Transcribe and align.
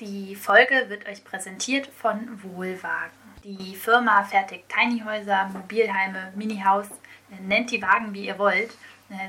Die 0.00 0.34
Folge 0.34 0.86
wird 0.88 1.06
euch 1.06 1.22
präsentiert 1.22 1.86
von 1.86 2.42
Wohlwagen. 2.42 3.12
Die 3.44 3.76
Firma 3.76 4.24
fertigt 4.24 4.64
Tinyhäuser, 4.68 5.48
Mobilheime, 5.52 6.32
Minihaus, 6.34 6.88
nennt 7.46 7.70
die 7.70 7.80
Wagen 7.80 8.12
wie 8.12 8.26
ihr 8.26 8.36
wollt. 8.40 8.76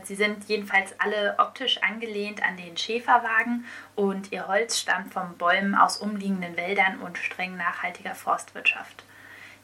Sie 0.05 0.15
sind 0.15 0.49
jedenfalls 0.49 0.99
alle 0.99 1.35
optisch 1.37 1.83
angelehnt 1.83 2.41
an 2.41 2.57
den 2.57 2.75
Schäferwagen 2.75 3.65
und 3.93 4.31
ihr 4.31 4.47
Holz 4.47 4.79
stammt 4.79 5.13
von 5.13 5.37
Bäumen 5.37 5.75
aus 5.75 5.97
umliegenden 5.97 6.57
Wäldern 6.57 6.99
und 6.99 7.19
streng 7.19 7.55
nachhaltiger 7.57 8.15
Forstwirtschaft. 8.15 9.03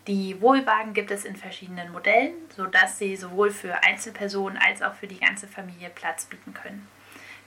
Die 0.05 0.39
Wohlwagen 0.39 0.93
gibt 0.93 1.09
es 1.09 1.25
in 1.25 1.35
verschiedenen 1.35 1.91
Modellen, 1.91 2.33
sodass 2.55 2.99
sie 2.99 3.15
sowohl 3.15 3.49
für 3.49 3.83
Einzelpersonen 3.83 4.59
als 4.59 4.83
auch 4.83 4.93
für 4.93 5.07
die 5.07 5.19
ganze 5.19 5.47
Familie 5.47 5.89
Platz 5.89 6.25
bieten 6.25 6.53
können. 6.53 6.87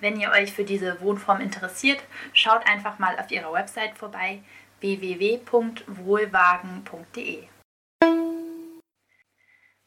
Wenn 0.00 0.18
ihr 0.18 0.30
euch 0.30 0.52
für 0.52 0.64
diese 0.64 1.00
Wohnform 1.00 1.40
interessiert, 1.40 2.02
schaut 2.32 2.66
einfach 2.66 2.98
mal 2.98 3.16
auf 3.18 3.30
ihrer 3.30 3.52
Website 3.52 3.96
vorbei 3.96 4.42
www.wohlwagen.de. 4.80 7.44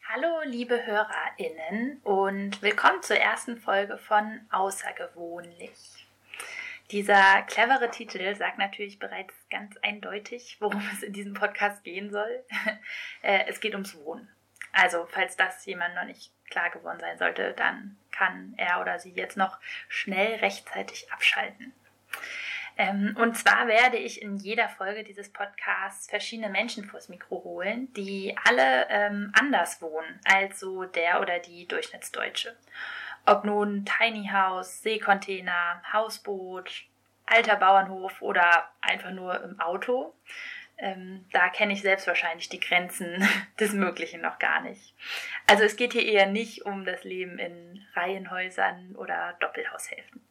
Hallo 0.09 0.39
liebe 0.45 0.85
Hörerinnen 0.85 1.99
und 2.03 2.61
willkommen 2.61 3.03
zur 3.03 3.17
ersten 3.17 3.57
Folge 3.57 3.97
von 3.97 4.39
Außergewöhnlich. 4.49 6.07
Dieser 6.91 7.41
clevere 7.41 7.91
Titel 7.91 8.33
sagt 8.35 8.57
natürlich 8.57 8.99
bereits 8.99 9.33
ganz 9.49 9.75
eindeutig, 9.81 10.55
worum 10.61 10.81
es 10.93 11.03
in 11.03 11.11
diesem 11.11 11.33
Podcast 11.33 11.83
gehen 11.83 12.11
soll. 12.11 12.45
Äh, 13.23 13.45
es 13.47 13.59
geht 13.59 13.73
ums 13.73 13.95
Wohnen. 13.95 14.29
Also, 14.71 15.07
falls 15.09 15.35
das 15.35 15.65
jemand 15.65 15.95
noch 15.95 16.05
nicht 16.05 16.31
klar 16.49 16.69
geworden 16.69 16.99
sein 16.99 17.17
sollte, 17.17 17.53
dann 17.53 17.97
kann 18.17 18.53
er 18.57 18.81
oder 18.81 18.99
sie 18.99 19.11
jetzt 19.11 19.37
noch 19.37 19.59
schnell 19.87 20.35
rechtzeitig 20.35 21.11
abschalten. 21.11 21.73
Ähm, 22.77 23.15
und 23.19 23.35
zwar 23.35 23.67
werde 23.67 23.97
ich 23.97 24.21
in 24.21 24.37
jeder 24.37 24.69
Folge 24.69 25.03
dieses 25.03 25.29
Podcasts 25.29 26.07
verschiedene 26.07 26.49
Menschen 26.49 26.85
vors 26.85 27.09
Mikro 27.09 27.43
holen, 27.43 27.91
die 27.93 28.35
alle 28.45 28.87
ähm, 28.89 29.31
anders 29.37 29.81
wohnen 29.81 30.19
als 30.25 30.59
so 30.59 30.83
der 30.83 31.21
oder 31.21 31.39
die 31.39 31.67
Durchschnittsdeutsche. 31.67 32.55
Ob 33.25 33.43
nun 33.43 33.85
Tiny 33.85 34.29
House, 34.31 34.83
Seekontainer, 34.83 35.81
Hausboot, 35.91 36.85
alter 37.25 37.55
Bauernhof 37.55 38.21
oder 38.21 38.69
einfach 38.79 39.11
nur 39.11 39.43
im 39.43 39.59
Auto. 39.59 40.13
Ähm, 40.79 41.25
da 41.31 41.49
kenne 41.49 41.73
ich 41.73 41.81
selbst 41.81 42.05
wahrscheinlich 42.07 42.49
die 42.49 42.59
Grenzen 42.59 43.27
des 43.59 43.73
Möglichen 43.73 44.21
noch 44.21 44.39
gar 44.39 44.61
nicht. 44.61 44.93
Also 45.47 45.63
es 45.63 45.75
geht 45.75 45.93
hier 45.93 46.05
eher 46.05 46.27
nicht 46.27 46.65
um 46.65 46.85
das 46.85 47.03
Leben 47.03 47.39
in 47.39 47.85
Reihenhäusern 47.95 48.95
oder 48.95 49.35
Doppelhaushälften. 49.39 50.21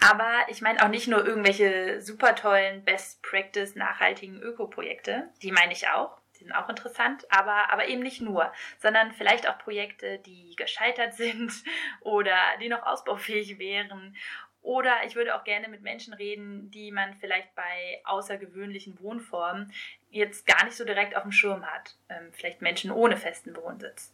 Aber 0.00 0.46
ich 0.48 0.62
meine 0.62 0.82
auch 0.82 0.88
nicht 0.88 1.08
nur 1.08 1.26
irgendwelche 1.26 2.00
super 2.00 2.34
tollen 2.34 2.84
Best 2.84 3.22
Practice 3.22 3.74
nachhaltigen 3.74 4.40
Ökoprojekte, 4.40 5.28
die 5.42 5.52
meine 5.52 5.72
ich 5.72 5.88
auch, 5.88 6.18
die 6.34 6.44
sind 6.44 6.52
auch 6.52 6.70
interessant, 6.70 7.26
aber, 7.30 7.70
aber 7.70 7.86
eben 7.88 8.02
nicht 8.02 8.22
nur, 8.22 8.50
sondern 8.78 9.12
vielleicht 9.12 9.48
auch 9.48 9.58
Projekte, 9.58 10.18
die 10.20 10.54
gescheitert 10.56 11.14
sind 11.16 11.52
oder 12.00 12.36
die 12.62 12.68
noch 12.68 12.84
ausbaufähig 12.84 13.58
wären 13.58 14.16
oder 14.62 15.04
ich 15.06 15.16
würde 15.16 15.34
auch 15.34 15.44
gerne 15.44 15.68
mit 15.68 15.82
Menschen 15.82 16.12
reden, 16.12 16.70
die 16.70 16.92
man 16.92 17.14
vielleicht 17.14 17.54
bei 17.54 18.00
außergewöhnlichen 18.04 19.00
Wohnformen 19.00 19.72
jetzt 20.10 20.46
gar 20.46 20.64
nicht 20.64 20.76
so 20.76 20.84
direkt 20.84 21.16
auf 21.16 21.22
dem 21.22 21.32
Schirm 21.32 21.64
hat. 21.64 21.96
Ähm, 22.08 22.28
vielleicht 22.32 22.60
Menschen 22.60 22.90
ohne 22.90 23.16
festen 23.16 23.56
Wohnsitz. 23.56 24.12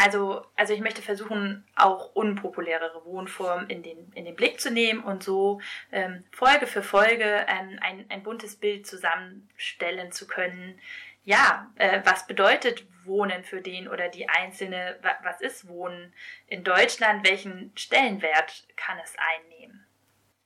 Also, 0.00 0.46
also 0.54 0.72
ich 0.74 0.80
möchte 0.80 1.02
versuchen, 1.02 1.64
auch 1.74 2.14
unpopulärere 2.14 3.04
Wohnformen 3.04 3.68
in 3.68 3.82
den, 3.82 4.12
in 4.14 4.24
den 4.24 4.36
Blick 4.36 4.60
zu 4.60 4.70
nehmen 4.70 5.02
und 5.02 5.24
so 5.24 5.60
ähm, 5.90 6.22
Folge 6.30 6.68
für 6.68 6.84
Folge 6.84 7.24
ähm, 7.48 7.80
ein, 7.80 8.04
ein 8.08 8.22
buntes 8.22 8.54
Bild 8.54 8.86
zusammenstellen 8.86 10.12
zu 10.12 10.28
können. 10.28 10.78
Ja, 11.28 11.70
äh, 11.74 12.00
was 12.06 12.26
bedeutet 12.26 12.86
Wohnen 13.04 13.44
für 13.44 13.60
den 13.60 13.86
oder 13.86 14.08
die 14.08 14.30
Einzelne? 14.30 14.98
Was 15.22 15.42
ist 15.42 15.68
Wohnen 15.68 16.14
in 16.46 16.64
Deutschland? 16.64 17.28
Welchen 17.28 17.70
Stellenwert 17.76 18.66
kann 18.76 18.96
es 19.04 19.14
einnehmen? 19.18 19.86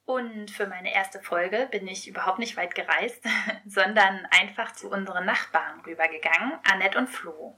Und 0.07 0.51
für 0.51 0.67
meine 0.67 0.93
erste 0.93 1.21
Folge 1.21 1.69
bin 1.71 1.87
ich 1.87 2.09
überhaupt 2.09 2.41
nicht 2.41 2.57
weit 2.57 2.75
gereist, 2.75 3.25
sondern 3.65 4.27
einfach 4.33 4.73
zu 4.73 4.91
unseren 4.91 5.25
Nachbarn 5.25 5.83
rübergegangen, 5.87 6.59
Annette 6.69 6.99
und 6.99 7.07
Flo. 7.07 7.57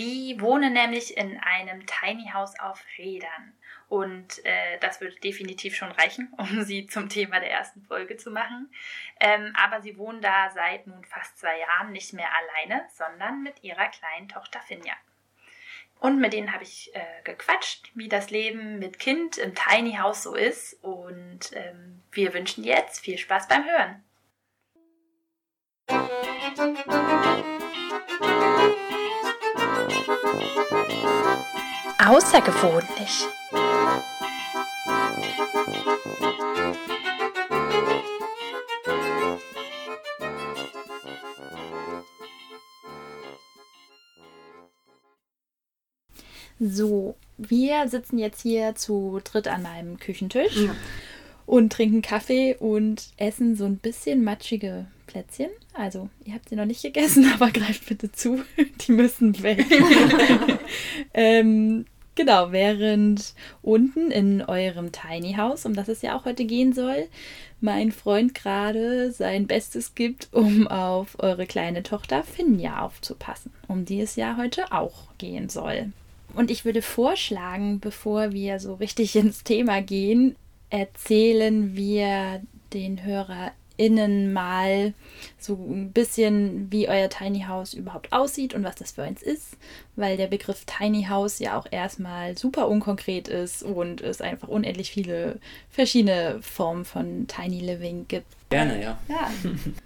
Die 0.00 0.40
wohnen 0.40 0.72
nämlich 0.72 1.16
in 1.16 1.38
einem 1.38 1.86
Tiny 1.86 2.30
House 2.34 2.58
auf 2.58 2.82
Rädern. 2.98 3.55
Und 3.88 4.44
äh, 4.44 4.78
das 4.80 5.00
würde 5.00 5.16
definitiv 5.16 5.76
schon 5.76 5.92
reichen, 5.92 6.32
um 6.38 6.64
sie 6.64 6.86
zum 6.86 7.08
Thema 7.08 7.40
der 7.40 7.50
ersten 7.50 7.82
Folge 7.82 8.16
zu 8.16 8.30
machen. 8.30 8.72
Ähm, 9.20 9.54
aber 9.56 9.80
sie 9.80 9.96
wohnen 9.96 10.20
da 10.20 10.50
seit 10.50 10.86
nun 10.86 11.04
fast 11.04 11.38
zwei 11.38 11.58
Jahren 11.58 11.92
nicht 11.92 12.12
mehr 12.12 12.28
alleine, 12.34 12.86
sondern 12.92 13.42
mit 13.42 13.62
ihrer 13.62 13.88
kleinen 13.88 14.28
Tochter 14.28 14.60
Finja. 14.60 14.94
Und 15.98 16.20
mit 16.20 16.32
denen 16.32 16.52
habe 16.52 16.62
ich 16.62 16.94
äh, 16.94 17.00
gequatscht, 17.24 17.90
wie 17.94 18.08
das 18.08 18.30
Leben 18.30 18.78
mit 18.78 18.98
Kind 18.98 19.38
im 19.38 19.54
Tiny 19.54 19.94
House 19.94 20.24
so 20.24 20.34
ist. 20.34 20.74
Und 20.82 21.52
ähm, 21.54 22.02
wir 22.12 22.34
wünschen 22.34 22.64
jetzt 22.64 23.00
viel 23.00 23.16
Spaß 23.16 23.48
beim 23.48 23.64
Hören. 23.64 24.02
Außergewöhnlich. 31.98 33.26
So, 46.58 47.16
wir 47.36 47.88
sitzen 47.88 48.18
jetzt 48.18 48.42
hier 48.42 48.74
zu 48.74 49.20
dritt 49.22 49.46
an 49.46 49.62
meinem 49.62 49.98
Küchentisch 49.98 50.56
ja. 50.56 50.74
und 51.44 51.70
trinken 51.70 52.00
Kaffee 52.00 52.56
und 52.58 53.10
essen 53.18 53.56
so 53.56 53.66
ein 53.66 53.76
bisschen 53.76 54.24
matschige 54.24 54.86
Plätzchen. 55.06 55.50
Also, 55.74 56.08
ihr 56.24 56.32
habt 56.34 56.48
sie 56.48 56.56
noch 56.56 56.64
nicht 56.64 56.82
gegessen, 56.82 57.30
aber 57.34 57.50
greift 57.50 57.86
bitte 57.86 58.10
zu. 58.10 58.42
Die 58.86 58.92
müssen 58.92 59.42
weg. 59.42 59.66
ähm, 61.14 61.84
genau, 62.16 62.50
während 62.50 63.34
unten 63.62 64.10
in 64.10 64.42
eurem 64.42 64.90
Tiny 64.90 65.34
House, 65.34 65.64
um 65.64 65.74
das 65.74 65.88
es 65.88 66.02
ja 66.02 66.18
auch 66.18 66.24
heute 66.24 66.44
gehen 66.44 66.72
soll, 66.72 67.06
mein 67.60 67.92
Freund 67.92 68.34
gerade 68.34 69.12
sein 69.12 69.46
Bestes 69.46 69.94
gibt, 69.94 70.28
um 70.32 70.66
auf 70.66 71.16
eure 71.20 71.46
kleine 71.46 71.82
Tochter 71.82 72.24
Finja 72.24 72.82
aufzupassen, 72.82 73.52
um 73.68 73.84
die 73.84 74.00
es 74.00 74.16
ja 74.16 74.36
heute 74.36 74.72
auch 74.72 75.08
gehen 75.18 75.48
soll. 75.48 75.92
Und 76.34 76.50
ich 76.50 76.64
würde 76.64 76.82
vorschlagen, 76.82 77.80
bevor 77.80 78.32
wir 78.32 78.58
so 78.58 78.74
richtig 78.74 79.14
ins 79.16 79.44
Thema 79.44 79.80
gehen, 79.80 80.36
erzählen 80.70 81.76
wir 81.76 82.42
den 82.72 83.04
HörerInnen 83.78 84.32
mal 84.32 84.94
so 85.38 85.54
ein 85.54 85.92
bisschen, 85.92 86.70
wie 86.70 86.88
euer 86.88 87.08
Tiny 87.08 87.42
House 87.42 87.74
überhaupt 87.74 88.12
aussieht 88.12 88.54
und 88.54 88.64
was 88.64 88.76
das 88.76 88.92
für 88.92 89.02
eins 89.02 89.22
ist, 89.22 89.56
weil 89.96 90.16
der 90.16 90.26
Begriff 90.26 90.64
Tiny 90.64 91.04
House 91.04 91.38
ja 91.38 91.58
auch 91.58 91.66
erstmal 91.70 92.36
super 92.36 92.68
unkonkret 92.68 93.28
ist 93.28 93.62
und 93.62 94.00
es 94.00 94.20
einfach 94.20 94.48
unendlich 94.48 94.90
viele 94.90 95.38
verschiedene 95.70 96.38
Formen 96.42 96.84
von 96.84 97.26
Tiny 97.26 97.60
Living 97.60 98.06
gibt. 98.08 98.26
Gerne, 98.50 98.82
ja. 98.82 98.98
Ja. 99.08 99.30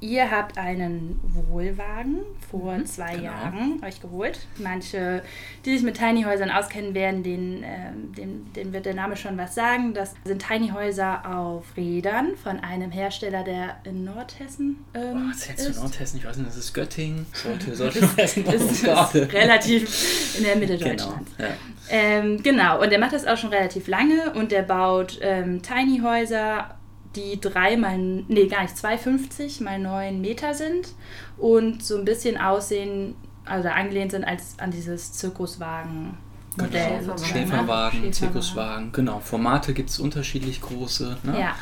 Ihr 0.00 0.30
habt 0.30 0.58
einen 0.58 1.18
Wohlwagen 1.22 2.18
vor 2.50 2.78
mhm, 2.78 2.86
zwei 2.86 3.16
genau. 3.16 3.24
Jahren 3.24 3.82
euch 3.84 4.00
geholt. 4.00 4.46
Manche, 4.58 5.22
die 5.64 5.74
sich 5.74 5.82
mit 5.82 5.98
Tiny 5.98 6.22
Häusern 6.22 6.50
auskennen 6.50 6.94
werden, 6.94 7.24
denen, 7.24 7.64
äh, 7.64 7.90
denen, 8.16 8.52
denen 8.52 8.72
wird 8.72 8.86
der 8.86 8.94
Name 8.94 9.16
schon 9.16 9.36
was 9.36 9.56
sagen. 9.56 9.94
Das 9.94 10.14
sind 10.24 10.46
Tiny 10.46 10.68
Häuser 10.68 11.22
auf 11.28 11.64
Rädern 11.76 12.36
von 12.42 12.60
einem 12.60 12.92
Hersteller, 12.92 13.42
der 13.42 13.78
in 13.82 14.04
Nordhessen 14.04 14.84
ähm, 14.94 15.28
oh, 15.28 15.30
ist. 15.32 15.76
du 15.76 15.80
Nordhessen? 15.80 16.18
Ich 16.18 16.24
weiß 16.24 16.36
nicht, 16.36 16.48
das 16.48 16.56
ist 16.56 16.72
Göttingen. 16.72 17.26
Sollte, 17.32 17.74
sollte 17.74 17.98
ist, 17.98 18.36
ist, 18.36 18.36
ist 18.36 18.86
relativ 19.32 20.38
in 20.38 20.44
der 20.44 20.56
Mitte 20.56 20.78
genau, 20.78 20.90
Deutschlands. 20.90 21.32
Genau, 21.36 21.48
ja. 21.48 21.56
ähm, 21.90 22.42
genau, 22.42 22.80
und 22.80 22.90
der 22.90 23.00
macht 23.00 23.14
das 23.14 23.26
auch 23.26 23.36
schon 23.36 23.50
relativ 23.50 23.88
lange 23.88 24.32
und 24.34 24.52
der 24.52 24.62
baut 24.62 25.18
ähm, 25.22 25.60
Tiny 25.60 26.00
Häuser 26.04 26.77
die 27.16 27.40
drei 27.40 27.76
mal, 27.76 27.98
nee, 27.98 28.46
gar 28.46 28.62
nicht, 28.62 28.76
2,50 28.76 29.62
mal 29.62 29.78
9 29.78 30.20
Meter 30.20 30.54
sind 30.54 30.88
und 31.36 31.82
so 31.82 31.96
ein 31.96 32.04
bisschen 32.04 32.36
aussehen, 32.36 33.14
also 33.44 33.68
angelehnt 33.68 34.12
sind 34.12 34.24
als 34.24 34.58
an 34.58 34.70
dieses 34.70 35.12
Zirkuswagen. 35.12 36.16
Modell 36.56 37.00
genau. 37.00 37.16
Schäferwagen, 37.16 37.26
Schäferwagen, 37.26 38.12
Zirkuswagen, 38.12 38.92
genau. 38.92 39.20
Formate 39.20 39.72
gibt 39.74 39.90
es 39.90 40.00
unterschiedlich 40.00 40.60
große. 40.60 41.18
Ne? 41.22 41.40
Ja. 41.40 41.54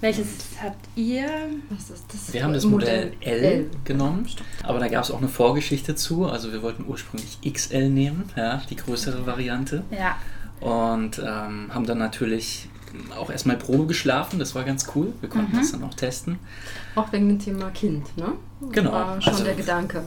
Welches 0.00 0.26
und 0.26 0.62
habt 0.62 0.88
ihr? 0.94 1.28
wir 2.30 2.44
haben 2.44 2.52
das 2.52 2.64
Modell, 2.64 3.06
Modell 3.06 3.20
L, 3.20 3.44
L, 3.44 3.70
genommen, 3.84 4.28
aber 4.62 4.78
da 4.78 4.86
gab 4.86 5.02
es 5.02 5.10
auch 5.10 5.18
eine 5.18 5.28
Vorgeschichte 5.28 5.96
zu. 5.96 6.26
Also 6.26 6.52
wir 6.52 6.62
wollten 6.62 6.84
ursprünglich 6.86 7.38
XL 7.42 7.90
nehmen, 7.90 8.30
ja, 8.36 8.62
die 8.70 8.76
größere 8.76 9.26
Variante. 9.26 9.82
Ja. 9.90 10.16
Und 10.60 11.18
ähm, 11.18 11.74
haben 11.74 11.86
dann 11.86 11.98
natürlich 11.98 12.68
auch 13.18 13.30
erstmal 13.30 13.56
Probe 13.56 13.86
geschlafen, 13.86 14.38
das 14.38 14.54
war 14.54 14.64
ganz 14.64 14.86
cool. 14.94 15.12
Wir 15.20 15.28
konnten 15.28 15.54
mhm. 15.54 15.60
das 15.60 15.72
dann 15.72 15.84
auch 15.84 15.94
testen. 15.94 16.38
Auch 16.94 17.12
wegen 17.12 17.28
dem 17.28 17.38
Thema 17.38 17.70
Kind, 17.70 18.16
ne? 18.16 18.32
Genau. 18.72 18.92
War 18.92 19.20
schon 19.20 19.32
also, 19.32 19.44
der 19.44 19.54
Gedanke. 19.54 20.02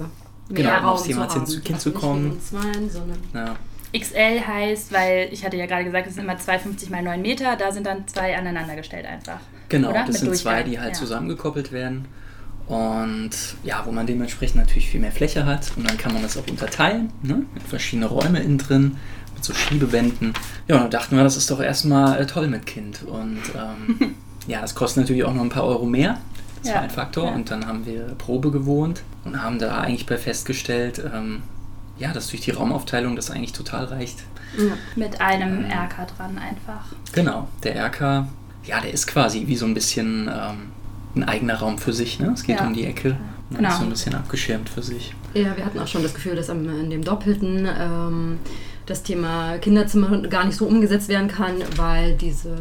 Mehr 0.49 0.63
genau, 0.63 0.75
Raum 0.75 0.85
aufs 0.85 1.03
Thema 1.03 1.29
zu 1.29 1.39
Kind, 1.39 1.65
kind 1.65 1.81
zu 1.81 1.91
kommen. 1.91 2.39
Zwei, 2.41 2.87
sondern 2.89 3.19
ja. 3.33 3.55
XL 3.97 4.41
heißt, 4.47 4.93
weil 4.93 5.29
ich 5.31 5.45
hatte 5.45 5.57
ja 5.57 5.65
gerade 5.65 5.83
gesagt, 5.83 6.07
es 6.07 6.15
sind 6.15 6.23
immer 6.23 6.37
250 6.37 6.89
mal 6.89 7.03
9 7.03 7.21
Meter, 7.21 7.55
da 7.57 7.71
sind 7.71 7.85
dann 7.85 8.07
zwei 8.07 8.37
aneinander 8.37 8.75
gestellt 8.75 9.05
einfach. 9.05 9.39
Genau, 9.69 9.89
oder? 9.89 10.05
das 10.05 10.07
Mit 10.07 10.17
sind 10.17 10.35
zwei, 10.37 10.63
die 10.63 10.79
halt 10.79 10.93
ja. 10.93 10.99
zusammengekoppelt 10.99 11.71
werden. 11.71 12.05
Und 12.67 13.31
ja, 13.63 13.83
wo 13.85 13.91
man 13.91 14.07
dementsprechend 14.07 14.57
natürlich 14.57 14.89
viel 14.89 15.01
mehr 15.01 15.11
Fläche 15.11 15.45
hat. 15.45 15.73
Und 15.75 15.89
dann 15.89 15.97
kann 15.97 16.13
man 16.13 16.21
das 16.21 16.37
auch 16.37 16.47
unterteilen, 16.47 17.11
ne? 17.21 17.43
mit 17.53 17.63
verschiedenen 17.63 18.07
Räume 18.07 18.39
innen 18.39 18.57
drin, 18.57 18.97
mit 19.41 19.45
so 19.45 19.53
Schiebewänden. 19.53 20.33
Ja, 20.67 20.75
und 20.75 20.81
dann 20.83 20.91
dachten 20.91 21.17
wir, 21.17 21.23
das 21.23 21.35
ist 21.35 21.49
doch 21.49 21.59
erstmal 21.59 22.21
äh, 22.21 22.25
toll 22.27 22.47
mit 22.47 22.65
Kind. 22.67 23.03
Und 23.03 23.41
ähm, 23.55 24.15
ja, 24.47 24.61
das 24.61 24.75
kostet 24.75 25.03
natürlich 25.03 25.23
auch 25.23 25.33
noch 25.33 25.41
ein 25.41 25.49
paar 25.49 25.63
Euro 25.63 25.85
mehr. 25.85 26.19
Das 26.59 26.69
ja. 26.69 26.75
war 26.75 26.81
ein 26.83 26.89
Faktor. 26.91 27.25
Ja. 27.25 27.31
Und 27.33 27.49
dann 27.49 27.65
haben 27.65 27.85
wir 27.85 28.03
Probe 28.17 28.51
gewohnt 28.51 29.01
und 29.25 29.41
haben 29.41 29.57
da 29.57 29.79
eigentlich 29.79 30.05
bei 30.05 30.17
festgestellt, 30.17 31.01
ähm, 31.13 31.41
ja, 31.97 32.13
dass 32.13 32.27
durch 32.27 32.41
die 32.41 32.51
Raumaufteilung 32.51 33.15
das 33.15 33.31
eigentlich 33.31 33.53
total 33.53 33.85
reicht. 33.85 34.19
Ja. 34.57 34.73
Mit 34.95 35.21
einem 35.21 35.65
ähm, 35.65 35.71
Erker 35.71 36.05
dran 36.05 36.37
einfach. 36.37 36.85
Genau, 37.13 37.47
der 37.63 37.75
Erker, 37.75 38.27
ja, 38.63 38.79
der 38.79 38.93
ist 38.93 39.07
quasi 39.07 39.47
wie 39.47 39.55
so 39.55 39.65
ein 39.65 39.73
bisschen 39.73 40.29
ähm, 40.31 40.71
ein 41.15 41.23
eigener 41.23 41.55
Raum 41.55 41.79
für 41.79 41.93
sich. 41.93 42.19
Ne? 42.19 42.31
Es 42.33 42.43
geht 42.43 42.59
ja. 42.59 42.67
um 42.67 42.73
die 42.73 42.85
Ecke. 42.85 43.17
Man 43.49 43.57
genau. 43.57 43.69
ist 43.69 43.77
so 43.77 43.83
ein 43.83 43.89
bisschen 43.89 44.13
abgeschirmt 44.13 44.69
für 44.69 44.83
sich. 44.83 45.15
Ja, 45.33 45.57
wir 45.57 45.65
hatten 45.65 45.79
auch 45.79 45.87
schon 45.87 46.03
das 46.03 46.13
Gefühl, 46.13 46.35
dass 46.35 46.49
in 46.49 46.89
dem 46.89 47.03
Doppelten 47.03 47.67
ähm, 47.67 48.39
das 48.91 49.03
Thema 49.03 49.57
Kinderzimmer 49.57 50.17
gar 50.27 50.45
nicht 50.45 50.57
so 50.57 50.65
umgesetzt 50.65 51.07
werden 51.07 51.29
kann, 51.29 51.55
weil 51.77 52.15
diese, 52.15 52.55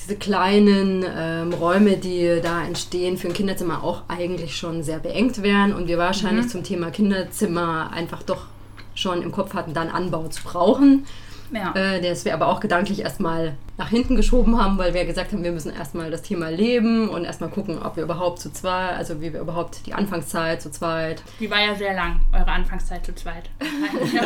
diese 0.00 0.16
kleinen 0.16 1.04
ähm, 1.16 1.52
Räume, 1.52 1.98
die 1.98 2.40
da 2.42 2.64
entstehen, 2.64 3.18
für 3.18 3.28
ein 3.28 3.34
Kinderzimmer 3.34 3.84
auch 3.84 4.02
eigentlich 4.08 4.56
schon 4.56 4.82
sehr 4.82 4.98
beengt 4.98 5.42
wären 5.42 5.74
und 5.74 5.88
wir 5.88 5.98
wahrscheinlich 5.98 6.46
mhm. 6.46 6.50
zum 6.50 6.64
Thema 6.64 6.90
Kinderzimmer 6.90 7.90
einfach 7.92 8.22
doch 8.22 8.46
schon 8.94 9.22
im 9.22 9.30
Kopf 9.30 9.54
hatten, 9.54 9.74
dann 9.74 9.88
Anbau 9.88 10.26
zu 10.28 10.42
brauchen. 10.42 11.06
Ja. 11.52 11.74
Äh, 11.74 12.00
das 12.00 12.24
wir 12.24 12.32
aber 12.32 12.48
auch 12.48 12.60
gedanklich 12.60 13.00
erstmal 13.00 13.54
nach 13.80 13.88
hinten 13.88 14.14
geschoben 14.14 14.62
haben, 14.62 14.76
weil 14.76 14.92
wir 14.92 15.06
gesagt 15.06 15.32
haben, 15.32 15.42
wir 15.42 15.52
müssen 15.52 15.72
erstmal 15.72 16.10
das 16.10 16.20
Thema 16.20 16.50
leben 16.50 17.08
und 17.08 17.24
erstmal 17.24 17.48
gucken, 17.48 17.78
ob 17.82 17.96
wir 17.96 18.02
überhaupt 18.02 18.38
zu 18.38 18.52
zweit, 18.52 18.98
also 18.98 19.22
wie 19.22 19.32
wir 19.32 19.40
überhaupt 19.40 19.86
die 19.86 19.94
Anfangszeit 19.94 20.60
zu 20.60 20.70
zweit. 20.70 21.22
Die 21.40 21.50
war 21.50 21.60
ja 21.64 21.74
sehr 21.74 21.94
lang, 21.94 22.20
eure 22.30 22.48
Anfangszeit 22.48 23.06
zu 23.06 23.14
zweit. 23.14 23.48
ja, 24.12 24.22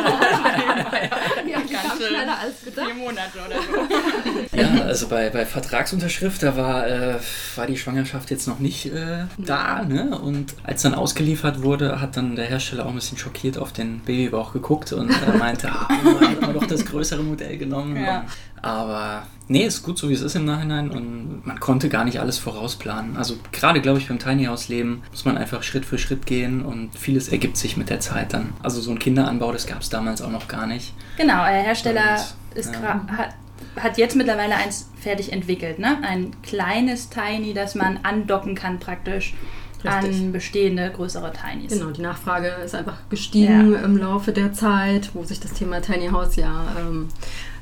ja 1.47 1.57
ganz 1.59 2.05
schneller 2.05 2.37
als 2.37 2.65
gedacht. 2.65 2.85
Vier 2.85 2.95
Monate 2.95 3.37
oder 3.45 3.55
so. 3.61 4.55
Ja, 4.55 4.83
also 4.83 5.07
bei, 5.07 5.29
bei 5.29 5.45
Vertragsunterschrift, 5.45 6.43
da 6.43 6.55
war, 6.57 6.87
äh, 6.87 7.15
war 7.55 7.67
die 7.67 7.77
Schwangerschaft 7.77 8.31
jetzt 8.31 8.47
noch 8.47 8.59
nicht 8.59 8.87
äh, 8.87 9.25
da. 9.37 9.83
Ne? 9.83 10.17
Und 10.17 10.53
als 10.63 10.81
dann 10.81 10.95
ausgeliefert 10.95 11.61
wurde, 11.61 12.01
hat 12.01 12.17
dann 12.17 12.35
der 12.35 12.45
Hersteller 12.45 12.85
auch 12.85 12.89
ein 12.89 12.95
bisschen 12.95 13.17
schockiert 13.17 13.57
auf 13.57 13.71
den 13.71 14.01
Babybauch 14.01 14.51
geguckt 14.51 14.91
und 14.91 15.09
äh, 15.09 15.37
meinte, 15.37 15.69
ah, 15.69 15.87
hätten 15.89 16.45
wir 16.45 16.53
doch 16.53 16.67
das 16.67 16.85
größere 16.85 17.23
Modell 17.23 17.57
genommen. 17.57 17.95
Ja. 17.97 18.25
Aber 18.65 19.27
nee, 19.47 19.63
ist 19.63 19.83
gut 19.83 19.99
so, 19.99 20.09
wie 20.09 20.13
es 20.13 20.21
ist 20.21 20.35
im 20.35 20.43
Nachhinein 20.43 20.89
und 20.89 21.45
man 21.45 21.59
konnte 21.59 21.87
gar 21.87 22.03
nicht 22.03 22.19
alles 22.19 22.39
vorausplanen. 22.39 23.15
Also 23.15 23.35
gerade, 23.51 23.79
glaube 23.79 23.99
ich, 23.99 24.07
beim 24.07 24.17
Tiny 24.17 24.45
House 24.45 24.69
Leben 24.69 25.03
muss 25.11 25.23
man 25.23 25.37
einfach 25.37 25.61
Schritt 25.61 25.85
für 25.85 25.99
Schritt 25.99 26.25
gehen 26.25 26.65
und 26.65 26.97
vieles 26.97 27.29
ergibt 27.29 27.57
sich 27.57 27.77
mit 27.77 27.91
der 27.91 27.99
Zeit 27.99 28.33
dann. 28.33 28.53
Also 28.63 28.81
so 28.81 28.89
ein 28.89 28.97
Kinderanbau, 28.97 29.51
das 29.51 29.67
gab 29.67 29.81
es 29.81 29.89
damals 29.89 30.23
auch 30.23 30.31
noch 30.31 30.47
gar 30.47 30.65
nicht. 30.65 30.93
Genau, 31.15 31.45
der 31.45 31.61
Hersteller 31.61 32.15
und, 32.15 32.57
ist 32.57 32.73
ja. 32.73 33.05
hat, 33.15 33.35
hat 33.75 33.97
jetzt 33.99 34.15
mittlerweile 34.15 34.55
eins 34.55 34.89
fertig 34.99 35.31
entwickelt, 35.31 35.77
ne? 35.77 35.99
Ein 36.01 36.31
kleines 36.41 37.09
Tiny, 37.11 37.53
das 37.53 37.75
man 37.75 37.99
andocken 38.01 38.55
kann 38.55 38.79
praktisch. 38.79 39.35
Richtig. 39.83 40.15
an 40.15 40.31
bestehende 40.31 40.89
größere 40.89 41.31
Tinys. 41.31 41.71
Genau, 41.71 41.91
die 41.91 42.01
Nachfrage 42.01 42.47
ist 42.65 42.73
einfach 42.73 42.97
gestiegen 43.11 43.73
ja. 43.73 43.81
im 43.81 43.97
Laufe 43.97 44.31
der 44.31 44.51
Zeit, 44.51 45.11
wo 45.13 45.23
sich 45.23 45.39
das 45.39 45.53
Thema 45.53 45.79
Tiny 45.79 46.07
House 46.07 46.37
ja 46.37 46.65
ähm, 46.79 47.09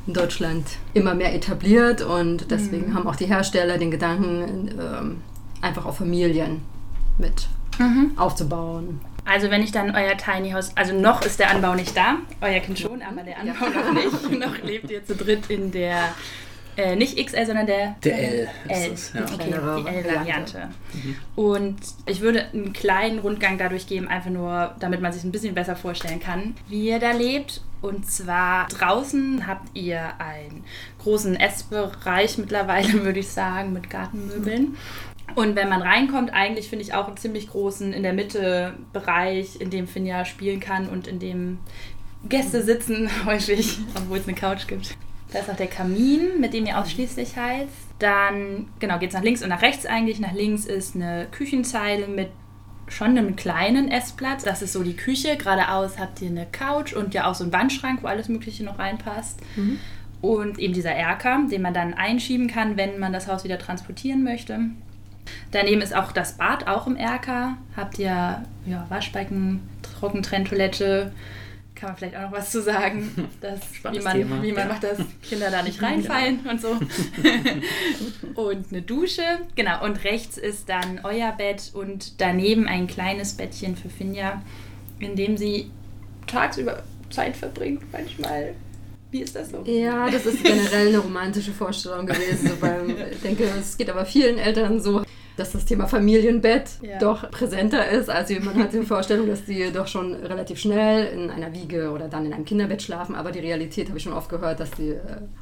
in 0.06 0.14
Deutschland 0.14 0.66
immer 0.94 1.16
mehr 1.16 1.34
etabliert 1.34 2.02
und 2.02 2.52
deswegen 2.52 2.90
mhm. 2.90 2.94
haben 2.96 3.08
auch 3.08 3.16
die 3.16 3.26
Hersteller 3.26 3.78
den 3.78 3.92
Gedanken, 3.92 4.70
ähm, 4.80 5.22
einfach 5.62 5.86
auf 5.86 5.98
Familien 5.98 6.62
mit 7.18 7.48
mhm. 7.80 8.12
aufzubauen. 8.18 9.00
Also 9.26 9.50
wenn 9.50 9.64
ich 9.64 9.72
dann 9.72 9.96
euer 9.96 10.18
Tiny 10.18 10.52
House, 10.52 10.72
also 10.76 10.94
noch 10.94 11.26
ist 11.26 11.40
der 11.40 11.50
Anbau 11.50 11.76
nicht 11.76 11.96
da, 11.96 12.18
euer 12.42 12.60
Kind 12.60 12.80
schon, 12.80 13.02
aber 13.02 13.24
der 13.24 13.40
Anbau 13.40 13.66
ja. 13.66 13.92
noch 13.92 13.94
nicht. 13.94 14.40
noch 14.40 14.58
lebt 14.58 14.92
ihr 14.92 15.06
zu 15.06 15.16
dritt 15.16 15.50
in 15.50 15.72
der 15.72 16.10
äh, 16.78 16.96
nicht 16.96 17.24
XL, 17.24 17.46
sondern 17.46 17.68
der, 17.68 17.96
der 18.04 18.18
L. 18.18 18.50
L. 18.68 18.90
Das, 18.90 19.14
ja. 19.14 19.22
Okay, 19.22 19.54
die 19.54 19.88
L-Variante. 19.88 20.70
Mhm. 20.94 21.16
Und 21.36 21.78
ich 22.06 22.22
würde 22.22 22.46
einen 22.54 22.74
kleinen 22.74 23.20
Rundgang 23.20 23.58
dadurch 23.58 23.88
geben, 23.88 24.08
einfach 24.08 24.30
nur, 24.30 24.76
damit 24.80 25.02
man 25.02 25.12
sich 25.12 25.24
ein 25.24 25.32
bisschen 25.32 25.54
besser 25.54 25.76
vorstellen 25.76 26.20
kann, 26.20 26.56
wie 26.68 26.90
ihr 26.90 27.00
da 27.00 27.12
lebt. 27.12 27.62
Und 27.82 28.10
zwar 28.10 28.68
draußen 28.70 29.46
habt 29.46 29.76
ihr 29.76 30.20
einen 30.20 30.64
großen 31.02 31.36
Essbereich 31.36 32.38
mittlerweile, 32.38 32.94
würde 33.04 33.20
ich 33.20 33.30
sagen, 33.30 33.74
mit 33.74 33.90
Gartenmöbeln. 33.90 34.78
Und 35.36 35.56
wenn 35.56 35.70
man 35.70 35.82
reinkommt, 35.82 36.34
eigentlich 36.34 36.70
finde 36.70 36.86
ich 36.86 36.94
auch 36.94 37.08
einen 37.08 37.18
ziemlich 37.18 37.50
großen 37.50 37.94
in 37.94 38.04
der 38.04 38.14
Mitte 38.14 38.74
Bereich, 38.92 39.60
in 39.60 39.70
dem 39.70 39.88
Finja 39.88 40.26
spielen 40.26 40.60
kann 40.60 40.88
und 40.88 41.08
in 41.08 41.20
dem 41.20 41.60
Gäste 42.30 42.64
sitzen 42.64 43.10
häufig, 43.26 43.80
obwohl 43.96 44.18
es 44.18 44.28
eine 44.28 44.36
Couch 44.36 44.68
gibt. 44.68 44.96
Da 45.34 45.40
ist 45.40 45.50
auch 45.50 45.56
der 45.56 45.68
Kamin, 45.68 46.40
mit 46.40 46.54
dem 46.54 46.68
ihr 46.68 46.78
ausschließlich 46.78 47.36
heizt. 47.36 47.74
Dann, 47.98 48.68
genau, 48.80 49.00
geht 49.00 49.10
es 49.10 49.16
nach 49.16 49.24
links 49.24 49.42
und 49.42 49.50
nach 49.50 49.64
rechts 49.64 49.88
eigentlich. 49.88 50.20
Nach 50.20 50.34
links 50.34 50.66
ist 50.66 50.96
eine 50.96 51.28
Küchenzeile 51.32 52.08
mit 52.08 52.30
schon 52.88 53.18
einem 53.18 53.36
kleinen 53.36 53.90
Essplatz. 53.90 54.44
Das 54.44 54.62
ist 54.62 54.74
so 54.74 54.84
die 54.84 54.96
Küche. 54.96 55.36
Geradeaus 55.36 55.98
habt 55.98 56.22
ihr 56.22 56.30
eine 56.30 56.46
Couch 56.46 56.94
und 56.94 57.16
ja 57.16 57.26
auch 57.26 57.34
so 57.34 57.44
einen 57.44 57.54
Wandschrank, 57.54 58.04
wo 58.04 58.08
alles 58.08 58.30
Mögliche 58.30 58.64
noch 58.64 58.78
reinpasst. 58.78 59.40
Mhm. 59.56 59.80
Und 60.22 60.60
eben 60.60 60.74
dieser 60.74 60.92
Erker, 60.92 61.42
den 61.50 61.64
man 61.64 61.74
dann 61.74 61.96
einschieben 61.96 62.48
kann, 62.48 62.78
wenn 62.78 63.00
man 63.00 63.12
das 63.12 63.28
Haus 63.28 63.44
wieder 63.44 63.58
transportieren 63.58 64.24
möchte. 64.24 64.60
Daneben 65.52 65.82
ist 65.82 65.96
auch 65.96 66.12
das 66.12 66.38
Bad, 66.38 66.68
auch 66.68 66.86
im 66.86 66.96
Erker. 66.96 67.58
Habt 67.76 67.98
ihr 67.98 68.44
ja, 68.66 68.86
Waschbecken, 68.90 69.62
Trockentrenntoilette, 69.82 71.12
kann 71.84 71.92
man 71.92 71.98
vielleicht 71.98 72.16
auch 72.16 72.22
noch 72.22 72.32
was 72.32 72.50
zu 72.50 72.62
sagen, 72.62 73.30
dass, 73.42 73.60
wie 73.92 74.00
man, 74.00 74.18
Thema. 74.18 74.42
wie 74.42 74.54
man 74.54 74.68
ja. 74.68 74.74
macht, 74.74 74.84
dass 74.84 75.00
Kinder 75.22 75.52
da 75.52 75.62
nicht 75.62 75.82
reinfallen 75.82 76.40
ja. 76.46 76.52
und 76.52 76.62
so. 76.62 76.80
und 78.42 78.66
eine 78.72 78.82
Dusche, 78.82 79.24
genau. 79.56 79.84
Und 79.84 80.06
rechts 80.06 80.38
ist 80.38 80.70
dann 80.70 81.02
euer 81.04 81.34
Bett 81.34 81.72
und 81.74 82.22
daneben 82.22 82.68
ein 82.68 82.88
kleines 82.88 83.34
Bettchen 83.34 83.76
für 83.76 83.90
Finja, 83.90 84.42
in 85.00 85.18
dem 85.18 85.36
sie 85.36 85.72
tagsüber 86.26 86.84
Zeit 87.10 87.36
verbringt 87.36 87.84
manchmal. 87.92 88.56
Wie 89.12 89.20
ist 89.20 89.36
das 89.36 89.52
so? 89.52 89.62
Ja, 89.66 90.10
das 90.10 90.26
ist 90.26 90.42
generell 90.42 90.88
eine 90.88 91.00
romantische 91.00 91.52
Vorstellung 91.52 92.06
gewesen. 92.06 92.48
So 92.48 92.56
beim, 92.56 92.96
ich 93.12 93.20
denke, 93.20 93.44
es 93.60 93.78
geht 93.78 93.90
aber 93.90 94.06
vielen 94.06 94.38
Eltern 94.38 94.80
so 94.80 95.04
dass 95.38 95.52
das 95.52 95.66
Thema 95.66 95.88
Familienbett 95.88 96.70
ja. 96.82 97.00
doch 97.00 97.30
präsenter 97.32 97.90
ist. 97.90 98.10
Also 98.10 98.36
man 98.40 98.56
hat 98.58 98.74
die 98.74 98.82
Vorstellung, 98.86 99.28
dass 99.28 99.46
die 99.46 99.72
doch 99.72 99.88
schon 99.88 100.14
relativ 100.14 100.60
schnell 100.60 101.08
in 101.08 101.30
einer 101.30 101.54
Wiege 101.54 101.92
oder 101.92 102.08
dann 102.08 102.26
in 102.26 102.34
einem 102.34 102.46
Kinderbett 102.46 102.82
schlafen, 102.82 103.16
aber 103.16 103.32
die 103.32 103.40
Realität 103.40 103.88
habe 103.88 103.98
ich 103.98 104.04
schon 104.04 104.14
oft 104.14 104.30
gehört, 104.30 104.60
dass 104.60 104.72
die 104.72 104.90
äh, 104.90 105.00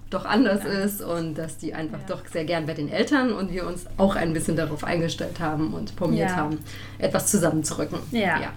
doch 0.09 0.25
anders 0.25 0.63
ja. 0.63 0.69
ist 0.69 1.01
und 1.01 1.37
dass 1.37 1.57
die 1.57 1.73
einfach 1.73 1.99
ja. 1.99 2.15
doch 2.15 2.25
sehr 2.25 2.45
gern 2.45 2.65
bei 2.65 2.73
den 2.73 2.89
Eltern 2.89 3.33
und 3.33 3.51
wir 3.51 3.67
uns 3.67 3.85
auch 3.97 4.15
ein 4.15 4.33
bisschen 4.33 4.55
darauf 4.55 4.83
eingestellt 4.83 5.39
haben 5.39 5.73
und 5.73 5.95
probiert 5.95 6.35
haben, 6.35 6.59
etwas 6.97 7.27
zusammenzurücken. 7.27 7.99
ja. 8.39 8.53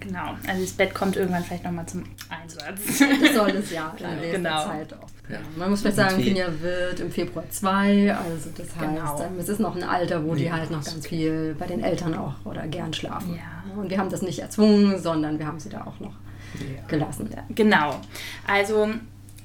Genau, 0.00 0.34
also 0.46 0.62
das 0.62 0.72
Bett 0.72 0.94
kommt 0.94 1.16
irgendwann 1.16 1.44
vielleicht 1.44 1.64
nochmal 1.64 1.86
zum 1.86 2.04
Einsatz. 2.28 3.00
Das 3.22 3.34
soll 3.34 3.50
es 3.50 3.70
ja 3.70 3.94
in 4.22 4.32
genau. 4.32 4.64
Zeit 4.64 4.92
auch. 4.94 5.08
Ja. 5.30 5.38
Man 5.56 5.70
muss 5.70 5.80
vielleicht 5.80 5.96
sagen, 5.96 6.22
Finja 6.22 6.46
wird 6.60 7.00
im 7.00 7.10
Februar 7.10 7.44
2, 7.48 8.14
also 8.14 8.50
das 8.56 8.76
heißt, 8.76 8.80
genau. 8.80 9.30
es 9.38 9.48
ist 9.48 9.60
noch 9.60 9.76
ein 9.76 9.84
Alter, 9.84 10.24
wo 10.24 10.34
die 10.34 10.52
halt 10.52 10.70
noch 10.70 10.84
ganz 10.84 11.06
viel 11.06 11.54
bei 11.58 11.66
den 11.66 11.82
Eltern 11.82 12.14
auch 12.14 12.34
oder 12.44 12.66
gern 12.66 12.92
schlafen. 12.92 13.36
Ja. 13.36 13.80
Und 13.80 13.90
wir 13.90 13.98
haben 13.98 14.10
das 14.10 14.22
nicht 14.22 14.40
erzwungen, 14.40 15.00
sondern 15.00 15.38
wir 15.38 15.46
haben 15.46 15.60
sie 15.60 15.68
da 15.68 15.82
auch 15.82 15.98
noch 16.00 16.14
ja. 16.54 16.86
gelassen. 16.88 17.30
Genau, 17.54 18.00
also 18.46 18.90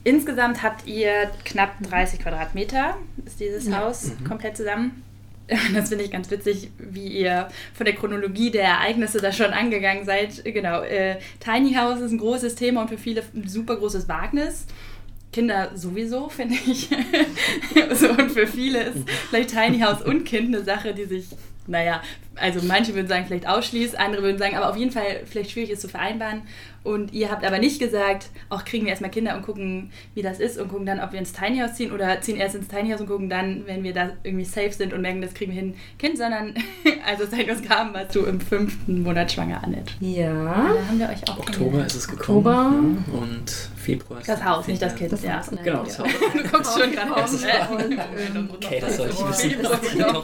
insgesamt 0.04 0.64
habt 0.64 0.88
ihr 0.88 1.32
knapp 1.46 1.72
30 1.84 2.20
Quadratmeter, 2.20 2.98
ist 3.26 3.40
dieses 3.40 3.74
Haus 3.74 4.12
mhm. 4.20 4.24
komplett 4.26 4.58
zusammen. 4.58 5.04
Das 5.74 5.90
finde 5.90 6.04
ich 6.04 6.12
ganz 6.12 6.30
witzig, 6.30 6.72
wie 6.78 7.08
ihr 7.08 7.48
von 7.74 7.86
der 7.86 7.96
Chronologie 7.96 8.52
der 8.52 8.64
Ereignisse 8.64 9.20
da 9.20 9.32
schon 9.32 9.54
angegangen 9.54 10.06
seid. 10.06 10.44
Genau, 10.44 10.82
äh, 10.82 11.18
Tiny 11.40 11.74
House 11.74 12.02
ist 12.02 12.12
ein 12.12 12.18
großes 12.18 12.56
Thema 12.56 12.82
und 12.82 12.90
für 12.90 12.98
viele 12.98 13.24
ein 13.34 13.48
super 13.48 13.78
großes 13.78 14.10
Wagnis. 14.10 14.66
Kinder 15.32 15.72
sowieso, 15.76 16.30
finde 16.30 16.56
ich. 16.56 16.90
so, 17.94 18.10
und 18.10 18.32
für 18.32 18.48
viele 18.48 18.84
ist 18.84 19.10
vielleicht 19.30 19.52
Tiny 19.52 19.80
House 19.80 20.02
und 20.02 20.26
Kind 20.26 20.54
eine 20.54 20.64
Sache, 20.64 20.94
die 20.94 21.06
sich 21.06 21.28
naja, 21.68 22.02
also 22.36 22.62
manche 22.66 22.96
würden 22.96 23.08
sagen, 23.08 23.26
vielleicht 23.28 23.48
ausschließt, 23.48 24.00
andere 24.00 24.24
würden 24.24 24.38
sagen, 24.38 24.56
aber 24.56 24.70
auf 24.70 24.78
jeden 24.78 24.92
Fall 24.92 25.22
vielleicht 25.26 25.52
schwierig 25.52 25.72
ist 25.72 25.82
zu 25.82 25.90
vereinbaren. 25.90 26.44
Und 26.88 27.12
ihr 27.12 27.30
habt 27.30 27.44
aber 27.44 27.60
nicht 27.60 27.80
gesagt, 27.80 28.28
auch 28.48 28.64
kriegen 28.64 28.86
wir 28.86 28.92
erstmal 28.92 29.12
Kinder 29.12 29.36
und 29.36 29.42
gucken, 29.42 29.92
wie 30.16 30.22
das 30.22 30.40
ist 30.40 30.58
und 30.58 30.70
gucken 30.70 30.86
dann, 30.86 31.02
ob 31.02 31.12
wir 31.12 31.20
ins 31.20 31.34
Tiny 31.34 31.60
House 31.60 31.74
ziehen 31.76 31.92
oder 31.92 32.22
ziehen 32.22 32.38
erst 32.38 32.56
ins 32.56 32.70
Tiny 32.70 32.92
House 32.92 33.02
und 33.02 33.08
gucken 33.08 33.28
dann, 33.30 33.64
wenn 33.66 33.84
wir 33.84 33.94
da 33.94 34.12
irgendwie 34.24 34.46
safe 34.46 34.72
sind 34.72 34.94
und 34.94 35.02
merken, 35.02 35.22
das 35.22 35.34
kriegen 35.34 35.52
wir 35.52 35.60
hin, 35.60 35.76
Kind, 36.00 36.18
sondern 36.18 36.54
also 37.06 37.26
seit 37.30 37.50
uns 37.50 37.62
kam, 37.62 37.94
warst 37.94 38.16
du 38.16 38.24
im 38.24 38.40
fünften 38.40 39.04
Monat 39.04 39.34
schwanger, 39.34 39.62
Annette. 39.66 39.92
Ja. 40.00 40.34
Da 40.34 40.88
haben 40.88 40.98
wir 41.00 41.10
euch 41.10 41.28
auch 41.30 41.40
Oktober 41.40 41.86
ist 41.86 41.96
es 41.96 42.08
gekommen. 42.08 42.38
Oktober. 42.38 42.74
Ja, 43.14 43.20
und 43.22 43.52
Februar 43.76 44.22
ist 44.22 44.30
Das 44.30 44.46
Haus, 44.46 44.68
nicht 44.68 44.82
das 44.82 44.96
Kind. 44.96 45.12
Das 45.12 45.24
ja. 45.24 45.40
Haus. 45.40 45.50
Genau, 45.62 45.84
das 45.84 46.00
Haus. 46.00 46.08
Du 46.34 46.44
guckst 46.50 46.80
schon 46.80 46.92
gerade 46.94 47.10
Haus 47.10 47.34
aus. 47.34 47.44
und, 47.70 47.92
ähm, 47.92 48.50
Okay, 48.54 48.80
das 48.80 48.96
soll 48.96 49.10
ich 49.10 49.20
wissen. 49.28 49.50
Februar. 49.52 50.24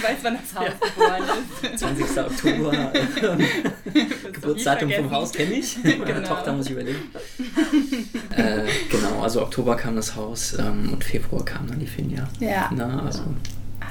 Du 0.00 0.06
weißt, 0.06 0.22
wann 0.24 0.38
das 0.40 0.54
Haus 0.54 0.68
geboren 0.80 1.22
ist. 1.62 1.74
ist. 1.74 1.78
20. 1.80 2.18
Oktober. 2.18 2.92
Geburtsdatum 4.32 4.90
vom. 4.90 5.10
Haus 5.10 5.32
kenne 5.32 5.52
ich. 5.54 5.76
Meine 5.84 5.96
Genau. 6.04 6.28
Tochter 6.28 6.52
muss 6.52 6.66
ich 6.66 6.72
überlegen. 6.72 6.98
äh, 8.36 8.62
genau, 8.90 9.22
also 9.22 9.42
Oktober 9.42 9.76
kam 9.76 9.96
das 9.96 10.16
Haus 10.16 10.56
ähm, 10.58 10.90
und 10.92 11.04
Februar 11.04 11.44
kam 11.44 11.66
dann 11.66 11.78
die 11.78 11.86
Finja. 11.86 12.28
Ja. 12.38 12.70
Na, 12.74 13.02
also, 13.04 13.22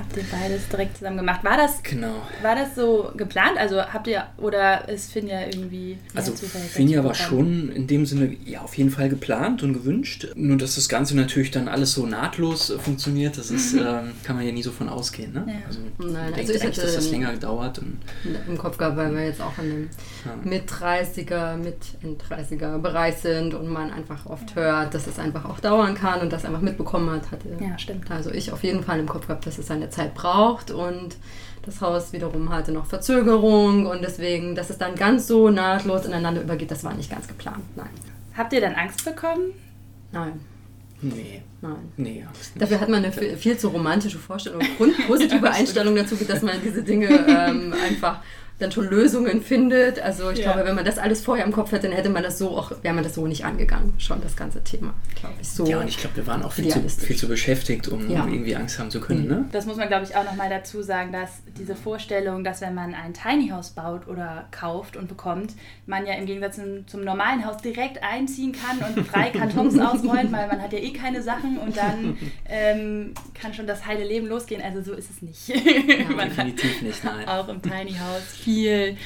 Habt 0.09 0.17
ihr 0.17 0.23
beides 0.31 0.67
direkt 0.69 0.97
zusammen 0.97 1.17
gemacht? 1.17 1.43
War 1.43 1.55
das, 1.55 1.83
genau. 1.83 2.15
war 2.41 2.55
das 2.55 2.73
so 2.73 3.11
geplant? 3.15 3.57
Also 3.59 3.79
habt 3.79 4.07
ihr, 4.07 4.23
oder 4.37 4.89
ist 4.89 5.11
Finja 5.11 5.41
irgendwie. 5.41 5.99
Also 6.15 6.33
Finja 6.33 7.03
war 7.03 7.13
schon 7.13 7.71
in 7.71 7.85
dem 7.85 8.07
Sinne 8.07 8.35
ja 8.43 8.61
auf 8.61 8.75
jeden 8.75 8.89
Fall 8.89 9.07
geplant 9.09 9.61
und 9.61 9.73
gewünscht. 9.73 10.27
Nur 10.33 10.57
dass 10.57 10.75
das 10.75 10.89
Ganze 10.89 11.15
natürlich 11.15 11.51
dann 11.51 11.67
alles 11.67 11.93
so 11.93 12.07
nahtlos 12.07 12.73
funktioniert, 12.79 13.37
das 13.37 13.51
ist, 13.51 13.73
ähm, 13.73 14.13
kann 14.23 14.35
man 14.35 14.45
ja 14.47 14.51
nie 14.51 14.63
so 14.63 14.71
von 14.71 14.89
ausgehen. 14.89 15.31
Ne? 15.31 15.45
Ja. 15.47 15.53
Also 15.67 15.79
Nein, 15.99 16.33
also 16.33 16.53
ich 16.53 16.59
eigentlich, 16.63 16.63
hätte- 16.63 16.81
dass 16.81 16.95
das 16.95 17.11
länger 17.11 17.31
gedauert. 17.33 17.77
Und, 17.77 17.99
im 18.47 18.57
Kopf 18.57 18.77
gehabt, 18.79 18.97
weil 18.97 19.13
wir 19.13 19.25
jetzt 19.25 19.41
auch 19.41 19.59
in 19.59 19.69
dem 19.69 19.89
ja. 20.25 20.31
mit 20.43 20.67
30er, 20.71 21.55
mit 21.55 21.77
in 22.01 22.17
30er 22.17 22.79
Bereich 22.79 23.17
sind 23.17 23.53
und 23.53 23.67
man 23.67 23.91
einfach 23.91 24.25
oft 24.25 24.55
hört, 24.55 24.91
dass 24.95 25.05
es 25.05 25.19
einfach 25.19 25.45
auch 25.45 25.59
dauern 25.59 25.93
kann 25.93 26.21
und 26.21 26.33
das 26.33 26.45
einfach 26.45 26.61
mitbekommen 26.61 27.11
hat, 27.11 27.29
hatte 27.31 27.47
Ja, 27.59 27.77
stimmt. 27.77 28.09
also 28.09 28.31
ich 28.31 28.51
auf 28.51 28.63
jeden 28.63 28.83
Fall 28.83 28.99
im 28.99 29.05
Kopf 29.07 29.27
gehabt, 29.27 29.45
dass 29.45 29.59
es 29.59 29.67
seine 29.67 29.89
Zeit 29.91 29.98
braucht 30.07 30.71
und 30.71 31.17
das 31.63 31.81
Haus 31.81 32.13
wiederum 32.13 32.49
hatte 32.49 32.71
noch 32.71 32.85
Verzögerung 32.85 33.85
und 33.85 34.01
deswegen, 34.01 34.55
dass 34.55 34.69
es 34.69 34.77
dann 34.77 34.95
ganz 34.95 35.27
so 35.27 35.49
nahtlos 35.49 36.05
ineinander 36.05 36.41
übergeht, 36.41 36.71
das 36.71 36.83
war 36.83 36.93
nicht 36.93 37.11
ganz 37.11 37.27
geplant. 37.27 37.63
Nein, 37.75 37.89
Habt 38.37 38.53
ihr 38.53 38.61
dann 38.61 38.75
Angst 38.75 39.03
bekommen? 39.03 39.51
nein, 40.11 40.39
Nee, 41.01 41.41
nein. 41.61 41.75
nee, 41.97 42.25
Angst 42.27 42.55
nicht. 42.55 42.61
Dafür 42.61 42.81
hat 42.81 42.89
man 42.89 43.03
eine 43.03 43.11
viel 43.13 43.37
viel 43.37 43.57
zu 43.57 43.69
romantische 43.69 44.17
Vorstellung 44.19 44.61
und 44.79 45.07
positive 45.07 45.49
Einstellung 45.51 45.95
dazu, 45.95 46.15
dass 46.15 46.41
man 46.41 46.55
diese 46.63 46.83
Dinge 46.83 47.07
ähm, 47.07 47.73
einfach 47.73 48.19
dann 48.59 48.71
schon 48.71 48.87
Lösungen 48.89 49.41
findet. 49.41 49.99
Also 49.99 50.29
ich 50.31 50.39
Ja. 50.39 50.51
glaube, 50.53 50.67
wenn 50.67 50.75
man 50.75 50.85
das 50.85 50.97
alles 50.97 51.21
vorher 51.21 51.45
im 51.45 51.51
Kopf 51.51 51.71
hätte, 51.71 51.87
dann 51.87 51.95
hätte 51.95 52.09
man 52.09 52.23
das 52.23 52.37
so 52.37 52.57
auch, 52.57 52.71
wäre 52.83 52.93
man 52.93 53.03
das 53.03 53.15
so 53.15 53.25
nicht 53.25 53.45
angegangen, 53.45 53.93
schon 53.97 54.21
das 54.21 54.35
ganze 54.35 54.63
Thema, 54.63 54.93
glaube 55.19 55.35
ich. 55.41 55.49
So. 55.49 55.65
Ja, 55.65 55.79
und 55.79 55.87
ich 55.87 55.97
glaube, 55.97 56.17
wir 56.17 56.27
waren 56.27 56.43
auch 56.43 56.51
viel 56.51 56.67
zu, 56.67 56.81
viel 56.89 57.15
zu 57.15 57.27
beschäftigt, 57.27 57.87
um, 57.87 58.09
Ja. 58.09 58.25
irgendwie 58.27 58.55
Angst 58.55 58.77
haben 58.79 58.91
zu 58.91 58.99
können. 58.99 59.23
Mhm. 59.23 59.27
Ne? 59.29 59.45
Das 59.51 59.65
muss 59.65 59.77
man, 59.77 59.87
glaube 59.87 60.03
ich, 60.05 60.15
auch 60.15 60.23
nochmal 60.25 60.49
dazu 60.49 60.81
sagen, 60.81 61.11
dass 61.11 61.29
diese 61.57 61.75
Vorstellung, 61.75 62.43
dass 62.43 62.61
wenn 62.61 62.75
man 62.75 62.93
ein 62.93 63.13
Tiny 63.13 63.49
House 63.49 63.69
baut 63.71 64.07
oder 64.07 64.45
kauft 64.51 64.97
und 64.97 65.07
bekommt, 65.07 65.53
man 65.85 66.05
ja 66.05 66.13
im 66.15 66.25
Gegensatz 66.25 66.57
zum, 66.57 66.85
zum 66.87 67.03
normalen 67.03 67.45
Haus 67.45 67.57
direkt 67.61 68.03
einziehen 68.03 68.51
kann 68.53 68.77
und 68.95 69.05
drei 69.11 69.29
Kartons 69.37 69.79
ausräumt, 69.79 70.31
weil 70.31 70.47
man 70.47 70.61
hat 70.61 70.73
ja 70.73 70.79
eh 70.79 70.91
keine 70.91 71.21
Sachen 71.23 71.57
und 71.57 71.77
dann 71.77 72.17
ähm, 72.47 73.13
kann 73.39 73.53
schon 73.53 73.67
das 73.67 73.85
heile 73.85 74.03
Leben 74.03 74.27
losgehen. 74.27 74.61
Also 74.61 74.81
so 74.81 74.93
ist 74.93 75.09
es 75.09 75.21
nicht. 75.21 75.49
man 76.09 76.19
hat 76.21 76.29
Definitiv 76.37 76.81
nicht, 76.81 77.03
nein. 77.03 77.27
auch 77.27 77.47
im 77.47 77.61
Tiny 77.61 77.93
House 77.93 78.43
viel, 78.53 78.97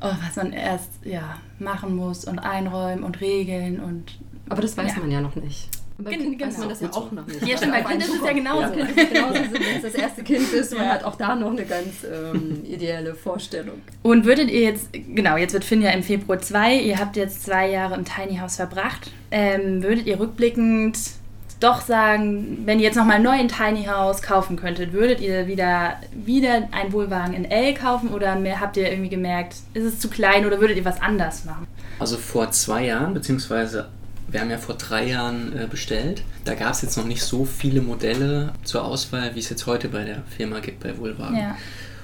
oh, 0.00 0.12
was 0.26 0.36
man 0.36 0.52
erst 0.52 0.90
ja, 1.04 1.38
machen 1.58 1.96
muss 1.96 2.24
und 2.24 2.38
einräumen 2.38 3.02
und 3.04 3.20
regeln 3.20 3.80
und 3.80 4.18
Aber 4.48 4.62
das 4.62 4.76
weiß 4.76 4.94
Ja. 4.94 5.00
man 5.00 5.10
ja 5.10 5.20
noch 5.20 5.34
nicht. 5.36 5.68
Bei 5.98 6.10
Gen- 6.10 6.20
Kind 6.38 6.40
weiß 6.42 6.48
genau. 6.56 6.60
man 6.60 6.68
das 6.68 6.80
ja 6.82 6.90
auch 6.92 7.10
noch 7.10 7.26
nicht. 7.26 7.46
Ja, 7.46 7.56
stimmt, 7.56 7.72
bei 7.72 7.80
Auf 7.82 7.88
Kind 7.90 8.02
einen 8.02 8.12
ist 8.12 8.20
es 8.20 8.26
ja 8.26 8.32
genauso. 8.34 8.60
Ja, 8.60 8.68
Kind 8.70 8.90
ist 8.90 8.98
es 8.98 9.08
genauso, 9.08 9.34
wenn 9.34 9.62
es 9.76 9.82
das 9.82 9.94
erste 9.94 10.22
Kind 10.24 10.52
ist, 10.52 10.74
man 10.74 10.84
Ja. 10.84 10.90
hat 10.92 11.04
auch 11.04 11.14
da 11.16 11.34
noch 11.34 11.50
eine 11.50 11.64
ganz 11.64 12.04
ähm, 12.04 12.62
ideelle 12.66 13.14
Vorstellung. 13.14 13.80
Und 14.02 14.24
würdet 14.26 14.50
ihr 14.50 14.60
jetzt, 14.60 14.90
genau, 14.92 15.36
jetzt 15.38 15.54
wird 15.54 15.64
Finn 15.64 15.80
ja 15.80 15.90
im 15.92 16.02
Februar 16.02 16.38
zwei, 16.40 16.78
ihr 16.78 16.98
habt 16.98 17.16
jetzt 17.16 17.44
zwei 17.44 17.70
Jahre 17.70 17.94
im 17.94 18.04
Tiny 18.04 18.36
House 18.36 18.56
verbracht, 18.56 19.10
ähm, 19.30 19.82
würdet 19.82 20.06
ihr 20.06 20.20
rückblickend 20.20 20.98
doch 21.60 21.80
sagen, 21.80 22.62
wenn 22.64 22.78
ihr 22.78 22.84
jetzt 22.84 22.96
nochmal 22.96 23.20
neu 23.20 23.30
ein 23.30 23.48
Tiny 23.48 23.84
House 23.84 24.22
kaufen 24.22 24.56
könntet, 24.56 24.92
würdet 24.92 25.20
ihr 25.20 25.46
wieder, 25.46 25.94
wieder 26.12 26.68
einen 26.70 26.92
Wohlwagen 26.92 27.34
in 27.34 27.44
L 27.44 27.74
kaufen 27.74 28.10
oder 28.10 28.36
mehr, 28.36 28.60
habt 28.60 28.76
ihr 28.76 28.90
irgendwie 28.90 29.08
gemerkt, 29.08 29.56
ist 29.74 29.84
es 29.84 29.98
zu 29.98 30.08
klein 30.08 30.46
oder 30.46 30.60
würdet 30.60 30.76
ihr 30.76 30.84
was 30.84 31.00
anders 31.00 31.44
machen? 31.44 31.66
Also 31.98 32.16
vor 32.18 32.50
zwei 32.50 32.84
Jahren, 32.86 33.14
beziehungsweise 33.14 33.88
wir 34.28 34.40
haben 34.40 34.50
ja 34.50 34.58
vor 34.58 34.74
drei 34.74 35.06
Jahren 35.06 35.56
äh, 35.56 35.66
bestellt. 35.66 36.22
Da 36.44 36.54
gab 36.54 36.72
es 36.72 36.82
jetzt 36.82 36.96
noch 36.96 37.06
nicht 37.06 37.22
so 37.22 37.44
viele 37.44 37.80
Modelle 37.80 38.52
zur 38.64 38.84
Auswahl, 38.84 39.34
wie 39.34 39.38
es 39.38 39.48
jetzt 39.48 39.66
heute 39.66 39.88
bei 39.88 40.04
der 40.04 40.22
Firma 40.36 40.58
gibt, 40.58 40.80
bei 40.82 40.98
Wohlwagen. 40.98 41.36
Ja. 41.36 41.56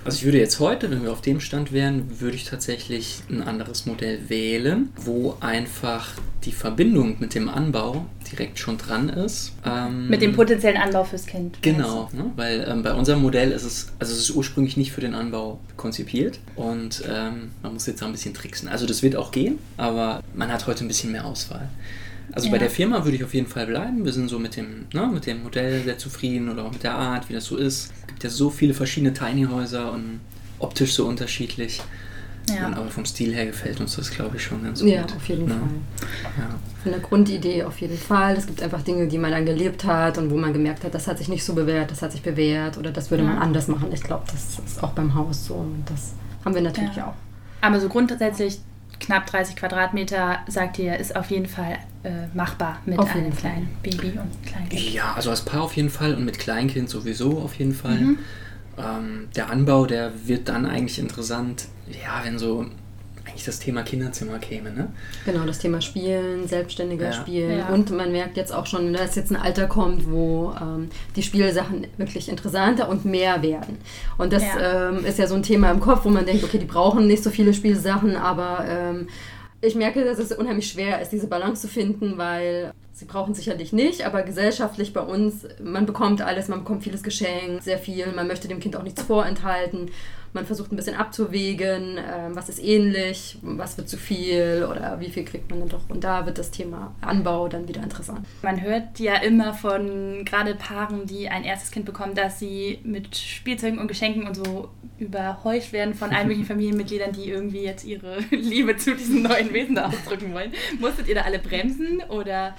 Also 0.05 0.19
ich 0.19 0.25
würde 0.25 0.39
jetzt 0.39 0.59
heute, 0.59 0.91
wenn 0.91 1.05
wir 1.05 1.13
auf 1.13 1.21
dem 1.21 1.41
Stand 1.41 1.73
wären, 1.73 2.21
würde 2.21 2.35
ich 2.35 2.45
tatsächlich 2.45 3.23
ein 3.31 3.43
anderes 3.43 3.87
Modell 3.87 4.29
wählen, 4.29 4.91
wo 4.97 5.37
einfach 5.41 6.11
die 6.45 6.51
Verbindung 6.51 7.17
mit 7.21 7.37
dem 7.37 7.49
Anbau 7.49 8.07
direkt 8.31 8.59
schon 8.59 8.79
dran 8.79 9.09
ist. 9.09 9.53
Ähm, 9.65 10.09
Mit 10.09 10.21
dem 10.21 10.35
potenziellen 10.35 10.77
Anbau 10.77 11.05
fürs 11.05 11.27
Kind. 11.27 11.59
Genau, 11.63 12.11
ne? 12.13 12.33
weil 12.35 12.67
ähm, 12.69 12.83
bei 12.83 12.95
unserem 12.95 13.23
Modell 13.23 13.53
ist 13.53 13.63
es, 13.63 13.93
also 14.01 14.13
es 14.13 14.19
ist 14.19 14.31
ursprünglich 14.35 14.77
nicht 14.77 14.91
für 14.91 15.01
den 15.01 15.15
Anbau 15.15 15.61
konzipiert 15.77 16.41
und 16.57 17.05
ähm, 17.09 17.53
man 17.63 17.75
muss 17.75 17.87
jetzt 17.87 18.03
da 18.03 18.07
ein 18.07 18.13
bisschen 18.13 18.35
tricksen. 18.35 18.69
Also 18.69 18.87
das 18.87 19.05
wird 19.05 19.15
auch 19.15 19.31
gehen, 19.31 19.59
aber 19.77 20.21
man 20.35 20.51
hat 20.51 20.67
heute 20.67 20.85
ein 20.85 20.89
bisschen 20.89 21.13
mehr 21.13 21.25
Auswahl. 21.25 21.69
Also 22.33 22.49
bei 22.49 22.57
Ja. 22.57 22.61
der 22.61 22.71
Firma 22.71 23.05
würde 23.05 23.17
ich 23.17 23.25
auf 23.25 23.35
jeden 23.35 23.47
Fall 23.47 23.67
bleiben. 23.67 24.05
Wir 24.05 24.13
sind 24.13 24.29
so 24.29 24.39
mit 24.39 24.57
dem, 24.57 24.87
ne, 24.93 25.07
mit 25.13 25.27
dem 25.27 25.43
Modell 25.43 25.83
sehr 25.85 25.99
zufrieden 25.99 26.49
oder 26.49 26.65
auch 26.65 26.73
mit 26.73 26.83
der 26.83 26.95
Art, 26.95 27.29
wie 27.29 27.35
das 27.35 27.45
so 27.45 27.57
ist. 27.57 27.93
Es 28.01 28.07
gibt 28.07 28.25
ja 28.25 28.31
so 28.31 28.49
viele 28.51 28.73
verschiedene 28.75 29.13
Tiny 29.13 29.45
Häuser 29.45 29.93
und 29.93 30.21
optisch 30.59 30.95
so 30.95 31.07
unterschiedlich. 31.07 31.81
Ja. 32.53 32.67
Und 32.67 32.75
aber 32.75 32.89
vom 32.89 33.05
Stil 33.05 33.33
her 33.35 33.47
gefällt 33.47 33.81
uns 33.81 33.95
das, 33.97 34.11
glaube 34.11 34.37
ich, 34.37 34.43
schon 34.43 34.65
ganz 34.65 34.81
gut. 34.81 34.89
Ja, 34.89 35.05
auf 35.05 35.29
jeden 35.29 35.45
ne? 35.47 35.51
Fall. 35.55 36.09
Ja. 36.39 36.49
Von 36.83 36.93
der 36.93 37.01
Grundidee 37.01 37.63
auf 37.63 37.81
jeden 37.81 37.97
Fall. 37.97 38.35
Es 38.37 38.47
gibt 38.47 38.61
einfach 38.63 38.83
Dinge, 38.83 39.07
die 39.07 39.17
man 39.19 39.31
dann 39.31 39.47
gelebt 39.47 39.85
hat 39.85 40.19
und 40.19 40.29
wo 40.31 40.37
man 40.37 40.53
gemerkt 40.53 40.83
hat, 40.83 40.93
das 40.95 41.07
hat 41.07 41.19
sich 41.19 41.29
nicht 41.29 41.45
so 41.45 41.55
bewährt, 41.55 41.91
das 41.93 42.03
hat 42.03 42.11
sich 42.13 42.23
bewährt 42.23 42.79
oder 42.79 42.91
das 42.91 43.11
würde 43.13 43.23
man 43.23 43.39
anders 43.39 43.69
machen. 43.69 43.91
Ich 43.93 44.03
glaube, 44.03 44.25
das 44.33 44.59
ist 44.67 44.83
auch 44.83 44.91
beim 44.91 45.15
Haus 45.15 45.47
so 45.47 45.55
und 45.55 45.85
das 45.87 46.15
haben 46.45 46.55
wir 46.55 46.63
natürlich 46.63 46.97
Ja. 46.97 47.09
auch. 47.09 47.15
Aber 47.61 47.79
so 47.79 47.89
grundsätzlich 47.89 48.59
knapp 48.99 49.27
30 49.27 49.55
Quadratmeter, 49.55 50.39
sagt 50.49 50.79
ihr, 50.81 50.97
ist 50.97 51.15
auf 51.15 51.31
jeden 51.31 51.47
Fall 51.47 51.79
machbar 52.35 52.81
mit 52.85 52.99
Auf 52.99 53.15
einem 53.15 53.35
kleinen 53.37 53.69
Baby 53.83 54.19
und 54.19 54.47
Kleinkind. 54.47 54.93
Ja, 54.93 55.13
also 55.15 55.31
als 55.31 55.43
Paar 55.43 55.63
auf 55.63 55.77
jeden 55.77 55.91
Fall 55.91 56.15
und 56.15 56.25
mit 56.25 56.39
Kleinkind 56.39 56.89
sowieso 56.91 57.39
auf 57.39 57.55
jeden 57.55 57.75
Fall. 57.75 57.99
Mhm. 57.99 58.19
Ähm, 58.79 59.29
der 59.37 59.51
Anbau, 59.51 59.87
der 59.87 60.13
wird 60.27 60.49
dann 60.49 60.67
eigentlich 60.67 60.99
interessant, 60.99 61.67
ja, 61.89 62.23
wenn 62.25 62.39
so 62.39 62.67
eigentlich 63.25 63.45
das 63.45 63.61
Thema 63.61 63.83
Kinderzimmer 63.83 64.39
käme, 64.39 64.73
ne? 64.73 64.89
Genau, 65.25 65.45
das 65.45 65.59
Thema 65.59 65.81
Spielen, 65.81 66.49
selbstständiger 66.49 67.07
Ja. 67.07 67.13
Spielen. 67.13 67.59
Ja. 67.59 67.69
Und 67.69 67.91
man 67.91 68.11
merkt 68.11 68.37
jetzt 68.37 68.53
auch 68.53 68.67
schon, 68.67 68.93
dass 68.93 69.15
jetzt 69.15 69.31
ein 69.31 69.37
Alter 69.37 69.67
kommt, 69.67 70.11
wo 70.11 70.53
ähm, 70.61 70.89
die 71.15 71.23
Spielsachen 71.23 71.87
wirklich 71.99 72.29
interessanter 72.29 72.89
und 72.89 73.05
mehr 73.05 73.41
werden. 73.43 73.79
Und 74.19 74.33
das 74.33 74.43
Ja. 74.43 74.89
Ähm, 74.91 75.05
ist 75.05 75.19
ja 75.19 75.27
so 75.27 75.35
ein 75.37 75.43
Thema 75.43 75.71
im 75.71 75.81
Kopf, 75.81 76.05
wo 76.05 76.09
man 76.11 76.27
denkt, 76.27 76.43
okay, 76.43 76.59
die 76.59 76.67
brauchen 76.67 77.07
nicht 77.07 77.23
so 77.23 77.31
viele 77.31 77.55
Spielsachen, 77.55 78.17
aber 78.17 78.65
ähm, 78.69 79.07
ich 79.63 79.75
merke, 79.77 80.05
dass 80.05 80.19
es 80.19 80.33
unheimlich 80.33 80.69
schwer 80.69 81.01
ist, 81.01 81.11
diese 81.11 81.29
Balance 81.29 81.63
zu 81.63 81.69
finden, 81.69 82.19
weil 82.19 82.73
sie 82.93 83.05
brauchen 83.05 83.33
sicherlich 83.33 83.73
nicht, 83.73 84.05
aber 84.05 84.23
gesellschaftlich 84.23 84.93
bei 84.93 85.01
uns, 85.01 85.47
man 85.63 85.87
bekommt 85.87 86.21
alles, 86.21 86.49
man 86.49 86.61
bekommt 86.61 86.83
vieles 86.83 87.03
geschenkt, 87.03 87.63
sehr 87.63 87.79
viel, 87.79 88.13
man 88.13 88.27
möchte 88.27 88.49
dem 88.49 88.61
Kind 88.61 88.77
auch 88.77 88.83
nichts 88.83 89.03
vorenthalten. 89.03 89.91
Man 90.33 90.47
versucht 90.47 90.73
ein 90.73 90.77
bisschen 90.77 90.97
abzuwägen, 90.97 91.99
ähm, 91.99 92.35
was 92.35 92.49
ist 92.49 92.63
ähnlich, 92.63 93.39
was 93.43 93.77
wird 93.77 93.89
zu 93.89 93.97
viel 93.97 94.67
oder 94.71 94.99
wie 95.01 95.11
viel 95.11 95.25
kriegt 95.25 95.51
man 95.51 95.61
dann 95.61 95.69
doch. 95.69 95.89
Und 95.89 96.05
da 96.05 96.25
wird 96.25 96.39
das 96.39 96.51
Thema 96.51 96.95
Anbau 97.01 97.49
dann 97.49 97.69
wieder 97.69 97.83
interessant. 97.83 98.27
Man 98.43 98.63
hört 98.63 98.99
ja 98.99 99.17
immer 99.17 99.53
von 99.55 100.25
gerade 100.25 100.55
Paaren, 100.55 101.07
die 101.07 101.29
ein 101.29 101.45
erstes 101.45 101.71
Kind 101.71 101.85
bekommen, 101.85 102.15
dass 102.15 102.39
sie 102.39 102.79
mit 102.83 103.17
Spielzeugen 103.17 103.79
und 103.79 103.89
Geschenken 103.89 104.27
und 104.27 104.35
so 104.35 104.71
überhäuft 104.99 105.73
werden 105.73 105.95
von 105.95 106.11
allen 106.11 106.29
möglichen 106.29 106.47
Familienmitgliedern, 106.53 107.13
die 107.13 107.29
irgendwie 107.29 107.63
jetzt 107.63 107.85
ihre 107.85 108.19
Liebe 108.31 108.77
zu 108.77 108.95
diesem 108.95 109.23
neuen 109.23 109.53
Wesen 109.53 109.79
ausdrücken 109.79 110.33
wollen. 110.33 110.53
Musstet 110.81 111.09
ihr 111.09 111.15
da 111.15 111.23
alle 111.23 111.39
bremsen 111.39 112.03
oder? 112.09 112.55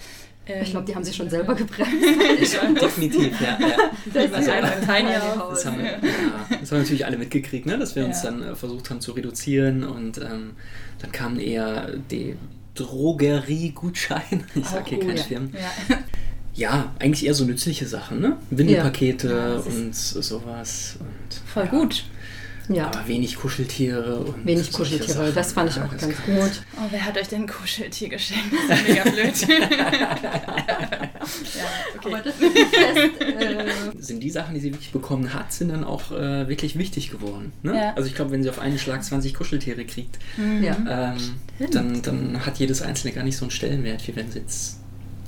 Ähm, 0.45 0.63
Ich 0.63 0.71
glaube, 0.71 0.85
die 0.85 0.95
haben 0.95 1.03
sich 1.03 1.15
schon 1.15 1.29
selber 1.29 1.55
gebremst. 1.55 1.93
Definitiv, 2.81 3.39
ja. 3.41 3.57
ja. 3.59 3.75
Das 4.13 4.47
ein 4.47 4.81
Tiny 4.85 5.09
Das 5.49 5.65
haben, 5.65 5.77
wir, 5.79 5.85
ja, 5.85 5.99
das 5.99 6.71
haben 6.71 6.77
wir 6.77 6.77
natürlich 6.79 7.05
alle 7.05 7.17
mitgekriegt, 7.17 7.65
ne? 7.65 7.77
dass 7.77 7.95
wir 7.95 8.05
uns 8.05 8.23
Ja. 8.23 8.31
dann 8.31 8.41
äh, 8.43 8.55
versucht 8.55 8.89
haben 8.89 9.01
zu 9.01 9.11
reduzieren 9.13 9.83
und 9.83 10.17
ähm, 10.19 10.51
dann 10.99 11.11
kamen 11.11 11.39
eher 11.39 11.89
die 12.11 12.35
Drogeriegutscheine, 12.75 14.43
ich 14.55 14.65
sage 14.65 14.89
hier 14.89 14.97
Oh, 14.99 15.01
keine 15.05 15.17
ja. 15.17 15.23
Firmen, 15.23 15.53
Ja. 15.53 15.97
Ja, 16.55 16.93
eigentlich 16.99 17.25
eher 17.25 17.33
so 17.33 17.45
nützliche 17.45 17.87
Sachen, 17.87 18.21
ne? 18.21 18.37
Windelpakete 18.51 19.27
Ja, 19.27 19.55
das 19.55 19.65
und 19.65 19.95
sowas. 19.95 20.97
Und, 20.99 21.41
Voll 21.51 21.63
ja. 21.65 21.69
gut. 21.71 22.03
Ja, 22.69 22.87
Aber 22.87 23.07
wenig 23.07 23.35
Kuscheltiere 23.35 24.19
und. 24.19 24.45
wenig 24.45 24.71
Kuscheltiere, 24.71 25.13
Sachen. 25.17 25.35
das 25.35 25.51
fand 25.53 25.69
ich 25.69 25.75
Ja, 25.75 25.85
auch 25.85 25.89
ganz 25.91 26.01
kann- 26.03 26.13
gut. 26.35 26.61
Oh, 26.77 26.87
wer 26.91 27.05
hat 27.05 27.17
euch 27.17 27.27
denn 27.27 27.41
ein 27.41 27.47
Kuscheltier 27.47 28.09
geschenkt? 28.09 28.53
Das 28.69 28.79
ist 28.79 28.87
mega 28.87 29.03
blöd. 29.03 29.47
ja, 29.47 29.57
okay. 31.95 32.05
Aber 32.05 32.21
das 32.21 32.35
ist 32.39 32.75
fest, 32.75 33.21
äh, 33.21 33.65
Sind 34.01 34.19
die 34.21 34.29
Sachen, 34.29 34.53
die 34.55 34.59
sie 34.61 34.71
wirklich 34.71 34.91
bekommen 34.91 35.33
hat, 35.33 35.51
sind 35.53 35.69
dann 35.69 35.83
auch 35.83 36.11
äh, 36.11 36.47
wirklich 36.47 36.77
wichtig 36.77 37.11
geworden. 37.11 37.51
Ne? 37.63 37.75
Ja. 37.75 37.93
Also 37.95 38.07
ich 38.07 38.15
glaube, 38.15 38.31
wenn 38.31 38.43
sie 38.43 38.49
auf 38.49 38.59
einen 38.59 38.79
Schlag 38.79 39.03
20 39.03 39.33
Kuscheltiere 39.33 39.85
kriegt, 39.85 40.19
ja. 40.61 41.13
ähm, 41.15 41.35
dann, 41.71 42.01
dann 42.01 42.45
hat 42.45 42.57
jedes 42.59 42.81
einzelne 42.81 43.13
gar 43.13 43.23
nicht 43.23 43.37
so 43.37 43.45
einen 43.45 43.51
Stellenwert, 43.51 44.07
wie 44.07 44.15
wenn 44.15 44.31
sie 44.31 44.39
jetzt 44.39 44.79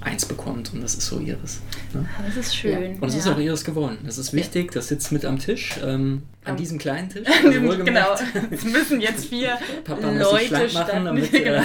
eins 0.06 0.26
bekommt 0.26 0.72
und 0.74 0.82
das 0.82 0.94
ist 0.96 1.08
so 1.08 1.20
ihres. 1.20 1.60
Ne? 1.94 2.06
Ah, 2.18 2.22
Das 2.26 2.38
ist 2.38 2.56
schön. 2.56 2.98
Und 3.00 3.08
es 3.10 3.16
ist 3.16 3.26
ja. 3.26 3.34
auch 3.34 3.40
ihres 3.40 3.66
geworden. 3.66 3.98
Das 4.06 4.18
ist 4.18 4.34
wichtig, 4.34 4.72
das 4.72 4.88
sitzt 4.88 5.12
mit 5.12 5.26
am 5.26 5.40
Tisch, 5.40 5.72
ähm, 5.84 6.22
an 6.44 6.52
Am- 6.52 6.58
diesem 6.58 6.78
kleinen 6.78 7.10
Tisch. 7.10 7.28
Also 7.44 7.84
genau. 7.84 8.16
Es 8.52 8.64
müssen 8.64 9.02
jetzt 9.02 9.26
vier 9.26 9.58
Leute 9.88 10.70
damit, 11.04 11.32
genau. 11.32 11.58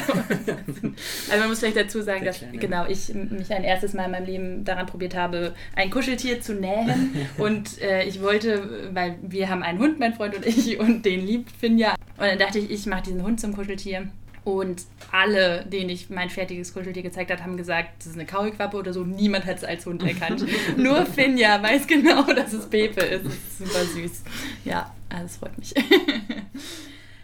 Also 1.31 1.39
man 1.39 1.49
muss 1.49 1.59
vielleicht 1.61 1.77
dazu 1.77 2.01
sagen, 2.03 2.25
dass 2.25 2.39
Kleine. 2.39 2.59
genau 2.59 2.87
ich 2.87 3.13
mich 3.15 3.53
ein 3.53 3.63
erstes 3.65 3.93
Mal 3.93 4.07
in 4.07 4.11
meinem 4.13 4.27
Leben 4.27 4.65
daran 4.65 4.87
probiert 4.87 5.15
habe, 5.15 5.55
ein 5.77 5.91
Kuscheltier 5.91 6.41
zu 6.41 6.55
nähen. 6.55 7.11
und 7.39 7.81
äh, 7.83 8.05
ich 8.05 8.23
wollte, 8.23 8.89
weil 8.95 9.17
wir 9.23 9.49
haben 9.51 9.63
einen 9.63 9.79
Hund, 9.79 9.99
mein 10.01 10.15
Freund 10.15 10.35
und 10.35 10.47
ich, 10.47 10.79
und 10.79 11.05
den 11.05 11.27
liebt 11.27 11.51
Finja. 11.53 11.91
Und 12.17 12.27
dann 12.27 12.39
dachte 12.39 12.59
ich, 12.59 12.71
ich 12.71 12.87
mache 12.87 13.03
diesen 13.03 13.23
Hund 13.23 13.41
zum 13.41 13.55
Kuscheltier. 13.55 14.09
Und 14.43 14.85
alle, 15.13 15.65
denen 15.67 15.91
ich 15.91 16.09
mein 16.09 16.31
fertiges 16.31 16.73
Kuscheltier 16.73 17.03
gezeigt 17.03 17.31
habe, 17.31 17.43
haben 17.43 17.57
gesagt, 17.59 17.91
das 17.99 18.07
ist 18.07 18.15
eine 18.15 18.25
Kaulquappe 18.27 18.77
oder 18.77 18.93
so. 18.93 19.05
Niemand 19.05 19.45
hat 19.45 19.59
es 19.59 19.65
als 19.65 19.85
Hund 19.85 20.03
erkannt. 20.03 20.45
Nur 20.77 21.05
Finja 21.05 21.63
weiß 21.63 21.87
genau, 21.87 22.23
dass 22.33 22.53
es 22.55 22.67
Pepe 22.67 23.01
ist. 23.03 23.27
Es 23.27 23.35
ist 23.35 23.59
super 23.59 23.85
süß. 23.85 24.23
Ja, 24.65 24.95
also 25.11 25.25
es 25.27 25.37
freut 25.37 25.59
mich. 25.59 25.75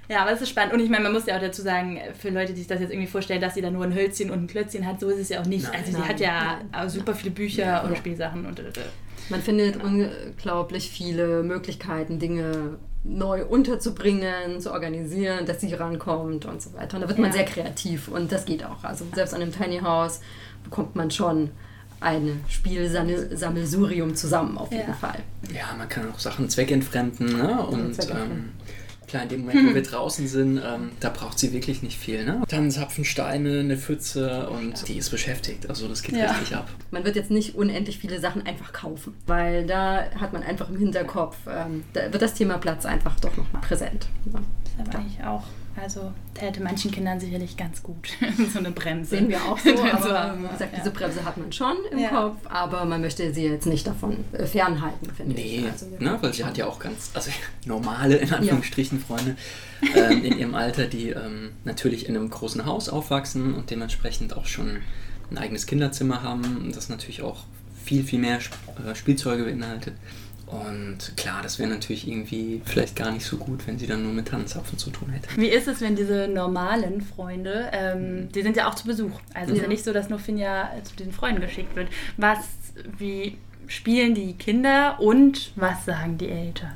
Ja, 0.08 0.22
aber 0.22 0.30
es 0.30 0.40
ist 0.40 0.50
spannend. 0.50 0.72
Und 0.72 0.78
ich 0.80 0.88
meine, 0.88 1.02
man 1.02 1.12
muss 1.12 1.26
ja 1.26 1.36
auch 1.36 1.40
dazu 1.40 1.62
sagen, 1.62 1.98
für 2.16 2.30
Leute, 2.30 2.52
die 2.52 2.60
sich 2.60 2.68
das 2.68 2.80
jetzt 2.80 2.92
irgendwie 2.92 3.08
vorstellen, 3.08 3.40
dass 3.40 3.54
sie 3.54 3.60
da 3.60 3.70
nur 3.70 3.82
ein 3.84 3.92
Hölzchen 3.92 4.30
und 4.30 4.44
ein 4.44 4.46
Klötzchen 4.46 4.86
hat, 4.86 5.00
so 5.00 5.08
ist 5.08 5.18
es 5.18 5.28
ja 5.30 5.40
auch 5.40 5.46
nicht. 5.46 5.64
Nein. 5.64 5.74
also 5.80 5.90
sie 5.92 5.98
Nein, 5.98 6.08
hat 6.08 6.20
ja 6.20 6.60
nein. 6.70 6.88
super 6.88 7.12
viele 7.14 7.32
Bücher 7.32 7.64
Ja. 7.64 7.80
und 7.82 7.98
Spielsachen 7.98 8.46
und 8.46 8.62
Man 9.30 9.42
findet 9.42 9.82
unglaublich 9.82 10.90
viele 10.90 11.42
Möglichkeiten, 11.42 12.20
Dinge 12.20 12.78
neu 13.08 13.44
unterzubringen, 13.44 14.60
zu 14.60 14.72
organisieren, 14.72 15.46
dass 15.46 15.60
sie 15.60 15.72
rankommt 15.74 16.44
und 16.44 16.60
so 16.62 16.72
weiter. 16.74 16.96
Und 16.96 17.02
da 17.02 17.08
wird 17.08 17.18
man 17.18 17.28
Ja. 17.30 17.36
sehr 17.36 17.44
kreativ 17.44 18.08
und 18.08 18.32
das 18.32 18.44
geht 18.44 18.64
auch. 18.64 18.82
Also 18.84 19.04
selbst 19.14 19.32
an 19.34 19.42
einem 19.42 19.52
Tiny 19.52 19.78
House 19.78 20.20
bekommt 20.64 20.96
man 20.96 21.10
schon 21.10 21.50
ein 22.00 22.44
Spielsammelsurium 22.48 24.14
zusammen 24.14 24.58
auf 24.58 24.70
jeden 24.72 24.88
Ja. 24.88 24.94
Fall. 24.94 25.18
ja, 25.54 25.74
man 25.78 25.88
kann 25.88 26.10
auch 26.12 26.18
Sachen 26.18 26.48
zweckentfremden. 26.48 27.26
Ne? 27.38 27.66
Und 27.66 27.94
zweckentfremden. 27.94 28.36
ähm, 28.38 28.52
klar, 29.08 29.22
in 29.24 29.28
dem 29.28 29.40
Moment, 29.40 29.70
wo 29.70 29.74
wir 29.74 29.82
draußen 29.82 30.26
sind, 30.28 30.58
ähm, 30.64 30.90
da 31.00 31.10
braucht 31.10 31.38
sie 31.38 31.52
wirklich 31.52 31.82
nicht 31.82 31.98
viel. 31.98 32.24
Ne? 32.24 32.42
Tannenzapfen, 32.48 33.04
Steine, 33.04 33.60
eine 33.60 33.76
Pfütze 33.76 34.48
und 34.50 34.88
die 34.88 34.98
ist 34.98 35.10
beschäftigt. 35.10 35.68
Also 35.68 35.88
das 35.88 36.02
geht 36.02 36.16
Ja. 36.16 36.30
richtig 36.32 36.56
ab. 36.56 36.68
Man 36.90 37.04
wird 37.04 37.16
jetzt 37.16 37.30
nicht 37.30 37.54
unendlich 37.54 37.98
viele 37.98 38.20
Sachen 38.20 38.44
einfach 38.46 38.72
kaufen, 38.72 39.14
weil 39.26 39.66
da 39.66 40.04
hat 40.20 40.32
man 40.32 40.42
einfach 40.42 40.68
im 40.68 40.76
Hinterkopf, 40.78 41.36
ähm, 41.48 41.84
da 41.92 42.12
wird 42.12 42.22
das 42.22 42.34
Thema 42.34 42.58
Platz 42.58 42.84
einfach 42.86 43.18
doch 43.20 43.36
nochmal 43.36 43.62
präsent. 43.62 44.08
Ja. 44.32 44.40
ist 44.40 44.88
aber 44.88 44.98
eigentlich 44.98 45.22
auch, 45.24 45.44
also 45.80 46.12
täte 46.34 46.62
manchen 46.62 46.90
Kindern 46.90 47.20
sicherlich 47.20 47.56
ganz 47.56 47.82
gut. 47.82 48.08
so 48.52 48.58
eine 48.58 48.70
Bremse. 48.70 49.10
Sehen 49.10 49.28
wir 49.28 49.42
auch 49.44 49.58
so, 49.58 49.70
aber 49.92 50.36
wie 50.38 50.48
gesagt, 50.48 50.72
ja. 50.72 50.78
diese 50.78 50.90
Bremse 50.90 51.24
hat 51.24 51.36
man 51.36 51.52
schon 51.52 51.76
im 51.90 51.98
Ja. 51.98 52.08
Kopf, 52.08 52.38
aber 52.44 52.84
man 52.84 53.00
möchte 53.00 53.32
sie 53.32 53.44
jetzt 53.44 53.66
nicht 53.66 53.86
davon 53.86 54.16
äh, 54.32 54.46
fernhalten, 54.46 55.10
finde 55.14 55.34
Nee, 55.34 55.58
ich. 55.58 55.70
Also, 55.70 55.90
wir 55.90 56.00
ne, 56.00 56.18
weil 56.20 56.32
sie 56.32 56.44
hat 56.44 56.56
ja 56.56 56.66
auch 56.66 56.78
ganz, 56.78 57.10
also 57.14 57.30
normale, 57.66 58.16
in 58.16 58.32
Anführungsstrichen, 58.32 59.00
Freunde 59.00 59.36
ähm, 59.94 60.24
in 60.24 60.38
ihrem 60.38 60.54
Alter, 60.54 60.86
die 60.86 61.10
ähm, 61.10 61.50
natürlich 61.64 62.08
in 62.08 62.16
einem 62.16 62.30
großen 62.30 62.64
Haus 62.64 62.88
aufwachsen 62.88 63.54
und 63.54 63.70
dementsprechend 63.70 64.36
auch 64.36 64.46
schon 64.46 64.78
ein 65.30 65.38
eigenes 65.38 65.66
Kinderzimmer 65.66 66.22
haben, 66.22 66.70
das 66.74 66.88
natürlich 66.88 67.22
auch 67.22 67.44
viel, 67.84 68.04
viel 68.04 68.18
mehr 68.18 68.38
Sp 68.42 68.54
äh, 68.84 68.94
Spielzeuge 68.94 69.44
beinhaltet. 69.44 69.94
Und 70.46 70.98
klar, 71.16 71.42
das 71.42 71.58
wäre 71.58 71.68
natürlich 71.68 72.06
irgendwie 72.06 72.62
vielleicht 72.64 72.94
gar 72.94 73.10
nicht 73.10 73.26
so 73.26 73.36
gut, 73.36 73.66
wenn 73.66 73.78
sie 73.78 73.86
dann 73.88 74.04
nur 74.04 74.12
mit 74.12 74.28
Tannenzapfen 74.28 74.78
zu 74.78 74.90
tun 74.90 75.10
hätte. 75.10 75.28
Wie 75.36 75.48
ist 75.48 75.66
es, 75.66 75.80
wenn 75.80 75.96
diese 75.96 76.28
normalen 76.28 77.00
Freunde, 77.00 77.68
ähm, 77.72 78.28
die 78.32 78.42
sind 78.42 78.56
ja 78.56 78.68
auch 78.68 78.74
zu 78.76 78.86
Besuch. 78.86 79.10
Also 79.34 79.46
es 79.50 79.50
ist 79.52 79.56
ja 79.58 79.62
Ja. 79.64 79.68
nicht 79.68 79.84
so, 79.84 79.92
dass 79.92 80.08
nur 80.08 80.20
Finja 80.20 80.70
zu 80.84 80.94
den 80.96 81.12
Freunden 81.12 81.40
geschickt 81.40 81.74
wird. 81.74 81.88
Was, 82.16 82.38
wie 82.96 83.36
spielen 83.66 84.14
die 84.14 84.34
Kinder 84.34 85.00
und 85.00 85.50
was 85.56 85.84
sagen 85.84 86.16
die 86.18 86.28
Eltern? 86.28 86.72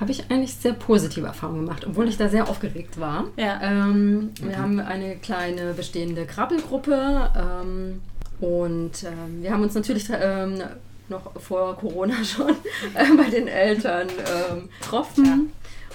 Habe 0.00 0.10
ich 0.10 0.30
eigentlich 0.30 0.54
sehr 0.54 0.72
positive 0.72 1.26
Erfahrungen 1.26 1.66
gemacht, 1.66 1.86
obwohl 1.86 2.08
ich 2.08 2.16
da 2.16 2.28
sehr 2.28 2.48
aufgeregt 2.48 2.98
war. 2.98 3.26
Ja. 3.36 3.60
Ähm, 3.62 4.30
Wir 4.42 4.58
haben 4.58 4.80
eine 4.80 5.16
kleine 5.16 5.74
bestehende 5.74 6.24
Krabbelgruppe 6.26 7.30
ähm, 7.36 8.00
und 8.40 9.04
ähm, 9.04 9.42
wir 9.42 9.52
haben 9.52 9.62
uns 9.62 9.74
natürlich 9.74 10.08
ähm, 10.10 10.62
noch 11.08 11.40
vor 11.40 11.76
Corona 11.76 12.24
schon 12.24 12.50
äh, 12.94 13.16
bei 13.16 13.30
den 13.30 13.48
Eltern 13.48 14.08
ähm, 14.08 14.68
getroffen. 14.80 15.52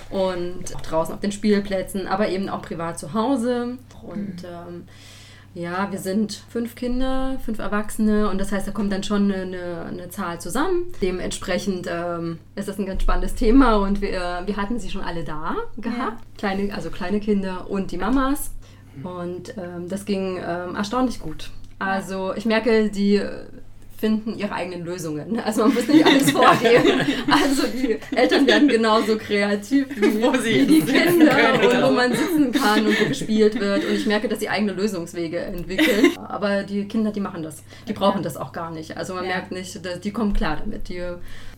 Und 0.10 0.76
auch 0.76 0.82
draußen 0.82 1.13
auf 1.13 1.19
den 1.19 1.32
Spielplätzen, 1.32 2.08
aber 2.08 2.30
eben 2.30 2.50
auch 2.50 2.63
privat 2.63 2.98
zu 2.98 3.13
Hause. 3.13 3.78
Und 4.02 4.43
ähm, 4.43 4.86
ja, 5.54 5.91
wir 5.91 6.00
sind 6.00 6.43
fünf 6.50 6.76
Kinder, 6.76 7.38
fünf 7.43 7.60
Erwachsene 7.60 8.30
und 8.30 8.39
das 8.39 8.52
heißt, 8.52 8.67
da 8.67 8.72
kommt 8.72 8.93
dann 8.93 9.04
schon 9.04 9.32
eine, 9.32 9.86
eine 9.86 10.10
Zahl 10.10 10.39
zusammen. 10.39 10.86
Dementsprechend 11.02 11.88
ähm, 11.91 12.39
ist 12.56 12.67
das 12.67 12.78
ein 12.78 12.86
ganz 12.86 13.02
spannendes 13.02 13.36
Thema 13.36 13.78
und 13.78 14.02
wir, 14.02 14.43
wir 14.45 14.58
hatten 14.58 14.80
sie 14.80 14.89
schon 14.89 15.02
alle 15.02 15.24
da 15.24 15.56
gehabt. 15.78 16.24
Kleine, 16.38 16.74
also 16.74 16.91
kleine 16.91 17.19
Kinder 17.19 17.69
und 17.69 17.91
die 17.91 17.98
Mamas. 17.98 18.52
Und 19.04 19.58
ähm, 19.58 19.89
das 19.89 20.06
ging 20.06 20.38
ähm, 20.38 20.76
erstaunlich 20.76 21.19
gut. 21.19 21.52
Also 21.80 22.34
ich 22.36 22.45
merke, 22.45 22.89
die 22.89 23.22
finden 23.99 24.38
ihre 24.38 24.53
eigenen 24.53 24.85
Lösungen. 24.85 25.39
Also 25.39 25.62
man 25.63 25.73
muss 25.73 25.88
nicht 25.88 26.05
alles 26.05 26.31
vorgeben. 26.31 27.01
Also 27.29 27.67
die 27.67 27.97
Eltern 28.15 28.47
werden 28.47 28.67
genauso 28.67 29.17
kreativ 29.17 29.88
wie, 29.95 30.21
wie 30.21 30.65
die 30.65 30.81
Kinder 30.81 31.53
und 31.53 31.62
genau. 31.62 31.89
wo 31.89 31.93
man 31.93 32.12
sitzen 32.12 32.51
kann 32.51 32.85
und 32.85 32.99
wo 32.99 33.05
gespielt 33.05 33.59
wird. 33.59 33.85
Und 33.85 33.93
ich 33.93 34.05
merke, 34.05 34.27
dass 34.27 34.39
sie 34.39 34.49
eigene 34.49 34.73
Lösungswege 34.73 35.39
entwickeln. 35.39 36.17
Aber 36.17 36.63
die 36.63 36.88
Kinder, 36.88 37.12
die 37.12 37.19
machen 37.19 37.43
das. 37.43 37.63
Die 37.88 37.93
brauchen 37.93 38.23
das 38.23 38.38
auch 38.38 38.51
gar 38.51 38.71
nicht. 38.71 38.97
Also 38.97 39.13
man 39.13 39.25
merkt 39.25 39.51
nicht, 39.51 39.85
dass, 39.85 39.99
die 39.99 40.12
kommen 40.12 40.33
klar 40.33 40.57
damit. 40.63 40.89
Die, 40.89 41.01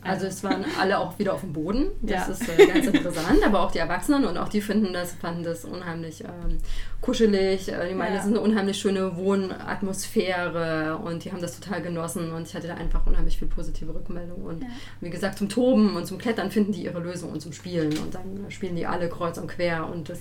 also 0.04 0.26
es 0.26 0.44
waren 0.44 0.66
alle 0.80 0.98
auch 1.00 1.18
wieder 1.20 1.34
auf 1.34 1.42
dem 1.42 1.54
Boden. 1.54 1.88
Das 2.02 2.28
Ja. 2.28 2.34
ist 2.34 2.50
äh, 2.50 2.66
ganz 2.66 2.88
interessant. 2.88 3.40
Aber 3.46 3.62
auch 3.62 3.72
die 3.72 3.78
Erwachsenen 3.80 4.26
und 4.26 4.38
auch 4.38 4.50
die 4.50 4.62
finden 4.62 4.94
das, 4.94 5.14
fanden 5.14 5.44
das 5.44 5.64
unheimlich 5.66 6.24
ähm, 6.24 6.58
kuschelig. 7.02 7.72
Äh, 7.72 7.90
die 7.90 7.96
meinen, 7.96 8.10
Ja. 8.14 8.18
das 8.18 8.26
ist 8.26 8.32
eine 8.32 8.42
unheimlich 8.42 8.78
schöne 8.78 9.16
Wohnatmosphäre 9.16 10.98
und 10.98 11.24
die 11.26 11.32
haben 11.32 11.42
das 11.42 11.60
total 11.60 11.82
genossen 11.82 12.32
und 12.32 12.48
ich 12.48 12.56
hatte 12.56 12.68
da 12.68 12.76
einfach 12.76 13.06
unheimlich 13.06 13.38
viel 13.38 13.48
positive 13.48 13.94
Rückmeldung. 13.94 14.44
Und 14.44 14.64
Ja. 14.64 14.70
wie 15.02 15.10
gesagt, 15.10 15.38
zum 15.38 15.50
Toben 15.50 15.96
und 15.96 16.06
zum 16.06 16.18
Klettern 16.18 16.52
finden 16.52 16.72
die 16.72 16.84
ihre 16.86 17.00
Lösung 17.00 17.32
und 17.32 17.42
zum 17.42 17.54
Spielen 17.54 17.98
und 18.00 18.14
dann 18.14 18.46
spielen 18.50 18.76
die 18.76 18.86
alle 18.88 19.10
kreuz 19.10 19.38
und 19.38 19.48
quer 19.48 19.88
und 19.88 20.10
das 20.10 20.20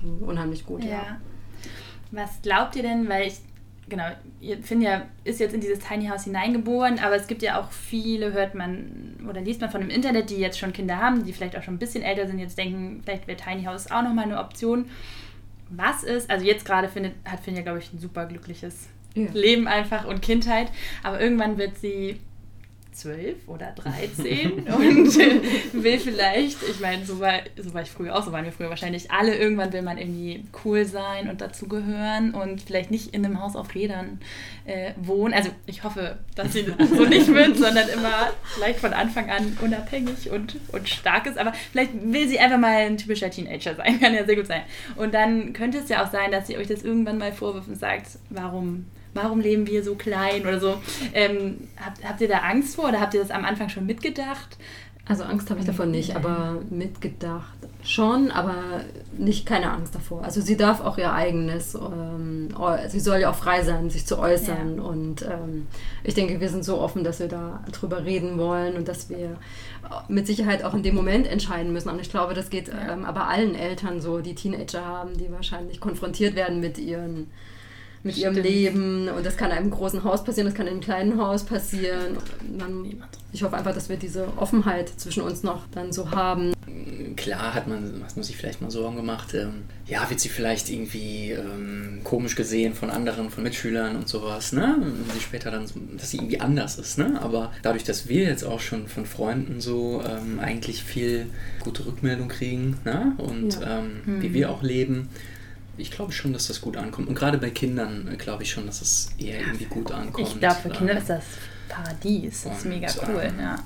ging 0.00 0.18
unheimlich 0.18 0.66
gut. 0.66 0.84
Ja. 0.84 1.18
Was 2.10 2.30
glaubt 2.42 2.76
ihr 2.76 2.82
denn, 2.82 3.08
weil 3.08 3.28
ich, 3.28 3.38
genau, 3.88 4.04
Finja 4.62 5.02
ist 5.24 5.40
jetzt 5.40 5.54
in 5.54 5.60
dieses 5.60 5.78
Tiny 5.78 6.06
House 6.06 6.24
hineingeboren, 6.24 6.98
aber 6.98 7.16
es 7.16 7.26
gibt 7.26 7.42
ja 7.42 7.60
auch 7.60 7.70
viele, 7.70 8.32
hört 8.32 8.54
man 8.54 9.16
oder 9.28 9.40
liest 9.40 9.60
man 9.60 9.70
von 9.70 9.80
dem 9.80 9.90
Internet, 9.90 10.30
die 10.30 10.36
jetzt 10.36 10.58
schon 10.58 10.72
Kinder 10.72 10.98
haben, 10.98 11.24
die 11.24 11.32
vielleicht 11.32 11.56
auch 11.56 11.62
schon 11.62 11.74
ein 11.74 11.78
bisschen 11.78 12.02
älter 12.02 12.26
sind, 12.26 12.38
jetzt 12.38 12.58
denken, 12.58 13.02
vielleicht 13.04 13.26
wäre 13.26 13.38
Tiny 13.38 13.64
House 13.64 13.90
auch 13.90 14.02
nochmal 14.02 14.24
eine 14.24 14.38
Option. 14.38 14.86
Was 15.70 16.02
ist, 16.02 16.30
also 16.30 16.44
jetzt 16.44 16.64
gerade 16.64 16.88
findet, 16.88 17.14
hat 17.24 17.40
Finja, 17.40 17.62
glaube 17.62 17.78
ich, 17.78 17.92
ein 17.92 17.98
super 17.98 18.26
glückliches 18.26 18.88
Ja. 19.14 19.28
Leben 19.32 19.66
einfach 19.68 20.06
und 20.06 20.22
Kindheit, 20.22 20.68
aber 21.02 21.20
irgendwann 21.20 21.56
wird 21.58 21.78
sie 21.78 22.20
zwölf 22.94 23.36
oder 23.46 23.72
13 23.76 24.52
und 24.66 25.16
will 25.82 25.98
vielleicht, 25.98 26.62
ich 26.62 26.80
meine, 26.80 27.04
so 27.04 27.20
war, 27.20 27.40
so 27.56 27.74
war 27.74 27.82
ich 27.82 27.90
früher 27.90 28.16
auch, 28.16 28.24
so 28.24 28.32
waren 28.32 28.44
wir 28.44 28.52
früher 28.52 28.70
wahrscheinlich 28.70 29.10
alle, 29.10 29.36
irgendwann 29.36 29.72
will 29.72 29.82
man 29.82 29.98
irgendwie 29.98 30.44
cool 30.64 30.84
sein 30.84 31.28
und 31.28 31.40
dazugehören 31.40 32.32
und 32.32 32.62
vielleicht 32.62 32.90
nicht 32.90 33.14
in 33.14 33.24
einem 33.24 33.40
Haus 33.40 33.56
auf 33.56 33.74
Rädern 33.74 34.20
äh, 34.64 34.92
wohnen. 34.96 35.34
Also 35.34 35.50
ich 35.66 35.84
hoffe, 35.84 36.18
dass 36.34 36.52
sie 36.52 36.64
so 36.96 37.04
nicht 37.04 37.28
wird, 37.28 37.56
sondern 37.56 37.88
immer 37.88 38.32
vielleicht 38.54 38.78
von 38.78 38.92
Anfang 38.92 39.30
an 39.30 39.58
unabhängig 39.60 40.30
und, 40.30 40.56
und 40.72 40.88
stark 40.88 41.26
ist, 41.26 41.38
aber 41.38 41.52
vielleicht 41.72 41.92
will 41.94 42.28
sie 42.28 42.38
einfach 42.38 42.58
mal 42.58 42.76
ein 42.76 42.96
typischer 42.96 43.30
Teenager 43.30 43.74
sein, 43.74 44.00
kann 44.00 44.14
ja 44.14 44.24
sehr 44.24 44.36
gut 44.36 44.46
sein. 44.46 44.62
Und 44.96 45.14
dann 45.14 45.52
könnte 45.52 45.78
es 45.78 45.88
ja 45.88 46.04
auch 46.04 46.10
sein, 46.10 46.30
dass 46.30 46.46
sie 46.46 46.56
euch 46.56 46.68
das 46.68 46.82
irgendwann 46.82 47.18
mal 47.18 47.32
vorwirft 47.32 47.68
und 47.68 47.78
sagt, 47.78 48.06
warum 48.30 48.86
warum 49.14 49.40
leben 49.40 49.66
wir 49.66 49.82
so 49.82 49.94
klein 49.94 50.42
oder 50.42 50.60
so. 50.60 50.80
Ähm, 51.12 51.68
habt, 51.82 52.04
habt 52.04 52.20
ihr 52.20 52.28
da 52.28 52.38
Angst 52.38 52.76
vor 52.76 52.88
oder 52.88 53.00
habt 53.00 53.14
ihr 53.14 53.20
das 53.20 53.30
am 53.30 53.44
Anfang 53.44 53.68
schon 53.68 53.86
mitgedacht? 53.86 54.58
Also 55.06 55.24
Angst 55.24 55.50
habe 55.50 55.60
ich 55.60 55.66
davon 55.66 55.90
nicht, 55.90 56.16
aber 56.16 56.62
mitgedacht 56.70 57.54
schon, 57.84 58.30
aber 58.30 58.80
nicht 59.18 59.44
keine 59.44 59.70
Angst 59.70 59.94
davor. 59.94 60.24
Also 60.24 60.40
sie 60.40 60.56
darf 60.56 60.80
auch 60.80 60.96
ihr 60.96 61.12
eigenes, 61.12 61.74
ähm, 61.74 62.48
sie 62.88 63.00
soll 63.00 63.18
ja 63.18 63.30
auch 63.30 63.34
frei 63.34 63.62
sein, 63.62 63.90
sich 63.90 64.06
zu 64.06 64.18
äußern. 64.18 64.78
Ja. 64.78 64.82
Und 64.82 65.22
ähm, 65.22 65.66
ich 66.02 66.14
denke, 66.14 66.40
wir 66.40 66.48
sind 66.48 66.64
so 66.64 66.80
offen, 66.80 67.04
dass 67.04 67.20
wir 67.20 67.28
da 67.28 67.62
drüber 67.72 68.04
reden 68.04 68.38
wollen 68.38 68.76
und 68.76 68.88
dass 68.88 69.10
wir 69.10 69.36
mit 70.08 70.26
Sicherheit 70.26 70.64
auch 70.64 70.72
in 70.72 70.82
dem 70.82 70.94
Moment 70.94 71.26
entscheiden 71.26 71.74
müssen. 71.74 71.90
Und 71.90 72.00
ich 72.00 72.10
glaube, 72.10 72.32
das 72.32 72.48
geht 72.48 72.70
ähm, 72.70 73.04
aber 73.04 73.28
allen 73.28 73.54
Eltern 73.54 74.00
so, 74.00 74.20
die 74.20 74.34
Teenager 74.34 74.84
haben, 74.84 75.18
die 75.18 75.30
wahrscheinlich 75.30 75.80
konfrontiert 75.80 76.34
werden 76.34 76.60
mit 76.60 76.78
ihren 76.78 77.30
mit 78.04 78.16
ihrem. 78.16 78.34
Leben 78.34 79.08
und 79.08 79.24
das 79.26 79.36
kann 79.36 79.50
in 79.50 79.56
einem 79.56 79.70
großen 79.70 80.04
Haus 80.04 80.22
passieren, 80.22 80.46
das 80.46 80.54
kann 80.54 80.66
in 80.66 80.74
einem 80.74 80.80
kleinen 80.82 81.20
Haus 81.20 81.42
passieren. 81.44 82.16
Man, 82.58 83.02
ich 83.32 83.42
hoffe 83.42 83.56
einfach, 83.56 83.74
dass 83.74 83.88
wir 83.88 83.96
diese 83.96 84.28
Offenheit 84.36 84.88
zwischen 84.96 85.22
uns 85.22 85.42
noch 85.42 85.62
dann 85.72 85.92
so 85.92 86.10
haben. 86.10 86.52
Klar 87.16 87.54
hat 87.54 87.66
man, 87.66 88.02
hat 88.04 88.16
man 88.16 88.22
sich 88.22 88.36
vielleicht 88.36 88.60
mal 88.60 88.70
Sorgen 88.70 88.96
gemacht. 88.96 89.34
Ähm, 89.34 89.62
ja, 89.86 90.08
wird 90.10 90.20
sie 90.20 90.28
vielleicht 90.28 90.68
irgendwie 90.68 91.30
ähm, 91.32 92.00
komisch 92.04 92.34
gesehen 92.36 92.74
von 92.74 92.90
anderen, 92.90 93.30
von 93.30 93.42
Mitschülern 93.42 93.96
und 93.96 94.08
sowas, 94.08 94.52
ne? 94.52 94.76
Wenn 94.80 95.14
sie 95.14 95.20
später 95.20 95.50
dann, 95.50 95.66
so, 95.66 95.74
dass 95.96 96.10
sie 96.10 96.18
irgendwie 96.18 96.40
anders 96.40 96.78
ist, 96.78 96.98
ne? 96.98 97.18
Aber 97.22 97.52
dadurch, 97.62 97.84
dass 97.84 98.08
wir 98.08 98.24
jetzt 98.24 98.44
auch 98.44 98.60
schon 98.60 98.86
von 98.88 99.06
Freunden 99.06 99.60
so 99.60 100.02
ähm, 100.06 100.38
eigentlich 100.40 100.82
viel 100.84 101.26
gute 101.60 101.86
Rückmeldung 101.86 102.28
kriegen, 102.28 102.76
ne? 102.84 103.12
Und 103.18 103.60
Ja. 103.60 103.78
ähm, 103.80 104.20
wie 104.20 104.34
wir 104.34 104.50
auch 104.50 104.62
leben, 104.62 105.08
ich 105.76 105.90
glaube 105.90 106.12
schon, 106.12 106.32
dass 106.32 106.46
das 106.48 106.60
gut 106.60 106.76
ankommt. 106.76 107.08
Und 107.08 107.14
gerade 107.14 107.38
bei 107.38 107.50
Kindern 107.50 108.08
äh, 108.12 108.16
glaube 108.16 108.42
ich 108.44 108.50
schon, 108.50 108.66
dass 108.66 108.80
es 108.82 109.08
eher 109.18 109.40
irgendwie 109.40 109.64
gut 109.66 109.90
ankommt. 109.92 110.28
Ich 110.28 110.38
glaube, 110.38 110.56
für 110.62 110.70
Kinder 110.70 110.92
Ähm, 110.92 110.98
ist 110.98 111.10
das 111.10 111.24
Paradies. 111.68 112.42
Das 112.44 112.58
ist 112.58 112.64
mega 112.66 112.88
cool, 113.08 113.22
ähm, 113.24 113.40
ja. 113.40 113.56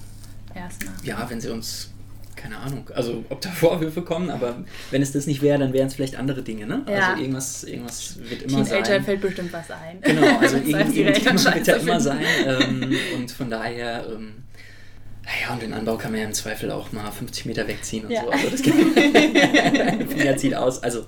Erstmal. 0.54 0.94
ja, 1.04 1.26
wenn 1.28 1.40
sie 1.40 1.50
uns, 1.50 1.90
keine 2.34 2.56
Ahnung, 2.58 2.88
also 2.94 3.24
ob 3.28 3.40
da 3.40 3.50
Vorwürfe 3.50 4.02
kommen, 4.02 4.30
aber 4.30 4.64
wenn 4.90 5.02
es 5.02 5.12
das 5.12 5.26
nicht 5.26 5.42
wäre, 5.42 5.58
dann 5.58 5.72
wären 5.72 5.88
es 5.88 5.94
vielleicht 5.94 6.16
andere 6.16 6.42
Dinge, 6.42 6.66
ne? 6.66 6.82
Ja. 6.88 7.10
Also 7.10 7.20
irgendwas, 7.22 7.64
irgendwas 7.64 8.16
wird 8.18 8.42
immer 8.42 8.64
Teenager 8.64 8.84
sein. 8.86 9.04
fällt 9.04 9.20
bestimmt 9.20 9.52
was 9.52 9.70
ein. 9.70 10.00
Genau, 10.00 10.38
also 10.38 10.56
Das 10.58 10.66
irgend- 10.66 10.96
irgendjemand 10.96 11.44
wird 11.44 11.66
scheiße 11.66 11.72
immer 11.80 12.00
sein. 12.00 12.24
Ähm, 12.46 12.92
und 13.16 13.30
von 13.30 13.50
daher, 13.50 14.06
ähm, 14.10 14.34
naja, 15.30 15.52
und 15.52 15.60
den 15.62 15.74
Anbau 15.74 15.96
kann 15.98 16.10
man 16.12 16.20
ja 16.20 16.26
im 16.26 16.32
Zweifel 16.32 16.70
auch 16.70 16.90
mal 16.92 17.10
50 17.10 17.44
Meter 17.44 17.68
wegziehen 17.68 18.06
und 18.06 18.10
Ja. 18.12 18.22
so. 18.22 18.30
Also 18.30 18.48
das 18.50 18.62
geht, 18.62 18.74
Finger 20.10 20.36
zieht 20.38 20.54
aus. 20.54 20.82
Also, 20.82 21.04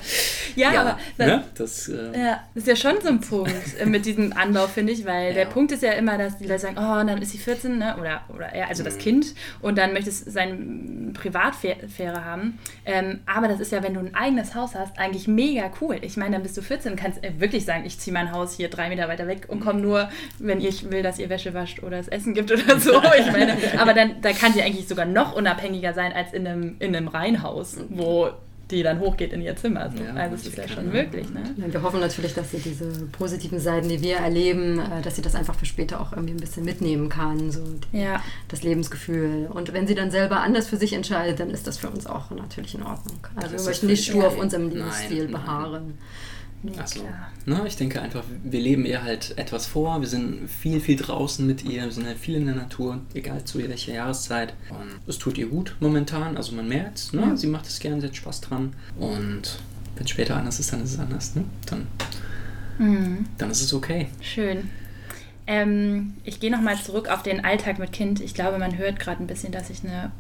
Ja, 0.57 0.71
aber 0.81 0.99
das, 1.17 1.27
ne? 1.27 1.45
das, 1.57 1.89
äh, 1.89 2.19
Ja, 2.21 2.41
das 2.55 2.65
ist 2.65 2.69
ja 2.69 2.77
schon 2.77 3.01
so 3.03 3.09
ein 3.09 3.21
Punkt 3.21 3.51
äh, 3.81 3.87
mit 3.87 4.05
diesem 4.05 4.33
Anbau, 4.35 4.67
finde 4.67 4.93
ich, 4.93 5.05
weil 5.07 5.33
der 5.35 5.45
Ja. 5.45 5.49
Punkt 5.49 5.73
ist 5.73 5.83
ja 5.83 5.93
immer, 5.93 6.19
dass 6.19 6.37
die 6.39 6.45
Leute 6.47 6.61
sagen, 6.61 6.77
oh, 6.79 7.01
und 7.01 7.07
dann 7.07 7.23
ist 7.23 7.31
sie 7.33 7.39
14, 7.39 7.79
ne? 7.79 7.97
oder, 7.99 8.21
oder 8.29 8.47
er, 8.53 8.69
also 8.69 8.83
das 8.83 8.97
Mhm. 8.97 8.99
Kind, 9.01 9.35
und 9.63 9.79
dann 9.79 9.93
möchte 9.95 10.11
es 10.11 10.21
seine 10.21 11.13
Privatsphäre 11.15 12.25
haben. 12.25 12.59
Ähm, 12.85 13.21
aber 13.27 13.49
das 13.49 13.61
ist 13.61 13.73
ja, 13.73 13.83
wenn 13.83 13.95
du 13.95 14.01
ein 14.01 14.15
eigenes 14.15 14.55
Haus 14.55 14.75
hast, 14.75 14.99
eigentlich 14.99 15.29
mega 15.29 15.71
cool. 15.81 15.97
Ich 16.03 16.17
meine, 16.17 16.33
dann 16.33 16.43
bist 16.43 16.57
du 16.57 16.63
14 16.63 16.93
und 16.93 16.99
kannst 16.99 17.23
äh, 17.25 17.33
wirklich 17.39 17.65
sagen, 17.65 17.85
ich 17.87 17.99
ziehe 17.99 18.13
mein 18.13 18.33
Haus 18.33 18.55
hier 18.57 18.69
drei 18.69 18.89
Meter 18.89 19.09
weiter 19.09 19.27
weg 19.27 19.47
und 19.49 19.61
komme 19.61 19.81
nur, 19.81 20.09
wenn 20.39 20.61
ich 20.61 20.91
will, 20.91 21.03
dass 21.03 21.19
ihr 21.19 21.29
Wäsche 21.31 21.55
wascht 21.55 21.83
oder 21.83 21.99
es 21.99 22.09
Essen 22.09 22.35
gibt 22.35 22.51
oder 22.53 22.79
so. 22.79 23.01
Ich 23.21 23.33
meine, 23.33 23.57
aber 23.79 23.93
dann 23.93 24.10
da 24.21 24.33
kann 24.33 24.53
sie 24.53 24.63
eigentlich 24.63 24.89
sogar 24.89 25.07
noch 25.07 25.35
unabhängiger 25.35 25.93
sein 25.95 26.13
als 26.13 26.33
in 26.33 26.47
einem, 26.47 26.77
in 26.79 26.95
einem 26.95 27.09
Reihenhaus, 27.09 27.77
wo 27.89 28.31
die 28.71 28.83
dann 28.85 29.01
hochgeht 29.01 29.33
in 29.33 29.43
ihr 29.43 29.57
Zimmer. 29.57 29.91
So. 29.91 30.03
Ja, 30.03 30.15
also 30.15 30.37
es 30.37 30.47
ist 30.47 30.57
ja 30.57 30.69
schon 30.69 30.91
möglich, 30.93 31.29
ne? 31.31 31.43
Ja, 31.57 31.73
Wir 31.73 31.83
hoffen 31.83 31.99
natürlich, 31.99 32.35
dass 32.35 32.53
sie 32.53 32.59
diese 32.59 32.87
positiven 33.07 33.59
Seiten, 33.59 33.89
die 33.89 34.01
wir 34.01 34.19
erleben, 34.19 34.79
äh, 34.79 35.03
dass 35.03 35.17
sie 35.17 35.23
das 35.23 35.35
einfach 35.35 35.57
für 35.57 35.67
später 35.67 36.01
auch 36.01 36.13
irgendwie 36.13 36.35
ein 36.35 36.41
bisschen 36.41 36.65
mitnehmen 36.65 37.09
kann, 37.09 37.51
so 37.51 37.61
die, 37.93 37.99
Ja. 37.99 38.23
das 38.47 38.63
Lebensgefühl. 38.63 39.49
Und 39.53 39.73
wenn 39.73 39.89
sie 39.89 39.97
dann 39.97 40.13
selber 40.13 40.41
anders 40.41 40.69
für 40.69 40.77
sich 40.77 40.93
entscheidet, 40.93 41.41
dann 41.41 41.51
ist 41.51 41.67
das 41.67 41.79
für 41.79 41.91
uns 41.91 42.07
auch 42.07 42.31
natürlich 42.31 42.77
in 42.77 42.83
Ordnung. 42.85 43.19
Also 43.35 43.47
ist 43.47 43.51
wir 43.51 43.57
das 43.57 43.67
möchten 43.67 43.87
nicht 43.89 44.05
stur 44.05 44.29
auf 44.29 44.39
unserem 44.39 44.69
Nein, 44.69 44.77
Lebensstil 44.77 45.29
nein. 45.31 45.99
Beharren. 46.63 46.81
Also, 46.81 47.05
ne, 47.47 47.63
ich 47.67 47.77
denke 47.77 48.01
einfach, 48.03 48.23
wir 48.43 48.61
leben 48.61 48.85
ihr 48.85 49.03
halt 49.03 49.37
etwas 49.39 49.67
vor. 49.67 50.01
Wir 50.01 50.09
sind 50.09 50.49
viel, 50.49 50.81
viel 50.81 50.97
draußen 50.97 51.47
mit 51.47 51.65
ihr. 51.65 51.85
Wir 51.85 51.91
sind 51.93 52.07
halt 52.07 52.19
viel 52.19 52.37
in 52.37 52.47
der 52.47 52.55
Natur, 52.55 53.01
egal 53.15 53.45
zu 53.45 53.59
welcher 53.59 53.95
Jahreszeit. 53.95 54.55
Und 54.71 55.01
es 55.07 55.19
tut 55.19 55.39
ihr 55.39 55.47
gut 55.49 55.77
momentan. 55.81 56.37
Also 56.37 56.55
man 56.55 56.69
merkt, 56.69 57.13
ne? 57.13 57.23
Ja. 57.23 57.37
sie 57.37 57.47
macht 57.47 57.67
es 57.67 57.79
gerne, 57.81 58.01
sie 58.01 58.09
hat 58.09 58.17
Spaß 58.17 58.41
dran. 58.43 58.73
Und 58.99 59.59
wenn 59.97 60.05
es 60.05 60.11
später 60.11 60.37
anders 60.37 60.61
ist, 60.61 60.73
dann 60.73 60.83
ist 60.83 60.95
es 60.95 60.99
anders. 60.99 61.35
Ne? 61.35 61.45
Dann, 61.67 61.87
Mhm. 62.79 63.27
dann 63.37 63.51
ist 63.51 63.61
es 63.61 63.75
okay. 63.75 64.09
Schön. 64.23 64.71
Ähm, 65.47 66.15
ich 66.25 66.41
gehe 66.41 66.51
nochmal 66.51 66.77
zurück 66.81 67.09
auf 67.09 67.23
den 67.23 67.45
Alltag 67.45 67.79
mit 67.79 67.93
Kind. 67.93 68.21
Ich 68.21 68.35
glaube, 68.35 68.59
man 68.59 68.79
hört 68.79 68.99
gerade 69.01 69.23
ein 69.23 69.27
bisschen, 69.27 69.53
dass 69.53 69.69
ich 69.69 69.83
eine, 69.85 70.13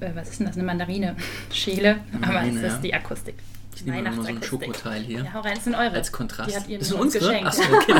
äh, 0.00 0.10
was 0.14 0.28
ist 0.30 0.40
denn 0.40 0.46
das, 0.46 0.56
eine 0.56 0.64
Mandarine 0.64 1.16
schäle. 1.52 1.98
Aber 2.20 2.42
es 2.42 2.54
ist 2.56 2.62
ja. 2.62 2.78
die 2.82 2.94
Akustik. 2.94 3.36
Ich 3.74 3.84
nehme 3.84 4.02
mal 4.02 4.12
so 4.12 4.22
ein. 4.22 4.42
Schokoteil 4.42 5.02
hier. 5.02 5.24
Ja, 5.24 5.34
hau 5.34 5.40
rein, 5.40 5.54
das 5.54 5.64
sind 5.64 5.74
eure. 5.74 5.90
Als 5.92 6.12
Kontrast. 6.12 6.50
Die 6.50 6.56
hat 6.56 6.68
ihr 6.68 6.78
das 6.78 6.88
sind 6.88 7.00
uns 7.00 7.14
unsere? 7.14 7.32
geschenkt. 7.32 7.46
Achso, 7.48 7.62
okay. 7.74 7.92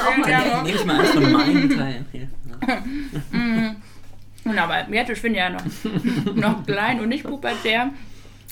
auch 0.00 0.16
mal 0.16 0.30
Dann 0.30 0.62
nehme 0.64 0.76
ich 0.78 0.84
mal 0.84 1.00
eins 1.00 1.10
von 1.10 1.32
meinen 1.32 1.70
Teilen. 1.76 2.06
Hier. 2.12 2.28
Ja. 2.60 2.84
Und 4.44 4.58
aber 4.58 4.88
jetzt, 4.92 5.08
ich 5.10 5.22
bin 5.22 5.34
ja 5.36 5.50
noch, 5.50 5.62
noch 6.34 6.66
klein 6.66 6.98
und 7.00 7.08
nicht 7.10 7.22
pubertär. 7.22 7.90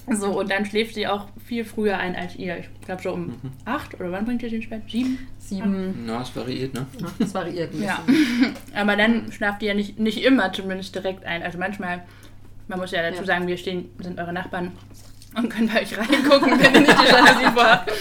So, 0.09 0.39
und 0.39 0.49
dann 0.49 0.65
schläft 0.65 0.95
sie 0.95 1.07
auch 1.09 1.27
viel 1.45 1.65
früher 1.65 1.99
ein 1.99 2.15
als 2.15 2.37
ihr. 2.37 2.59
Ich 2.59 2.69
glaube 2.87 3.03
schon 3.03 3.13
um 3.13 3.27
Mhm. 3.27 3.37
acht 3.65 3.95
oder 3.99 4.13
wann 4.13 4.25
bringt 4.25 4.41
ihr 4.45 4.51
den 4.51 4.69
Bett? 4.69 4.83
Sieben? 4.89 5.19
Sieben, 5.39 6.05
Na, 6.07 6.23
es 6.23 6.35
variiert, 6.35 6.75
ne? 6.75 6.87
ach, 7.05 7.13
das 7.19 7.35
variiert 7.35 7.75
ein 7.75 7.83
Ja. 7.83 7.99
bisschen. 8.07 8.55
Aber 8.75 8.95
dann 8.97 9.33
schlaft 9.33 9.63
ihr 9.63 9.69
ja 9.69 9.75
nicht, 9.75 9.99
nicht 9.99 10.23
immer 10.23 10.53
zumindest 10.53 10.95
direkt 10.95 11.25
ein. 11.25 11.43
Also 11.43 11.59
manchmal, 11.59 12.03
man 12.69 12.79
muss 12.79 12.93
ja 12.93 13.03
dazu 13.03 13.21
Ja. 13.23 13.27
sagen, 13.27 13.49
wir 13.49 13.57
stehen, 13.57 13.91
sind 14.01 14.19
eure 14.21 14.33
Nachbarn 14.33 14.71
und 15.37 15.49
können 15.49 15.69
bei 15.73 15.83
euch 15.83 15.97
reingucken, 15.97 16.59
wenn 16.61 16.75
ihr 16.75 16.81
nicht 16.81 16.97
die 17.01 17.07
Jalousie 17.13 17.53
vorhabt. 17.55 17.93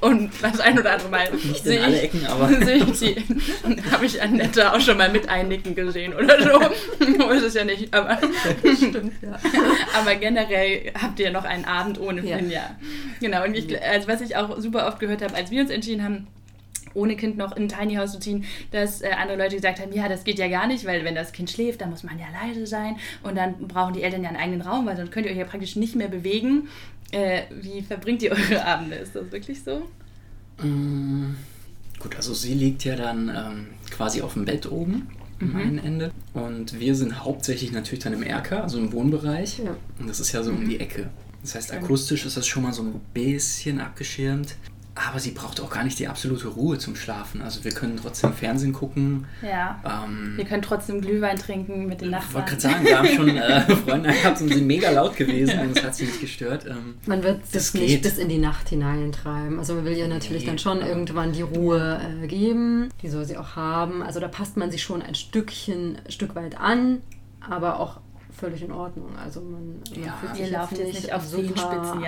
Und 0.00 0.32
das 0.42 0.58
ein 0.58 0.76
oder 0.78 0.92
andere 0.94 1.08
Mal 1.10 1.30
Nicht 1.32 1.62
sehe 1.62 1.76
in 1.78 1.84
alle 1.84 1.96
ich, 1.96 2.02
Ecken, 2.04 2.26
aber. 2.26 2.48
sehe 2.48 2.74
ich 2.76 2.94
sie, 2.98 3.16
habe 3.92 4.04
ich 4.04 4.20
Annette 4.20 4.72
auch 4.72 4.80
schon 4.80 4.98
mal 4.98 5.08
mit 5.08 5.28
einnicken 5.28 5.76
gesehen 5.76 6.12
oder 6.12 6.42
so. 6.42 6.60
so 7.18 7.30
ist 7.30 7.42
es 7.44 7.54
ja 7.54 7.64
nicht, 7.64 7.94
aber, 7.94 8.18
Stimmt, 8.76 9.12
ja. 9.22 9.38
aber 9.96 10.16
generell 10.16 10.92
habt 11.00 11.20
ihr 11.20 11.30
noch 11.30 11.44
einen 11.44 11.64
Abend 11.66 12.00
ohne 12.00 12.20
Ja. 12.22 12.36
Finja. 12.38 12.62
Genau, 13.20 13.44
und 13.44 13.54
ich, 13.54 13.80
also 13.80 14.08
was 14.08 14.20
ich 14.20 14.34
auch 14.34 14.58
super 14.58 14.88
oft 14.88 14.98
gehört 14.98 15.22
habe, 15.22 15.36
als 15.36 15.52
wir 15.52 15.62
uns 15.62 15.70
entschieden 15.70 16.02
haben, 16.02 16.26
ohne 16.94 17.16
Kind 17.16 17.36
noch 17.36 17.56
in 17.56 17.64
ein 17.64 17.68
Tiny 17.68 17.94
House 17.96 18.12
zu 18.12 18.20
ziehen, 18.20 18.44
dass 18.70 19.02
äh, 19.02 19.10
andere 19.10 19.38
Leute 19.38 19.56
gesagt 19.56 19.80
haben, 19.80 19.92
ja, 19.92 20.08
das 20.08 20.24
geht 20.24 20.38
ja 20.38 20.48
gar 20.48 20.66
nicht, 20.66 20.84
weil 20.84 21.04
wenn 21.04 21.14
das 21.14 21.32
Kind 21.32 21.50
schläft, 21.50 21.80
dann 21.80 21.90
muss 21.90 22.02
man 22.02 22.18
ja 22.18 22.26
leise 22.42 22.66
sein 22.66 22.96
und 23.22 23.36
dann 23.36 23.68
brauchen 23.68 23.94
die 23.94 24.02
Eltern 24.02 24.22
ja 24.22 24.28
einen 24.28 24.38
eigenen 24.38 24.62
Raum, 24.62 24.86
weil 24.86 24.96
sonst 24.96 25.12
könnt 25.12 25.26
ihr 25.26 25.32
euch 25.32 25.38
ja 25.38 25.44
praktisch 25.44 25.76
nicht 25.76 25.96
mehr 25.96 26.08
bewegen. 26.08 26.68
Äh, 27.10 27.42
wie 27.50 27.82
verbringt 27.82 28.22
ihr 28.22 28.32
eure 28.50 28.64
Abende? 28.64 28.96
Ist 28.96 29.14
das 29.14 29.30
wirklich 29.30 29.62
so? 29.62 29.88
Mm, 30.62 31.34
Gut, 32.02 32.16
also 32.16 32.34
sie 32.34 32.54
liegt 32.54 32.84
ja 32.84 32.96
dann 32.96 33.28
ähm, 33.28 33.66
quasi 33.90 34.22
auf 34.22 34.32
dem 34.32 34.44
Bett 34.44 34.70
oben 34.70 35.08
am 35.40 35.56
einen 35.56 35.78
Ende. 35.78 36.10
Und 36.34 36.78
wir 36.78 36.94
sind 36.94 37.24
hauptsächlich 37.24 37.72
natürlich 37.72 38.02
dann 38.02 38.12
im 38.12 38.22
Erker, 38.22 38.62
also 38.62 38.78
im 38.78 38.92
Wohnbereich. 38.92 39.58
Ja. 39.58 39.76
Und 39.98 40.08
das 40.08 40.18
ist 40.18 40.32
ja 40.32 40.42
so 40.42 40.50
um 40.50 40.68
die 40.68 40.80
Ecke. 40.80 41.10
Das 41.42 41.54
heißt, 41.54 41.72
akustisch 41.72 42.26
ist 42.26 42.36
das 42.36 42.46
schon 42.46 42.64
mal 42.64 42.72
so 42.72 42.82
ein 42.82 43.00
bisschen 43.14 43.80
abgeschirmt. 43.80 44.56
Aber 44.94 45.18
sie 45.18 45.30
braucht 45.30 45.58
auch 45.60 45.70
gar 45.70 45.84
nicht 45.84 45.98
die 45.98 46.06
absolute 46.06 46.48
Ruhe 46.48 46.76
zum 46.76 46.96
Schlafen. 46.96 47.40
Also 47.40 47.64
wir 47.64 47.72
können 47.72 47.96
trotzdem 47.96 48.34
Fernsehen 48.34 48.74
gucken. 48.74 49.24
Ja. 49.40 49.80
Ähm, 50.04 50.34
Ihr 50.38 50.44
könnt 50.44 50.66
trotzdem 50.66 51.00
Glühwein 51.00 51.38
trinken 51.38 51.86
mit 51.86 52.02
den 52.02 52.08
ich 52.08 52.12
Nachbarn. 52.12 52.34
wollte 52.34 52.50
gerade 52.50 52.60
sagen, 52.60 52.84
wir 52.84 52.98
haben 52.98 53.08
schon 53.08 53.28
äh, 53.36 53.60
Freunde 53.76 54.10
gehabt 54.12 54.40
und 54.42 54.48
sind 54.48 54.66
mega 54.66 54.90
laut 54.90 55.16
gewesen 55.16 55.58
und 55.60 55.78
es 55.78 55.82
hat 55.82 55.94
sie 55.94 56.04
nicht 56.04 56.20
gestört. 56.20 56.66
Ähm, 56.68 56.96
Man 57.06 57.22
wird 57.22 57.40
Das 57.52 57.72
nicht 57.72 57.86
geht. 57.86 58.02
bis 58.02 58.18
in 58.18 58.28
die 58.28 58.36
Nacht 58.38 58.68
hineintreiben. 58.68 59.58
Also 59.58 59.74
man 59.74 59.86
will 59.86 59.96
ihr 59.96 60.08
natürlich 60.08 60.42
Nee, 60.42 60.48
dann 60.48 60.58
schon 60.58 60.82
irgendwann 60.82 61.32
die 61.32 61.42
Ruhe 61.42 61.98
äh, 62.22 62.26
geben. 62.26 62.90
Die 63.00 63.08
soll 63.08 63.24
sie 63.24 63.38
auch 63.38 63.56
haben. 63.56 64.02
Also 64.02 64.20
da 64.20 64.28
passt 64.28 64.58
man 64.58 64.70
sich 64.70 64.82
schon 64.82 65.00
ein 65.00 65.14
Stückchen, 65.14 65.98
Stück 66.10 66.34
weit 66.34 66.60
an, 66.60 66.98
aber 67.40 67.80
auch 67.80 68.00
völlig 68.42 68.62
in 68.62 68.72
Ordnung. 68.72 69.16
Also 69.16 69.40
man, 69.40 69.68
man 69.94 70.04
Ja. 70.04 70.12
fühlt 70.14 70.36
Ihr 70.36 70.44
sich 70.46 70.52
lauft 70.52 70.76
jetzt 70.76 70.94
nicht 70.94 71.12
auf 71.12 71.24
super 71.24 71.42
Zehenspitzen, 71.42 72.00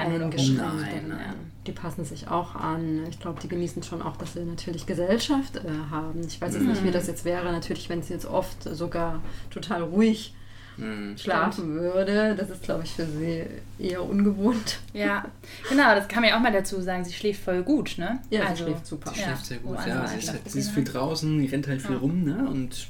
nein. 0.57 1.07
Ja. 1.11 1.35
Die 1.66 1.73
passen 1.73 2.05
sich 2.05 2.29
auch 2.29 2.57
an. 2.57 3.07
Ich 3.09 3.20
glaube, 3.20 3.40
die 3.40 3.47
genießen 3.49 3.85
schon 3.85 4.03
auch, 4.03 4.16
dass 4.16 4.33
sie 4.33 4.44
natürlich 4.44 4.85
Gesellschaft 4.85 5.57
äh, 5.57 5.61
haben. 5.90 6.20
Ich 6.27 6.40
weiß 6.40 6.55
jetzt 6.55 6.66
nicht, 6.66 6.83
wie 6.83 6.90
das 6.90 7.07
jetzt 7.07 7.25
wäre. 7.25 7.53
Natürlich, 7.53 7.88
wenn 7.88 8.03
sie 8.03 8.12
jetzt 8.12 8.27
oft 8.27 8.64
sogar 8.64 9.23
total 9.51 9.83
ruhig 9.83 10.35
mh. 10.77 11.18
schlafen 11.18 11.75
würde. 11.75 12.35
Das 12.37 12.51
ist, 12.51 12.64
glaube 12.64 12.83
ich, 12.83 12.92
für 12.92 13.07
sie 13.07 13.44
eher 13.79 14.03
ungewohnt. 14.03 14.81
Ja, 14.92 15.25
genau, 15.68 15.94
das 15.94 16.09
kann 16.09 16.23
man 16.23 16.31
ja 16.31 16.37
auch 16.37 16.42
mal 16.42 16.53
dazu 16.53 16.81
sagen. 16.81 17.05
Sie 17.05 17.12
schläft 17.12 17.44
voll 17.44 17.62
gut, 17.62 17.97
ne? 17.97 18.18
Ja, 18.31 18.55
sie 18.55 18.64
schläft 18.64 18.87
super. 18.87 19.12
Die 19.14 19.20
schläft 19.20 19.47
sehr 19.47 19.59
gut, 19.59 19.77
ja. 19.87 19.94
andere 19.94 20.09
Sie 20.09 20.18
ist, 20.18 20.31
halt, 20.33 20.51
sie 20.51 20.59
ist 20.59 20.70
viel 20.70 20.85
draußen, 20.85 21.38
die 21.38 21.47
rennt 21.47 21.68
halt 21.68 21.81
viel 21.81 21.92
Ja. 21.92 21.99
rum, 21.99 22.25
ne? 22.25 22.49
Und 22.49 22.88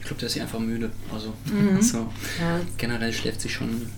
ich 0.00 0.06
glaube, 0.06 0.20
da 0.20 0.26
ist 0.26 0.32
sie 0.32 0.40
einfach 0.40 0.58
müde. 0.58 0.90
Also, 1.12 1.32
Mhm. 1.46 1.80
so. 1.82 1.98
Ja, 2.40 2.60
generell 2.76 3.12
schläft 3.12 3.40
sie 3.40 3.48
schon 3.48 3.88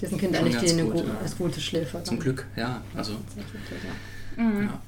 diesen 0.00 0.18
Kind 0.18 0.34
Schon 0.36 0.44
eigentlich 0.46 0.62
die 0.62 0.70
eine 0.70 0.84
gut, 0.84 0.94
gute, 0.94 1.08
ja. 1.08 1.14
als 1.22 1.36
gute 1.36 1.60
Schläfer. 1.60 2.02
zum 2.04 2.18
Glück, 2.18 2.46
ja. 2.56 2.80
Also, 2.94 3.12
Mhm. 4.36 4.62
ja. 4.70 4.80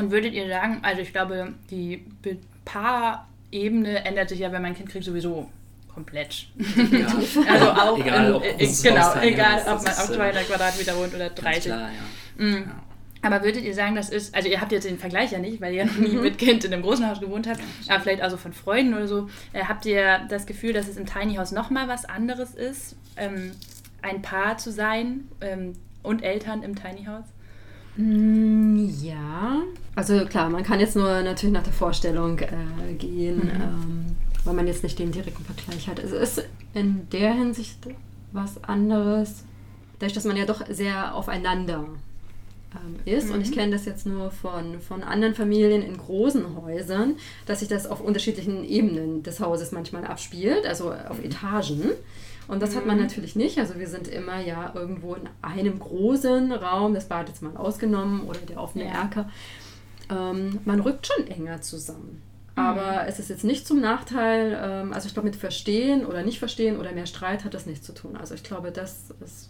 Und 0.00 0.10
würdet 0.10 0.34
ihr 0.34 0.48
sagen, 0.48 0.78
also 0.82 1.00
ich 1.02 1.12
glaube, 1.12 1.52
die 1.70 2.04
Be- 2.22 2.36
Paarebene 2.64 4.04
ändert 4.04 4.28
sich 4.28 4.40
ja, 4.40 4.50
wenn 4.52 4.62
man 4.62 4.72
ein 4.72 4.76
Kind 4.76 4.88
kriegt, 4.90 5.04
sowieso 5.04 5.48
komplett. 5.92 6.46
Ja. 6.58 7.06
Also 7.48 7.70
auch 7.70 7.98
Egal, 7.98 8.26
in, 8.28 8.32
ob 8.34 8.44
in, 8.44 8.82
genau, 8.82 9.14
egal, 9.22 9.60
ob 9.60 9.66
man 9.66 9.76
auf 9.76 9.86
ist, 9.86 10.14
200 10.14 10.36
äh, 10.36 10.44
Quadratmeter 10.44 10.96
wohnt 10.96 11.14
oder 11.14 11.28
Ganz 11.30 11.40
30. 11.40 11.64
klar, 11.64 11.88
ja. 11.90 12.44
Mhm. 12.44 12.70
Aber 13.24 13.42
würdet 13.42 13.64
ihr 13.64 13.74
sagen, 13.74 13.94
das 13.96 14.10
ist, 14.10 14.34
also 14.34 14.48
ihr 14.48 14.60
habt 14.60 14.70
jetzt 14.70 14.84
den 14.84 14.98
Vergleich 14.98 15.32
ja 15.32 15.38
nicht, 15.38 15.60
weil 15.60 15.72
ihr 15.74 15.84
ja 15.84 15.86
noch 15.86 15.96
nie 15.96 16.08
mit 16.28 16.38
Kind 16.38 16.64
in 16.64 16.72
einem 16.72 16.82
großen 16.82 17.08
Haus 17.08 17.20
gewohnt 17.20 17.48
habt, 17.48 17.60
aber 17.88 18.00
vielleicht 18.00 18.22
auch 18.22 18.30
so 18.30 18.36
von 18.36 18.52
Freunden 18.52 18.94
oder 18.94 19.08
so, 19.08 19.28
äh, 19.52 19.64
habt 19.64 19.86
ihr 19.86 20.20
das 20.28 20.46
Gefühl, 20.46 20.72
dass 20.72 20.86
es 20.88 20.96
im 20.96 21.06
Tiny 21.06 21.34
House 21.36 21.50
nochmal 21.52 21.88
was 21.88 22.04
anderes 22.04 22.54
ist, 22.54 22.96
ähm, 23.16 23.52
ein 24.02 24.22
Paar 24.22 24.58
zu 24.58 24.70
sein 24.70 25.28
ähm, 25.40 25.72
und 26.02 26.22
Eltern 26.22 26.62
im 26.62 26.74
Tiny 26.76 27.04
House? 27.06 27.24
Mm, 27.96 28.88
Ja, 29.02 29.62
also 29.94 30.24
klar, 30.26 30.50
man 30.50 30.62
kann 30.64 30.80
jetzt 30.80 30.96
nur 30.96 31.22
natürlich 31.22 31.52
nach 31.54 31.62
der 31.62 31.72
Vorstellung 31.72 32.38
äh, 32.40 32.94
gehen, 32.98 33.36
Mhm. 33.38 33.50
ähm, 33.50 34.16
weil 34.44 34.54
man 34.54 34.66
jetzt 34.66 34.82
nicht 34.82 34.98
den 34.98 35.12
direkten 35.12 35.44
Vergleich 35.44 35.88
hat. 35.88 35.98
Es 35.98 36.12
ist 36.12 36.44
in 36.74 37.08
der 37.10 37.32
Hinsicht 37.32 37.78
was 38.32 38.62
anderes, 38.64 39.44
dadurch, 39.98 40.12
dass 40.12 40.24
man 40.24 40.36
ja 40.36 40.44
doch 40.44 40.66
sehr 40.68 41.14
aufeinander 41.14 41.86
ähm, 42.74 42.96
ist. 43.04 43.30
Und 43.30 43.40
ich 43.40 43.50
Mhm. 43.50 43.54
kenne 43.54 43.72
das 43.72 43.84
jetzt 43.84 44.06
nur 44.06 44.30
von, 44.30 44.80
von 44.80 45.02
anderen 45.02 45.34
Familien 45.34 45.82
in 45.82 45.96
großen 45.96 46.56
Häusern, 46.62 47.16
dass 47.46 47.60
sich 47.60 47.68
das 47.68 47.86
auf 47.86 48.00
unterschiedlichen 48.00 48.64
Ebenen 48.64 49.22
des 49.22 49.40
Hauses 49.40 49.72
manchmal 49.72 50.04
abspielt, 50.04 50.66
also 50.66 50.92
auf 50.92 51.22
Etagen. 51.22 51.90
Und 52.46 52.60
das 52.62 52.76
hat 52.76 52.84
man 52.86 52.96
Mhm. 52.96 53.04
natürlich 53.04 53.36
nicht. 53.36 53.58
Also 53.58 53.78
wir 53.78 53.86
sind 53.88 54.06
immer 54.08 54.40
ja 54.40 54.72
irgendwo 54.74 55.14
in 55.14 55.28
einem 55.40 55.78
großen 55.78 56.52
Raum, 56.52 56.92
das 56.94 57.06
Bad 57.06 57.28
jetzt 57.28 57.40
mal 57.42 57.56
ausgenommen 57.56 58.22
oder 58.28 58.40
der 58.40 58.60
offene 58.60 58.84
Ja. 58.84 58.90
Erker. 59.02 59.30
Ähm, 60.10 60.58
man 60.64 60.80
rückt 60.80 61.06
schon 61.06 61.26
enger 61.28 61.62
zusammen. 61.62 62.20
Mhm. 62.56 62.62
Aber 62.62 63.06
es 63.08 63.18
ist 63.18 63.30
jetzt 63.30 63.44
nicht 63.44 63.66
zum 63.66 63.80
Nachteil, 63.80 64.58
ähm, 64.62 64.92
also 64.92 65.06
ich 65.06 65.14
glaube 65.14 65.26
mit 65.28 65.36
Verstehen 65.36 66.04
oder 66.04 66.22
nicht 66.22 66.38
Verstehen 66.38 66.78
oder 66.78 66.92
mehr 66.92 67.06
Streit 67.06 67.44
hat 67.44 67.54
das 67.54 67.64
nichts 67.64 67.86
zu 67.86 67.94
tun. 67.94 68.16
Also 68.16 68.34
ich 68.34 68.42
glaube, 68.44 68.70
das 68.70 69.06
ist, 69.24 69.48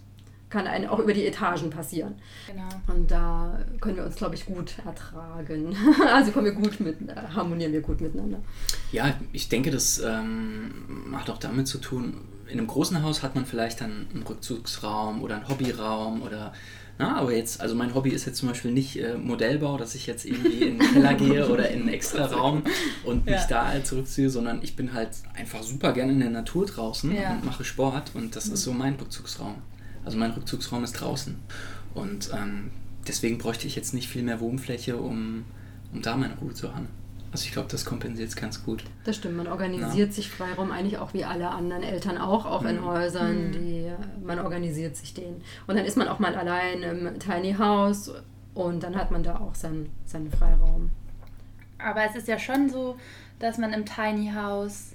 kann 0.54 0.68
einen 0.68 0.86
auch 0.86 1.00
über 1.00 1.12
die 1.12 1.26
Etagen 1.26 1.68
passieren. 1.68 2.14
Genau. 2.46 2.68
Und 2.86 3.10
da 3.10 3.58
können 3.80 3.96
wir 3.96 4.04
uns, 4.04 4.14
glaube 4.14 4.36
ich, 4.36 4.46
gut 4.46 4.74
ertragen. 4.86 5.76
also 6.14 6.30
kommen 6.30 6.44
wir 6.46 6.52
gut 6.52 6.78
mit, 6.78 6.96
äh, 7.08 7.14
harmonieren 7.34 7.72
wir 7.72 7.80
gut 7.80 8.00
miteinander. 8.00 8.38
Ja, 8.92 9.14
ich 9.32 9.48
denke, 9.48 9.72
das 9.72 9.98
ähm, 9.98 11.12
hat 11.12 11.28
auch 11.28 11.38
damit 11.38 11.66
zu 11.66 11.78
tun, 11.78 12.14
in 12.46 12.58
einem 12.58 12.68
großen 12.68 13.02
Haus 13.02 13.24
hat 13.24 13.34
man 13.34 13.46
vielleicht 13.46 13.80
dann 13.80 14.06
einen 14.14 14.22
Rückzugsraum 14.22 15.22
oder 15.22 15.34
einen 15.36 15.48
Hobbyraum 15.48 16.22
oder 16.22 16.52
na, 16.96 17.16
aber 17.16 17.34
jetzt, 17.34 17.60
also 17.60 17.74
mein 17.74 17.92
Hobby 17.92 18.10
ist 18.10 18.24
jetzt 18.24 18.38
zum 18.38 18.48
Beispiel 18.48 18.70
nicht 18.70 18.96
äh, 19.00 19.16
Modellbau, 19.16 19.76
dass 19.76 19.96
ich 19.96 20.06
jetzt 20.06 20.24
irgendwie 20.24 20.62
in 20.62 20.78
den 20.78 20.92
Keller 20.92 21.14
gehe 21.14 21.48
oder 21.52 21.68
in 21.68 21.80
einen 21.80 21.88
extra 21.88 22.26
Raum 22.26 22.62
und 23.02 23.24
mich 23.26 23.34
Ja. 23.34 23.46
da 23.48 23.66
halt 23.66 23.84
zurückziehe, 23.88 24.30
sondern 24.30 24.60
ich 24.62 24.76
bin 24.76 24.92
halt 24.94 25.08
einfach 25.36 25.64
super 25.64 25.92
gerne 25.92 26.12
in 26.12 26.20
der 26.20 26.30
Natur 26.30 26.66
draußen 26.66 27.12
Ja. 27.12 27.32
und 27.32 27.44
mache 27.44 27.64
Sport 27.64 28.12
und 28.14 28.36
das 28.36 28.46
ist 28.46 28.62
so 28.62 28.72
mein 28.72 28.94
Rückzugsraum. 28.94 29.56
Also 30.04 30.18
mein 30.18 30.30
Rückzugsraum 30.32 30.84
ist 30.84 30.92
draußen. 30.94 31.36
Und 31.94 32.30
ähm, 32.34 32.70
deswegen 33.06 33.38
bräuchte 33.38 33.66
ich 33.66 33.76
jetzt 33.76 33.94
nicht 33.94 34.08
viel 34.08 34.22
mehr 34.22 34.40
Wohnfläche, 34.40 34.96
um, 34.96 35.44
um 35.92 36.02
da 36.02 36.16
meine 36.16 36.36
Ruhe 36.38 36.52
zu 36.54 36.74
haben. 36.74 36.88
Also 37.32 37.46
ich 37.46 37.52
glaube, 37.52 37.68
das 37.68 37.84
kompensiert 37.84 38.28
es 38.28 38.36
ganz 38.36 38.62
gut. 38.64 38.84
Das 39.04 39.16
stimmt, 39.16 39.36
man 39.36 39.48
organisiert 39.48 40.12
sich 40.12 40.30
Freiraum 40.30 40.70
eigentlich 40.70 40.98
auch 40.98 41.14
wie 41.14 41.24
alle 41.24 41.50
anderen 41.50 41.82
Eltern 41.82 42.16
auch, 42.16 42.46
auch 42.46 42.64
in 42.64 42.76
Mhm. 42.80 42.84
Häusern, 42.84 43.48
Mhm. 43.48 43.52
die 43.52 43.90
man 44.24 44.38
organisiert 44.38 44.96
sich 44.96 45.14
den. 45.14 45.42
Und 45.66 45.76
dann 45.76 45.84
ist 45.84 45.96
man 45.96 46.06
auch 46.06 46.20
mal 46.20 46.36
allein 46.36 46.82
im 46.82 47.18
Tiny 47.18 47.54
House 47.54 48.12
und 48.54 48.84
dann 48.84 48.94
hat 48.94 49.10
man 49.10 49.24
da 49.24 49.36
auch 49.40 49.54
seinen, 49.56 49.90
seinen 50.04 50.30
Freiraum. 50.30 50.90
Aber 51.78 52.04
es 52.04 52.14
ist 52.14 52.28
ja 52.28 52.38
schon 52.38 52.68
so, 52.70 52.96
dass 53.40 53.58
man 53.58 53.72
im 53.72 53.84
Tiny 53.84 54.30
House, 54.32 54.92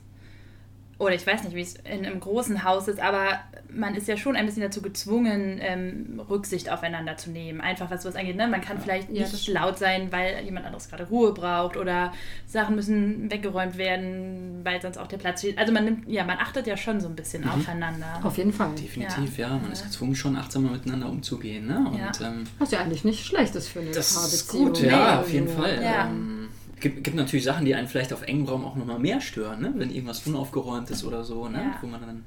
oder 0.98 1.16
ich 1.16 1.28
weiß 1.28 1.44
nicht, 1.44 1.56
wie 1.56 1.62
es 1.62 1.76
in 1.76 2.06
einem 2.06 2.22
großen 2.22 2.64
Haus 2.64 2.88
ist, 2.88 3.02
aber 3.02 3.40
man 3.72 3.94
ist 3.96 4.08
ja 4.08 4.18
schon 4.18 4.36
ein 4.36 4.46
bisschen 4.46 4.64
dazu 4.64 4.82
gezwungen, 4.82 5.60
ähm, 5.62 6.22
Rücksicht 6.30 6.72
aufeinander 6.72 7.18
zu 7.18 7.30
nehmen. 7.30 7.62
Einfach 7.62 7.92
was 7.92 8.04
was 8.06 8.16
angeht. 8.16 8.36
Ne? 8.36 8.48
Man 8.48 8.62
kann 8.62 8.80
vielleicht 8.80 9.10
Ja, 9.12 9.22
das 9.24 9.34
nicht 9.34 9.44
stimmt. 9.44 9.60
laut 9.60 9.78
sein, 9.78 10.12
weil 10.12 10.44
jemand 10.44 10.66
anderes 10.66 10.90
gerade 10.90 11.08
Ruhe 11.08 11.34
braucht 11.34 11.78
oder 11.78 12.12
Sachen 12.48 12.76
müssen 12.76 13.30
weggeräumt 13.32 13.78
werden, 13.78 14.62
weil 14.64 14.82
sonst 14.82 14.98
auch 14.98 15.08
der 15.08 15.18
Platz 15.18 15.40
steht. 15.40 15.58
Also 15.58 15.72
man 15.72 15.86
nimmt, 15.86 16.08
ja, 16.10 16.24
man 16.24 16.38
achtet 16.38 16.68
ja 16.68 16.76
schon 16.78 17.00
so 17.00 17.08
ein 17.08 17.16
bisschen 17.16 17.44
Mhm. 17.44 17.50
aufeinander. 17.52 18.20
Auf 18.24 18.38
jeden 18.38 18.54
Fall. 18.54 18.72
Definitiv, 18.76 19.38
ja. 19.38 19.50
Man 19.50 19.72
ist 19.72 19.80
Ja. 19.82 19.86
gezwungen, 19.86 20.16
schon 20.16 20.36
achtsamer 20.36 20.72
miteinander 20.72 21.08
umzugehen. 21.10 21.68
Ne? 21.68 21.78
Und 21.88 21.98
Ja. 21.98 22.28
ähm, 22.28 22.44
Was 22.58 22.72
ja 22.72 22.80
eigentlich 22.80 23.04
nicht 23.04 23.26
schlecht 23.26 23.56
ist 23.56 23.68
für 23.70 23.80
eine 23.82 23.92
das 23.92 24.12
ist 24.34 24.48
gut, 24.50 24.82
ja, 24.82 25.20
auf 25.22 25.32
jeden 25.32 25.48
Fall. 25.48 25.80
Ja. 25.84 26.08
Ähm, 26.08 26.49
gibt, 26.80 27.04
gibt 27.04 27.16
natürlich 27.16 27.46
Sachen, 27.46 27.66
die 27.66 27.76
einen 27.76 27.88
vielleicht 27.88 28.14
auf 28.14 28.24
engem 28.24 28.46
Raum 28.48 28.66
auch 28.66 28.76
nochmal 28.76 29.00
mehr 29.00 29.22
stören, 29.22 29.62
ne? 29.62 29.74
wenn 29.76 29.90
irgendwas 29.90 30.26
unaufgeräumt 30.26 30.90
ist 30.90 31.04
oder 31.04 31.24
so, 31.24 31.48
ne? 31.48 31.58
Ja. 31.58 31.78
wo 31.82 31.88
man 31.88 32.02
dann 32.02 32.24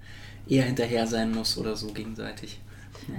eher 0.46 0.64
hinterher 0.64 1.06
sein 1.06 1.32
muss 1.32 1.56
oder 1.58 1.76
so 1.76 1.88
gegenseitig. 1.88 2.60
Ja, 3.08 3.14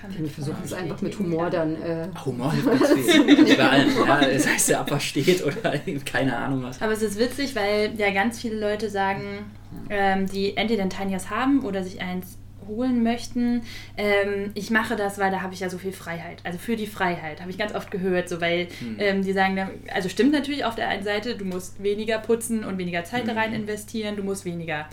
kann 0.00 0.16
Wir 0.16 0.26
ich 0.26 0.32
versuchen 0.32 0.62
es 0.64 0.72
einfach 0.72 1.00
mit 1.02 1.18
Humor 1.18 1.44
ja. 1.44 1.50
dann. 1.50 1.82
Äh, 1.82 2.08
Humor 2.24 2.52
hilft 2.52 2.68
ganz 2.68 2.92
viel. 3.10 3.56
Bei 3.56 3.68
allem. 3.68 3.90
Ja, 3.96 4.38
sei 4.38 4.54
es 4.56 4.66
der 4.66 4.80
Abwasch 4.80 5.08
steht 5.08 5.44
oder 5.44 5.78
keine 6.04 6.36
Ahnung 6.36 6.62
was. 6.62 6.80
Aber 6.80 6.92
es 6.92 7.02
ist 7.02 7.18
witzig, 7.18 7.54
weil 7.56 7.92
ja 7.96 8.10
ganz 8.12 8.40
viele 8.40 8.58
Leute 8.58 8.90
sagen, 8.90 9.50
ähm, 9.90 10.26
die 10.26 10.56
entweder 10.56 10.84
ein 10.84 11.12
House 11.12 11.30
haben 11.30 11.64
oder 11.64 11.82
sich 11.82 12.00
eins 12.00 12.38
holen 12.66 13.02
möchten, 13.02 13.62
ähm, 13.96 14.50
ich 14.54 14.70
mache 14.70 14.96
das, 14.96 15.18
weil 15.18 15.30
da 15.30 15.42
habe 15.42 15.54
ich 15.54 15.60
ja 15.60 15.68
so 15.70 15.78
viel 15.78 15.92
Freiheit. 15.92 16.38
Also 16.44 16.58
für 16.58 16.76
die 16.76 16.86
Freiheit, 16.86 17.40
habe 17.40 17.50
ich 17.50 17.58
ganz 17.58 17.74
oft 17.74 17.90
gehört, 17.90 18.28
so 18.28 18.40
weil 18.40 18.68
Hm. 18.80 18.96
ähm, 18.98 19.22
die 19.24 19.32
sagen, 19.32 19.56
dann- 19.56 19.70
also 19.94 20.08
stimmt 20.08 20.32
natürlich 20.32 20.64
auf 20.64 20.74
der 20.74 20.88
einen 20.88 21.02
Seite, 21.04 21.36
du 21.36 21.44
musst 21.44 21.82
weniger 21.82 22.18
putzen 22.18 22.64
und 22.64 22.78
weniger 22.78 23.04
Zeit 23.04 23.26
da 23.28 23.32
rein 23.34 23.52
investieren, 23.52 24.16
du 24.16 24.22
musst 24.22 24.44
weniger 24.44 24.86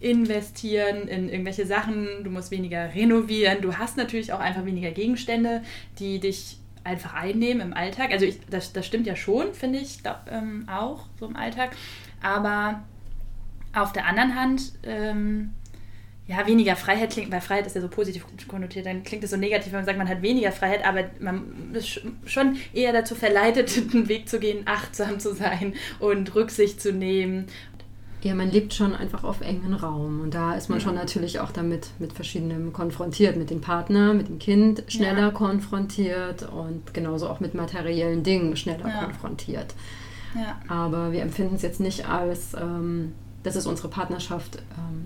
investieren 0.00 1.08
in 1.08 1.28
irgendwelche 1.28 1.66
Sachen, 1.66 2.06
du 2.24 2.30
musst 2.30 2.50
weniger 2.50 2.94
renovieren, 2.94 3.60
du 3.62 3.76
hast 3.76 3.96
natürlich 3.96 4.32
auch 4.32 4.40
einfach 4.40 4.64
weniger 4.64 4.90
Gegenstände, 4.90 5.62
die 5.98 6.20
dich 6.20 6.58
einfach 6.84 7.14
einnehmen 7.14 7.60
im 7.68 7.74
Alltag. 7.74 8.12
Also 8.12 8.26
ich, 8.26 8.38
das, 8.48 8.72
das 8.72 8.86
stimmt 8.86 9.06
ja 9.06 9.16
schon, 9.16 9.54
finde 9.54 9.78
ich 9.78 10.02
da, 10.02 10.22
ähm, 10.30 10.66
auch 10.68 11.06
so 11.18 11.26
im 11.26 11.34
Alltag. 11.36 11.70
Aber 12.22 12.82
auf 13.74 13.92
der 13.92 14.06
anderen 14.06 14.34
Hand, 14.34 14.72
ähm, 14.84 15.50
ja, 16.28 16.44
weniger 16.46 16.74
Freiheit 16.74 17.10
klingt, 17.10 17.30
weil 17.30 17.40
Freiheit 17.40 17.66
ist 17.66 17.76
ja 17.76 17.80
so 17.82 17.88
positiv 17.88 18.24
konnotiert, 18.48 18.86
dann 18.86 19.04
klingt 19.04 19.22
es 19.22 19.30
so 19.30 19.36
negativ, 19.36 19.72
wenn 19.72 19.78
man 19.80 19.86
sagt, 19.86 19.98
man 19.98 20.08
hat 20.08 20.22
weniger 20.22 20.50
Freiheit, 20.50 20.84
aber 20.84 21.04
man 21.20 21.70
ist 21.72 21.86
sch- 21.86 22.00
schon 22.24 22.56
eher 22.72 22.92
dazu 22.92 23.14
verleitet, 23.14 23.70
einen 23.94 24.08
Weg 24.08 24.28
zu 24.28 24.40
gehen, 24.40 24.62
achtsam 24.64 25.20
zu 25.20 25.34
sein 25.34 25.74
und 26.00 26.34
Rücksicht 26.34 26.80
zu 26.80 26.92
nehmen. 26.92 27.46
Ja, 28.22 28.34
man 28.34 28.50
lebt 28.50 28.74
schon 28.74 28.92
einfach 28.92 29.22
auf 29.22 29.40
engen 29.40 29.72
Raum 29.74 30.20
und 30.20 30.34
da 30.34 30.54
ist 30.54 30.68
man 30.68 30.80
schon 30.80 30.96
natürlich 30.96 31.38
auch 31.38 31.52
damit 31.52 31.90
mit 32.00 32.12
verschiedenem 32.12 32.72
konfrontiert, 32.72 33.36
mit 33.36 33.50
dem 33.50 33.60
Partner, 33.60 34.14
mit 34.14 34.26
dem 34.26 34.40
Kind 34.40 34.82
schneller 34.88 35.20
Ja. 35.26 35.30
konfrontiert 35.30 36.42
und 36.50 36.92
genauso 36.92 37.28
auch 37.28 37.38
mit 37.38 37.54
materiellen 37.54 38.24
Dingen 38.24 38.56
schneller 38.56 38.88
Ja. 38.88 39.04
konfrontiert. 39.04 39.74
Ja. 40.34 40.58
Aber 40.66 41.12
wir 41.12 41.22
empfinden 41.22 41.54
es 41.54 41.62
jetzt 41.62 41.78
nicht 41.78 42.08
als, 42.08 42.54
ähm, 42.54 43.12
dass 43.44 43.54
es 43.54 43.64
unsere 43.66 43.88
Partnerschaft 43.88 44.56
ähm, 44.76 45.04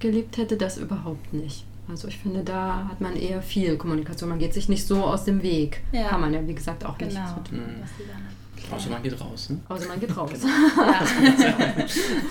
auseinandergelebt 0.00 0.36
hätte, 0.38 0.56
das 0.56 0.78
überhaupt 0.78 1.32
nicht. 1.32 1.64
Also 1.88 2.08
ich 2.08 2.18
finde, 2.18 2.42
da 2.44 2.86
hat 2.88 3.00
man 3.00 3.16
eher 3.16 3.42
viel 3.42 3.76
Kommunikation. 3.76 4.28
Man 4.30 4.38
geht 4.38 4.54
sich 4.54 4.68
nicht 4.68 4.86
so 4.86 5.04
aus 5.04 5.24
dem 5.24 5.42
Weg. 5.42 5.82
Ja. 5.92 6.08
Kann 6.08 6.20
man 6.20 6.32
ja, 6.32 6.46
wie 6.46 6.54
gesagt, 6.54 6.84
auch 6.84 6.98
nicht. 6.98 7.10
Genau. 7.10 7.34
tun. 7.48 7.58
Mhm. 7.58 8.72
Außer 8.74 8.90
man 8.90 9.02
geht 9.02 9.20
raus. 9.20 9.50
Ne? 9.50 9.58
Außer 9.68 9.88
man 9.88 9.98
geht 9.98 10.16
raus. 10.16 10.30
Ja. 10.76 11.02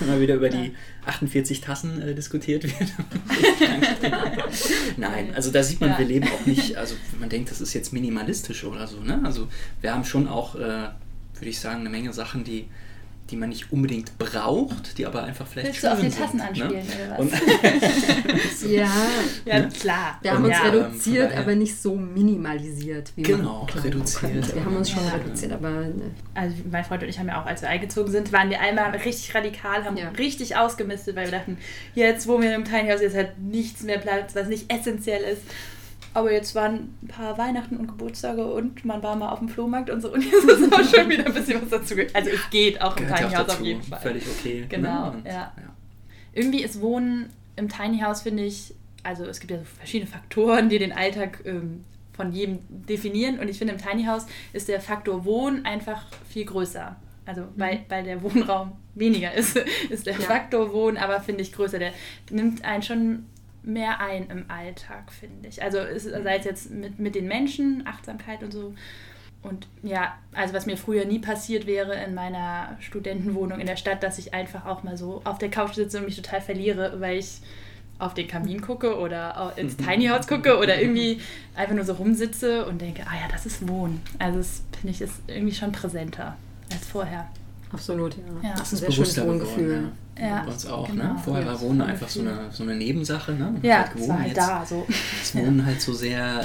Immer 0.00 0.20
wieder 0.20 0.36
über 0.36 0.48
die 0.48 0.72
48 1.04 1.60
Tassen 1.60 2.00
äh, 2.00 2.14
diskutiert 2.14 2.64
wird. 2.64 2.90
Nein, 4.96 5.34
also 5.34 5.50
da 5.50 5.62
sieht 5.62 5.80
man, 5.80 5.90
Ja. 5.90 5.98
wir 5.98 6.06
leben 6.06 6.28
auch 6.28 6.46
nicht, 6.46 6.76
also 6.76 6.94
man 7.18 7.28
denkt, 7.28 7.50
das 7.50 7.60
ist 7.60 7.74
jetzt 7.74 7.92
minimalistisch 7.92 8.64
oder 8.64 8.86
so. 8.86 9.00
Ne? 9.00 9.20
Also 9.24 9.48
wir 9.80 9.92
haben 9.92 10.04
schon 10.04 10.28
auch, 10.28 10.54
äh, 10.54 10.58
würde 10.58 10.90
ich 11.42 11.58
sagen, 11.60 11.80
eine 11.80 11.90
Menge 11.90 12.12
Sachen, 12.12 12.44
die, 12.44 12.66
die 13.30 13.36
man 13.36 13.48
nicht 13.50 13.72
unbedingt 13.72 14.18
braucht, 14.18 14.98
die 14.98 15.06
aber 15.06 15.22
einfach 15.22 15.46
vielleicht 15.46 15.68
Willst 15.68 15.84
du 15.84 15.92
auf 15.92 16.00
schön 16.00 16.10
die 16.10 16.16
Tassen 16.16 16.38
sind, 16.38 16.48
anspielen 16.48 16.86
ne? 16.86 17.16
oder 17.18 17.32
was? 17.32 18.62
Ja, 18.70 18.88
ja, 19.44 19.58
Ne? 19.60 19.68
klar. 19.68 20.18
wir 20.22 20.32
haben 20.32 20.44
uns 20.44 20.52
Ja, 20.54 20.64
ähm, 20.66 20.74
reduziert, 20.84 21.36
aber 21.36 21.54
nicht 21.54 21.80
so 21.80 21.94
minimalisiert, 21.96 23.12
wie 23.16 23.22
Genau, 23.22 23.66
man 23.74 23.82
reduziert, 23.82 24.32
könnte. 24.32 24.54
Wir 24.54 24.64
haben 24.64 24.76
uns 24.76 24.90
schon 24.90 25.04
ja. 25.04 25.12
reduziert, 25.12 25.52
aber 25.52 25.70
ne, 25.70 26.10
also 26.34 26.54
mein 26.70 26.84
Freund 26.84 27.02
und 27.02 27.08
ich 27.08 27.18
haben 27.18 27.28
ja 27.28 27.40
auch, 27.42 27.46
als 27.46 27.62
wir 27.62 27.68
eingezogen 27.68 28.10
sind, 28.10 28.32
waren 28.32 28.50
wir 28.50 28.60
einmal 28.60 28.90
richtig 28.90 29.34
radikal, 29.34 29.84
haben 29.84 29.96
Ja. 29.96 30.08
richtig 30.10 30.56
ausgemistet, 30.56 31.16
weil 31.16 31.26
wir 31.30 31.38
dachten, 31.38 31.58
jetzt, 31.94 32.26
wo 32.28 32.40
wir 32.40 32.54
im 32.54 32.64
Tiny 32.64 32.90
House 32.90 33.00
jetzt 33.00 33.16
halt 33.16 33.38
nichts 33.38 33.82
mehr 33.82 33.98
Platz, 33.98 34.34
was 34.34 34.48
nicht 34.48 34.72
essentiell 34.72 35.22
ist. 35.22 35.42
Aber 36.12 36.32
jetzt 36.32 36.54
waren 36.54 36.94
ein 37.02 37.08
paar 37.08 37.38
Weihnachten 37.38 37.76
und 37.76 37.86
Geburtstage 37.86 38.44
und 38.44 38.84
man 38.84 39.02
war 39.02 39.14
mal 39.16 39.30
auf 39.30 39.38
dem 39.38 39.48
Flohmarkt 39.48 39.90
und 39.90 40.00
so 40.00 40.12
und 40.12 40.24
jetzt 40.24 40.44
ist 40.44 40.72
auch 40.72 40.84
schon 40.84 41.08
wieder 41.08 41.26
ein 41.26 41.34
bisschen 41.34 41.62
was 41.62 41.68
dazu. 41.70 41.94
Also 42.12 42.30
es 42.30 42.50
geht 42.50 42.80
auch 42.80 42.96
im 42.96 43.04
gehört 43.04 43.20
ja 43.20 43.26
Tiny 43.26 43.36
House 43.36 43.46
dazu, 43.46 43.60
auf 43.60 43.66
jeden 43.66 43.82
Fall. 43.82 44.00
völlig 44.00 44.24
okay. 44.26 44.66
Genau, 44.68 45.10
ne? 45.10 45.16
Und, 45.16 45.26
ja. 45.26 45.52
Irgendwie 46.32 46.62
ist 46.62 46.80
Wohnen 46.80 47.30
im 47.56 47.68
Tiny 47.68 48.00
House, 48.00 48.22
finde 48.22 48.44
ich, 48.44 48.74
also 49.02 49.24
es 49.24 49.40
gibt 49.40 49.52
ja 49.52 49.58
so 49.58 49.64
verschiedene 49.64 50.10
Faktoren, 50.10 50.68
die 50.68 50.78
den 50.78 50.92
Alltag 50.92 51.42
ähm, 51.44 51.84
von 52.12 52.32
jedem 52.32 52.58
definieren. 52.68 53.38
Und 53.38 53.48
ich 53.48 53.58
finde, 53.58 53.74
im 53.74 53.80
Tiny 53.80 54.04
House 54.04 54.26
ist 54.52 54.68
der 54.68 54.80
Faktor 54.80 55.24
Wohnen 55.24 55.64
einfach 55.64 56.06
viel 56.28 56.44
größer. 56.44 56.96
Also 57.24 57.44
weil, 57.56 57.84
weil 57.88 58.04
der 58.04 58.22
Wohnraum 58.22 58.72
weniger 58.94 59.32
ist, 59.32 59.56
ist 59.90 60.06
der 60.06 60.14
Ja. 60.14 60.20
Faktor 60.20 60.72
Wohnen 60.72 60.96
aber 60.96 61.20
finde 61.20 61.42
ich 61.42 61.52
größer. 61.52 61.78
Der 61.78 61.92
nimmt 62.30 62.64
einen 62.64 62.82
schon 62.82 63.26
mehr 63.62 64.00
ein 64.00 64.28
im 64.30 64.44
Alltag, 64.48 65.12
finde 65.12 65.48
ich. 65.48 65.62
Also 65.62 65.78
es, 65.78 66.04
sei 66.04 66.36
es 66.36 66.44
jetzt 66.44 66.70
mit, 66.70 66.98
mit 66.98 67.14
den 67.14 67.26
Menschen, 67.26 67.86
Achtsamkeit 67.86 68.42
und 68.42 68.52
so. 68.52 68.74
Und 69.42 69.68
ja, 69.82 70.18
also 70.32 70.52
was 70.52 70.66
mir 70.66 70.76
früher 70.76 71.06
nie 71.06 71.18
passiert 71.18 71.66
wäre 71.66 71.94
in 72.04 72.14
meiner 72.14 72.76
Studentenwohnung 72.80 73.58
in 73.58 73.66
der 73.66 73.76
Stadt, 73.76 74.02
dass 74.02 74.18
ich 74.18 74.34
einfach 74.34 74.66
auch 74.66 74.82
mal 74.82 74.96
so 74.96 75.22
auf 75.24 75.38
der 75.38 75.50
Couch 75.50 75.74
sitze 75.74 75.98
und 75.98 76.04
mich 76.04 76.16
total 76.16 76.40
verliere, 76.40 77.00
weil 77.00 77.18
ich 77.18 77.40
auf 77.98 78.14
den 78.14 78.28
Kamin 78.28 78.60
gucke 78.66 78.98
oder 78.98 79.54
ins 79.56 79.76
Tiny 79.78 80.06
House 80.06 80.26
gucke 80.26 80.58
oder 80.58 80.80
irgendwie 80.80 81.20
einfach 81.54 81.74
nur 81.74 81.84
so 81.84 81.94
rumsitze 81.94 82.66
und 82.66 82.80
denke, 82.80 83.04
ah 83.06 83.14
ja, 83.14 83.28
das 83.30 83.46
ist 83.46 83.66
Wohnen. 83.66 84.02
Also 84.18 84.38
das 84.38 84.62
finde 84.78 84.94
ich 84.94 85.00
ist 85.00 85.22
irgendwie 85.26 85.54
schon 85.54 85.72
präsenter 85.72 86.36
als 86.70 86.86
vorher. 86.86 87.28
Absolut, 87.72 88.16
ja. 88.16 88.48
Ja. 88.50 88.54
Das 88.56 88.72
ist 88.72 88.72
ein 88.72 88.76
sehr 88.78 88.90
schönes 88.92 89.14
bewusster 89.14 89.26
Wohngefühl. 89.28 89.64
geworden. 89.68 89.92
Ja. 90.18 90.26
Ja, 90.26 90.42
Bei 90.44 90.52
uns 90.52 90.66
auch, 90.66 90.86
genau. 90.90 91.04
ne? 91.04 91.16
Vorher 91.24 91.44
Ja, 91.46 91.52
war 91.52 91.60
Wohnen 91.62 91.80
einfach 91.80 92.08
so 92.08 92.20
eine, 92.20 92.38
so 92.50 92.62
eine 92.64 92.74
Nebensache, 92.74 93.32
ne? 93.32 93.44
Man 93.44 93.56
hat 93.56 93.64
Ja, 93.64 93.76
halt 93.78 93.86
es 93.88 93.92
gewohnt, 93.94 94.08
war 94.10 94.18
halt 94.18 94.28
jetzt 94.28 94.36
da 94.38 94.66
so. 94.66 94.86
ist 95.22 95.34
Wohnen 95.34 95.64
halt 95.64 95.80
so 95.80 95.92
sehr, 95.94 96.40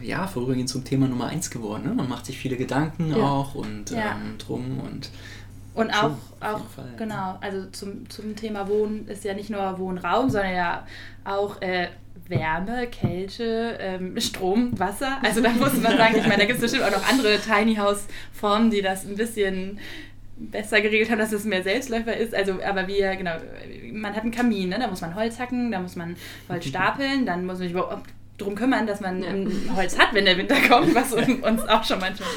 äh, 0.00 0.06
ja, 0.06 0.26
vorübergehend 0.26 0.68
zum 0.68 0.84
Thema 0.84 1.08
Nummer 1.08 1.26
eins 1.26 1.50
geworden, 1.50 1.84
ne? 1.88 1.94
Man 1.94 2.08
macht 2.08 2.26
sich 2.26 2.38
viele 2.38 2.56
Gedanken 2.56 3.10
Ja. 3.10 3.16
auch 3.16 3.54
und 3.56 3.90
Ja. 3.90 4.12
ähm, 4.12 4.38
drum 4.38 4.78
und 4.78 5.10
Und 5.74 5.92
Schon, 5.92 6.12
auch, 6.40 6.46
auch 6.54 6.68
Fall, 6.68 6.84
ja. 6.92 6.98
genau, 6.98 7.38
also 7.40 7.66
zum, 7.72 8.08
zum 8.10 8.36
Thema 8.36 8.68
Wohnen 8.68 9.08
ist 9.08 9.24
ja 9.24 9.34
nicht 9.34 9.50
nur 9.50 9.78
Wohnraum, 9.78 10.28
sondern 10.30 10.52
ja 10.54 10.86
auch 11.24 11.60
äh, 11.62 11.88
Wärme, 12.28 12.86
Kälte, 12.88 13.78
ähm, 13.80 14.20
Strom, 14.20 14.78
Wasser. 14.78 15.16
Also 15.24 15.40
da 15.40 15.48
muss 15.50 15.72
man 15.80 15.96
sagen, 15.96 16.14
ich 16.16 16.22
meine, 16.22 16.36
da 16.38 16.44
gibt 16.44 16.56
es 16.56 16.70
bestimmt 16.70 16.84
auch 16.84 16.96
noch 16.96 17.08
andere 17.08 17.38
Tiny 17.40 17.74
House 17.76 18.04
Formen, 18.32 18.70
die 18.70 18.80
das 18.82 19.04
ein 19.06 19.16
bisschen 19.16 19.78
besser 20.50 20.80
geregelt 20.80 21.10
haben, 21.10 21.18
dass 21.18 21.32
es 21.32 21.44
mehr 21.44 21.62
Selbstläufer 21.62 22.16
ist. 22.16 22.34
Also, 22.34 22.62
aber 22.62 22.86
wir, 22.86 23.14
genau, 23.16 23.34
man 23.92 24.14
hat 24.14 24.22
einen 24.22 24.30
Kamin, 24.30 24.70
ne? 24.70 24.78
da 24.78 24.88
muss 24.88 25.00
man 25.00 25.14
Holz 25.14 25.38
hacken, 25.38 25.70
da 25.70 25.80
muss 25.80 25.96
man 25.96 26.16
Holz 26.48 26.64
stapeln, 26.68 27.26
dann 27.26 27.46
muss 27.46 27.58
man 27.58 27.68
sich 27.68 27.72
überhaupt 27.72 28.08
darum 28.42 28.54
kümmern, 28.54 28.86
dass 28.86 29.00
man 29.00 29.22
Ja. 29.22 29.76
Holz 29.76 29.98
hat, 29.98 30.12
wenn 30.14 30.24
der 30.24 30.36
Winter 30.36 30.56
kommt, 30.68 30.94
was 30.94 31.12
uns 31.12 31.62
auch 31.68 31.84
schon 31.84 31.98
manchmal 32.00 32.28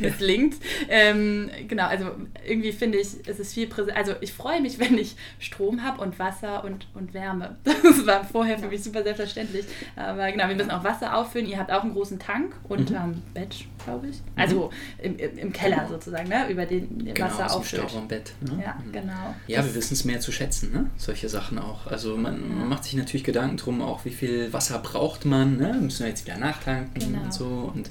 misslingt. 0.00 0.56
Ähm, 0.88 1.50
genau, 1.68 1.86
also 1.86 2.06
irgendwie 2.46 2.72
finde 2.72 2.98
ich, 2.98 3.08
es 3.26 3.38
ist 3.38 3.54
viel 3.54 3.66
präsent. 3.66 3.96
Also 3.96 4.12
ich 4.20 4.32
freue 4.32 4.60
mich, 4.60 4.78
wenn 4.78 4.98
ich 4.98 5.16
Strom 5.38 5.82
habe 5.82 6.00
und 6.02 6.18
Wasser 6.18 6.64
und, 6.64 6.86
und 6.94 7.14
Wärme. 7.14 7.56
Das 7.84 8.06
war 8.06 8.24
vorher 8.24 8.58
für 8.58 8.68
mich 8.68 8.82
super 8.82 9.02
selbstverständlich. 9.02 9.66
Aber 9.94 10.30
genau, 10.32 10.48
wir 10.48 10.54
müssen 10.56 10.70
auch 10.70 10.82
Wasser 10.84 11.16
auffüllen. 11.16 11.46
Ihr 11.46 11.58
habt 11.58 11.70
auch 11.70 11.82
einen 11.82 11.92
großen 11.92 12.18
Tank 12.18 12.54
und 12.68 12.90
Mhm. 12.90 12.96
ähm, 12.96 13.22
Bett, 13.34 13.54
glaube 13.84 14.08
ich. 14.08 14.16
Also 14.36 14.70
im, 15.02 15.16
im, 15.18 15.38
im 15.38 15.52
Keller 15.52 15.86
sozusagen, 15.88 16.28
ne? 16.28 16.48
über 16.50 16.66
den 16.66 17.04
genau, 17.14 17.26
Wasser 17.26 17.54
auffüllt. 17.54 17.88
Stauraumbett. 17.88 18.32
Ne? 18.40 18.62
Ja, 18.64 18.74
Mhm. 18.84 18.92
genau. 18.92 19.34
Ja, 19.46 19.64
wir 19.64 19.74
wissen 19.74 19.94
es 19.94 20.04
mehr 20.04 20.20
zu 20.20 20.32
schätzen, 20.32 20.72
ne? 20.72 20.90
solche 20.96 21.28
Sachen 21.28 21.58
auch. 21.58 21.86
Also 21.86 22.16
man, 22.16 22.58
man 22.58 22.68
macht 22.68 22.84
sich 22.84 22.94
natürlich 22.94 23.24
Gedanken 23.24 23.56
drum, 23.58 23.80
auch 23.82 24.04
wie 24.04 24.10
viel 24.10 24.52
Wasser 24.52 24.78
braucht 24.78 25.24
man, 25.24 25.43
ne? 25.44 25.74
müssen 25.80 26.00
wir 26.00 26.08
jetzt 26.08 26.26
wieder 26.26 26.38
nachtanken 26.38 27.00
Genau. 27.12 27.22
und 27.24 27.32
so. 27.34 27.72
Und 27.74 27.90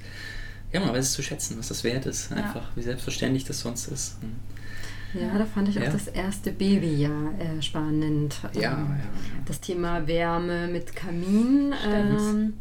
ja, 0.71 0.79
man 0.79 0.89
weiß 0.93 1.05
es 1.05 1.11
zu 1.13 1.21
schätzen, 1.23 1.57
was 1.59 1.67
das 1.69 1.83
wert 1.83 2.05
ist, 2.05 2.31
Ja. 2.31 2.37
einfach, 2.37 2.71
wie 2.75 2.81
selbstverständlich 2.81 3.45
das 3.45 3.59
sonst 3.59 3.87
ist. 3.87 4.17
Und 4.21 4.35
Ja, 5.21 5.37
da 5.37 5.45
fand 5.45 5.69
ich 5.69 5.77
auch 5.79 5.83
Ja. 5.83 5.89
das 5.91 6.07
erste 6.07 6.51
Babyjahr 6.51 7.33
äh, 7.39 7.61
spannend. 7.61 8.35
ja, 8.53 8.61
ja, 8.61 8.71
Ähm, 8.73 8.87
ja. 8.89 9.03
Das 9.45 9.59
Thema 9.61 10.07
Wärme 10.07 10.67
mit 10.67 10.95
Kamin, 10.95 11.73
ähm, 11.87 12.53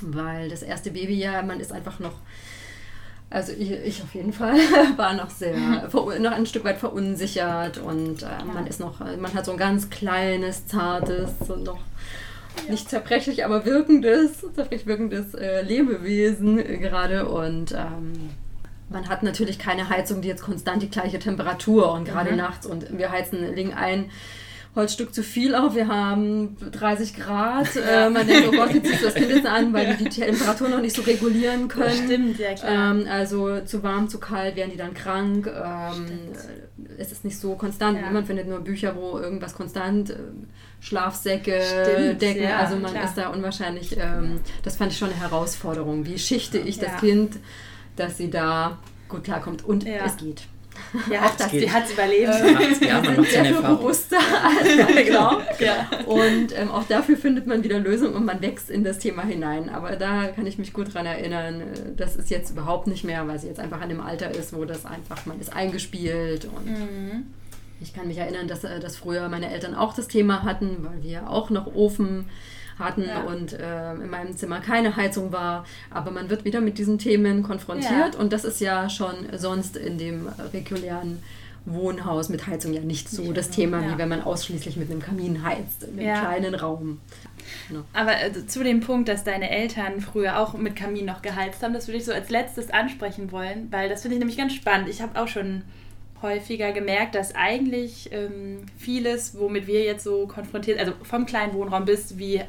weil 0.00 0.48
das 0.48 0.62
erste 0.62 0.90
Babyjahr, 0.90 1.44
man 1.44 1.60
ist 1.60 1.70
einfach 1.72 2.00
noch, 2.00 2.14
also 3.30 3.52
ich, 3.52 3.70
ich 3.70 4.02
auf 4.02 4.12
jeden 4.14 4.32
Fall 4.32 4.56
war 4.96 5.14
noch 5.14 5.30
sehr, 5.30 5.56
noch 5.92 6.32
ein 6.32 6.46
Stück 6.46 6.64
weit 6.64 6.78
verunsichert 6.78 7.78
und 7.78 8.22
äh, 8.24 8.44
man 8.52 8.66
ist 8.66 8.80
noch, 8.80 8.98
man 8.98 9.32
hat 9.32 9.44
so 9.46 9.52
ein 9.52 9.58
ganz 9.58 9.88
kleines, 9.88 10.66
zartes 10.66 11.30
und 11.48 11.62
noch 11.62 11.78
nicht 12.68 12.88
zerbrechlich, 12.88 13.44
aber 13.44 13.64
wirkendes, 13.64 14.40
zerbrechlich 14.40 14.86
wirkendes 14.86 15.34
äh, 15.34 15.62
Lebewesen 15.62 16.58
äh, 16.58 16.78
gerade 16.78 17.26
und 17.26 17.72
ähm, 17.72 18.30
man 18.88 19.08
hat 19.08 19.22
natürlich 19.22 19.58
keine 19.58 19.88
Heizung, 19.88 20.20
die 20.20 20.28
jetzt 20.28 20.42
konstant 20.42 20.82
die 20.82 20.90
gleiche 20.90 21.18
Temperatur 21.18 21.92
und 21.92 22.04
gerade 22.04 22.32
Mhm. 22.32 22.36
nachts 22.36 22.66
und 22.66 22.96
wir 22.98 23.10
heizen, 23.10 23.54
legen 23.54 23.72
ein 23.72 24.10
Holzstück 24.74 25.12
zu 25.14 25.22
viel 25.22 25.54
auf, 25.54 25.74
wir 25.74 25.86
haben 25.86 26.56
30 26.72 27.14
Grad, 27.14 27.68
äh, 27.76 28.08
man 28.08 28.26
denkt, 28.26 28.48
oh 28.48 28.52
Gott, 28.56 28.72
wie 28.72 28.82
ziehst 28.82 29.02
du 29.02 29.04
das 29.04 29.14
Kind 29.14 29.28
jetzt 29.30 29.46
an, 29.46 29.72
weil 29.74 29.96
die 29.96 30.04
die 30.04 30.08
Temperatur 30.08 30.68
noch 30.70 30.80
nicht 30.80 30.96
so 30.96 31.02
regulieren 31.02 31.68
können. 31.68 32.04
Stimmt, 32.06 32.38
ja 32.38 32.54
klar. 32.54 32.92
Ähm, 32.92 33.06
also 33.06 33.60
zu 33.60 33.82
warm, 33.82 34.08
zu 34.08 34.18
kalt 34.18 34.56
werden 34.56 34.70
die 34.70 34.78
dann 34.78 34.94
krank. 34.94 35.46
Ähm, 35.46 36.06
es 36.96 37.12
ist 37.12 37.22
nicht 37.24 37.38
so 37.38 37.54
konstant. 37.54 38.00
Ja. 38.00 38.10
Man 38.10 38.24
findet 38.24 38.48
nur 38.48 38.60
Bücher, 38.60 38.96
wo 38.96 39.18
irgendwas 39.18 39.54
konstant, 39.54 40.08
äh, 40.10 40.16
Schlafsäcke, 40.80 41.60
Stimmt, 41.62 42.22
Decken. 42.22 42.42
ja, 42.42 42.56
also 42.58 42.76
man 42.76 42.90
klar. 42.92 43.04
ist 43.04 43.14
da 43.14 43.28
unwahrscheinlich. 43.28 43.96
Ähm, 43.98 44.40
das 44.62 44.76
fand 44.76 44.90
ich 44.92 44.98
schon 44.98 45.10
eine 45.10 45.20
Herausforderung. 45.20 46.06
Wie 46.06 46.18
schichte 46.18 46.58
ich 46.58 46.76
Ja. 46.76 46.84
das 46.88 47.00
Kind, 47.00 47.36
dass 47.96 48.16
sie 48.16 48.30
da 48.30 48.78
gut 49.08 49.24
klarkommt? 49.24 49.64
Und 49.64 49.86
es 49.86 50.16
geht. 50.16 50.42
Ja, 51.10 51.20
hat 51.22 51.40
das 51.40 51.50
die 51.50 51.60
geht. 51.60 51.72
hat 51.72 51.84
es 51.86 51.92
überlebt. 51.92 52.28
Macht's- 52.28 52.80
ja, 52.80 52.94
man 52.94 53.04
sind 53.04 53.18
macht 53.18 53.30
sehr 53.30 53.44
viel 53.44 53.62
bewusster 53.62 54.16
als 54.18 54.76
man 54.94 55.04
glaubt. 55.04 55.44
ja. 55.60 55.88
Und 56.06 56.48
ähm, 56.58 56.70
auch 56.70 56.84
dafür 56.84 57.16
findet 57.16 57.46
man 57.46 57.62
wieder 57.64 57.78
Lösungen 57.78 58.14
und 58.14 58.24
man 58.24 58.40
wächst 58.42 58.70
in 58.70 58.84
das 58.84 58.98
Thema 58.98 59.22
hinein. 59.22 59.68
Aber 59.70 59.96
da 59.96 60.28
kann 60.28 60.46
ich 60.46 60.58
mich 60.58 60.72
gut 60.72 60.92
dran 60.94 61.06
erinnern, 61.06 61.60
äh, 61.60 61.64
das 61.96 62.16
ist 62.16 62.30
jetzt 62.30 62.50
überhaupt 62.50 62.86
nicht 62.86 63.04
mehr, 63.04 63.26
weil 63.28 63.38
sie 63.38 63.48
jetzt 63.48 63.60
einfach 63.60 63.80
an 63.80 63.88
dem 63.88 64.00
Alter 64.00 64.30
ist, 64.30 64.54
wo 64.54 64.64
das 64.64 64.84
einfach, 64.86 65.24
man 65.26 65.40
ist 65.40 65.52
eingespielt. 65.54 66.44
Und 66.46 66.66
Mhm. 66.66 67.26
ich 67.80 67.92
kann 67.94 68.06
mich 68.06 68.18
erinnern, 68.18 68.46
dass, 68.48 68.64
äh, 68.64 68.78
dass 68.80 68.96
früher 68.96 69.28
meine 69.28 69.50
Eltern 69.52 69.74
auch 69.74 69.94
das 69.94 70.08
Thema 70.08 70.42
hatten, 70.42 70.78
weil 70.80 71.02
wir 71.02 71.30
auch 71.30 71.50
noch 71.50 71.74
Ofen 71.74 72.26
hatten 72.78 73.04
Ja. 73.04 73.22
und 73.22 73.52
äh, 73.52 73.92
in 73.94 74.10
meinem 74.10 74.36
Zimmer 74.36 74.60
keine 74.60 74.96
Heizung 74.96 75.32
war. 75.32 75.64
Aber 75.90 76.10
man 76.10 76.30
wird 76.30 76.44
wieder 76.44 76.60
mit 76.60 76.78
diesen 76.78 76.98
Themen 76.98 77.42
konfrontiert 77.42 78.14
Ja. 78.14 78.20
und 78.20 78.32
das 78.32 78.44
ist 78.44 78.60
ja 78.60 78.88
schon 78.90 79.14
sonst 79.36 79.76
in 79.76 79.98
dem 79.98 80.28
regulären 80.52 81.22
Wohnhaus 81.64 82.28
mit 82.28 82.46
Heizung 82.48 82.72
ja 82.72 82.80
nicht 82.80 83.08
so 83.08 83.22
Nicht 83.22 83.36
das 83.36 83.50
Thema, 83.50 83.80
ja. 83.80 83.92
wie 83.94 83.98
wenn 83.98 84.08
man 84.08 84.20
ausschließlich 84.22 84.76
mit 84.76 84.90
einem 84.90 85.00
Kamin 85.00 85.44
heizt, 85.44 85.84
in 85.84 85.90
einem 85.98 86.08
Ja. 86.08 86.20
kleinen 86.20 86.54
Raum. 86.56 87.00
Aber 87.92 88.10
also, 88.16 88.42
zu 88.42 88.64
dem 88.64 88.80
Punkt, 88.80 89.08
dass 89.08 89.22
deine 89.24 89.48
Eltern 89.50 90.00
früher 90.00 90.38
auch 90.40 90.54
mit 90.54 90.74
Kamin 90.74 91.04
noch 91.04 91.22
geheizt 91.22 91.62
haben, 91.62 91.72
das 91.72 91.86
würde 91.86 91.98
ich 91.98 92.04
so 92.04 92.12
als 92.12 92.30
letztes 92.30 92.70
ansprechen 92.70 93.30
wollen, 93.30 93.68
weil 93.70 93.88
das 93.88 94.02
finde 94.02 94.16
ich 94.16 94.18
nämlich 94.18 94.36
ganz 94.38 94.54
spannend. 94.54 94.88
Ich 94.88 95.02
habe 95.02 95.20
auch 95.20 95.28
schon 95.28 95.62
häufiger 96.20 96.72
gemerkt, 96.72 97.14
dass 97.16 97.34
eigentlich 97.34 98.10
ähm, 98.12 98.58
vieles, 98.76 99.36
womit 99.38 99.66
wir 99.66 99.82
jetzt 99.84 100.04
so 100.04 100.26
konfrontiert, 100.28 100.78
also 100.78 100.92
vom 101.02 101.26
kleinen 101.26 101.52
Wohnraum 101.54 101.84
bis 101.84 102.16
wie 102.18 102.40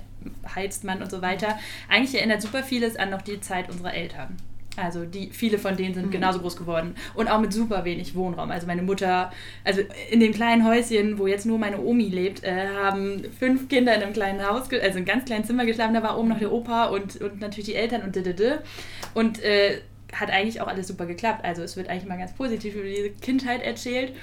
heizt 0.55 0.83
man 0.83 1.01
und 1.01 1.11
so 1.11 1.21
weiter, 1.21 1.59
eigentlich 1.89 2.15
erinnert 2.15 2.41
super 2.41 2.63
vieles 2.63 2.95
an 2.95 3.09
noch 3.09 3.21
die 3.21 3.41
Zeit 3.41 3.69
unserer 3.69 3.93
Eltern. 3.93 4.37
Also 4.75 5.05
die, 5.05 5.29
viele 5.29 5.59
von 5.59 5.77
denen 5.77 5.93
sind 5.93 6.11
genauso 6.11 6.39
groß 6.39 6.55
geworden 6.55 6.95
und 7.13 7.27
auch 7.27 7.39
mit 7.39 7.53
super 7.53 7.85
wenig 7.85 8.15
Wohnraum. 8.15 8.49
Also 8.49 8.65
meine 8.65 8.81
Mutter, 8.81 9.31
also 9.63 9.81
in 10.09 10.19
dem 10.19 10.33
kleinen 10.33 10.67
Häuschen, 10.67 11.19
wo 11.19 11.27
jetzt 11.27 11.45
nur 11.45 11.59
meine 11.59 11.79
Omi 11.79 12.09
lebt, 12.09 12.43
äh, 12.43 12.67
haben 12.69 13.23
fünf 13.37 13.69
Kinder 13.69 13.93
in 13.95 14.01
einem 14.01 14.13
kleinen 14.13 14.43
Haus, 14.43 14.63
also 14.63 14.75
in 14.75 14.83
einem 14.83 15.05
ganz 15.05 15.25
kleinen 15.25 15.43
Zimmer 15.43 15.65
geschlafen. 15.65 15.93
Da 15.93 16.01
war 16.01 16.17
oben 16.17 16.29
noch 16.29 16.39
der 16.39 16.51
Opa 16.51 16.85
und, 16.85 17.21
und 17.21 17.39
natürlich 17.39 17.65
die 17.65 17.75
Eltern 17.75 18.01
und 18.01 18.15
ddd. 18.15 18.59
Und 19.13 19.43
äh, 19.43 19.81
hat 20.11 20.29
eigentlich 20.31 20.61
auch 20.61 20.67
alles 20.67 20.87
super 20.87 21.05
geklappt. 21.05 21.43
Also 21.43 21.61
es 21.61 21.77
wird 21.77 21.89
eigentlich 21.89 22.07
mal 22.07 22.17
ganz 22.17 22.33
positiv 22.33 22.75
über 22.75 22.85
diese 22.85 23.09
Kindheit 23.11 23.61
erzählt. 23.61 24.13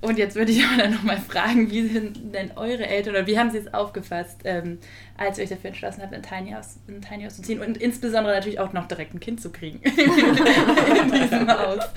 Und 0.00 0.18
jetzt 0.18 0.36
würde 0.36 0.52
ich 0.52 0.64
aber 0.66 0.82
dann 0.82 0.92
nochmal 0.92 1.18
fragen, 1.18 1.70
wie 1.70 1.88
sind 1.88 2.34
denn 2.34 2.52
eure 2.56 2.86
Eltern 2.86 3.14
oder 3.14 3.26
wie 3.26 3.38
haben 3.38 3.50
sie 3.50 3.58
es 3.58 3.72
aufgefasst, 3.72 4.40
ähm, 4.44 4.78
als 5.16 5.38
ihr 5.38 5.44
euch 5.44 5.50
dafür 5.50 5.68
entschlossen 5.68 6.02
habt, 6.02 6.14
in 6.14 6.22
Tiny 6.22 6.52
House, 6.52 6.76
in 6.86 7.02
Tiny 7.02 7.24
House 7.24 7.36
zu 7.36 7.42
ziehen 7.42 7.60
und 7.60 7.76
insbesondere 7.76 8.34
natürlich 8.34 8.60
auch 8.60 8.72
noch 8.72 8.86
direkt 8.86 9.14
ein 9.14 9.20
Kind 9.20 9.40
zu 9.40 9.50
kriegen? 9.50 9.80
In 9.84 11.12
diesem 11.12 11.48
Haus. 11.48 11.84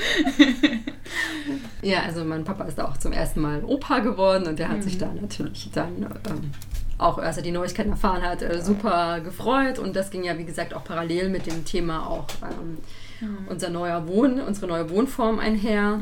Ja, 1.81 2.03
also 2.03 2.23
mein 2.23 2.43
Papa 2.43 2.65
ist 2.65 2.77
da 2.77 2.85
auch 2.85 2.97
zum 2.97 3.11
ersten 3.11 3.41
Mal 3.41 3.63
Opa 3.65 3.99
geworden 3.99 4.47
und 4.47 4.59
der 4.59 4.69
hat 4.69 4.83
sich 4.83 4.99
da 4.99 5.11
natürlich 5.11 5.71
dann 5.73 6.05
ähm, 6.29 6.51
auch, 6.99 7.17
als 7.17 7.37
er 7.37 7.43
die 7.43 7.51
Neuigkeiten 7.51 7.89
erfahren 7.89 8.21
hat, 8.21 8.43
äh, 8.43 8.61
super 8.61 9.19
gefreut. 9.19 9.79
Und 9.79 9.95
das 9.95 10.11
ging 10.11 10.23
ja, 10.23 10.37
wie 10.37 10.45
gesagt, 10.45 10.73
auch 10.73 10.83
parallel 10.83 11.29
mit 11.29 11.47
dem 11.47 11.65
Thema 11.65 12.07
auch 12.07 12.27
ähm, 12.43 12.77
unser 13.49 13.69
neuer 13.69 14.07
Wohn, 14.07 14.39
unsere 14.39 14.67
neue 14.67 14.89
Wohnform 14.89 15.39
einher. 15.39 15.99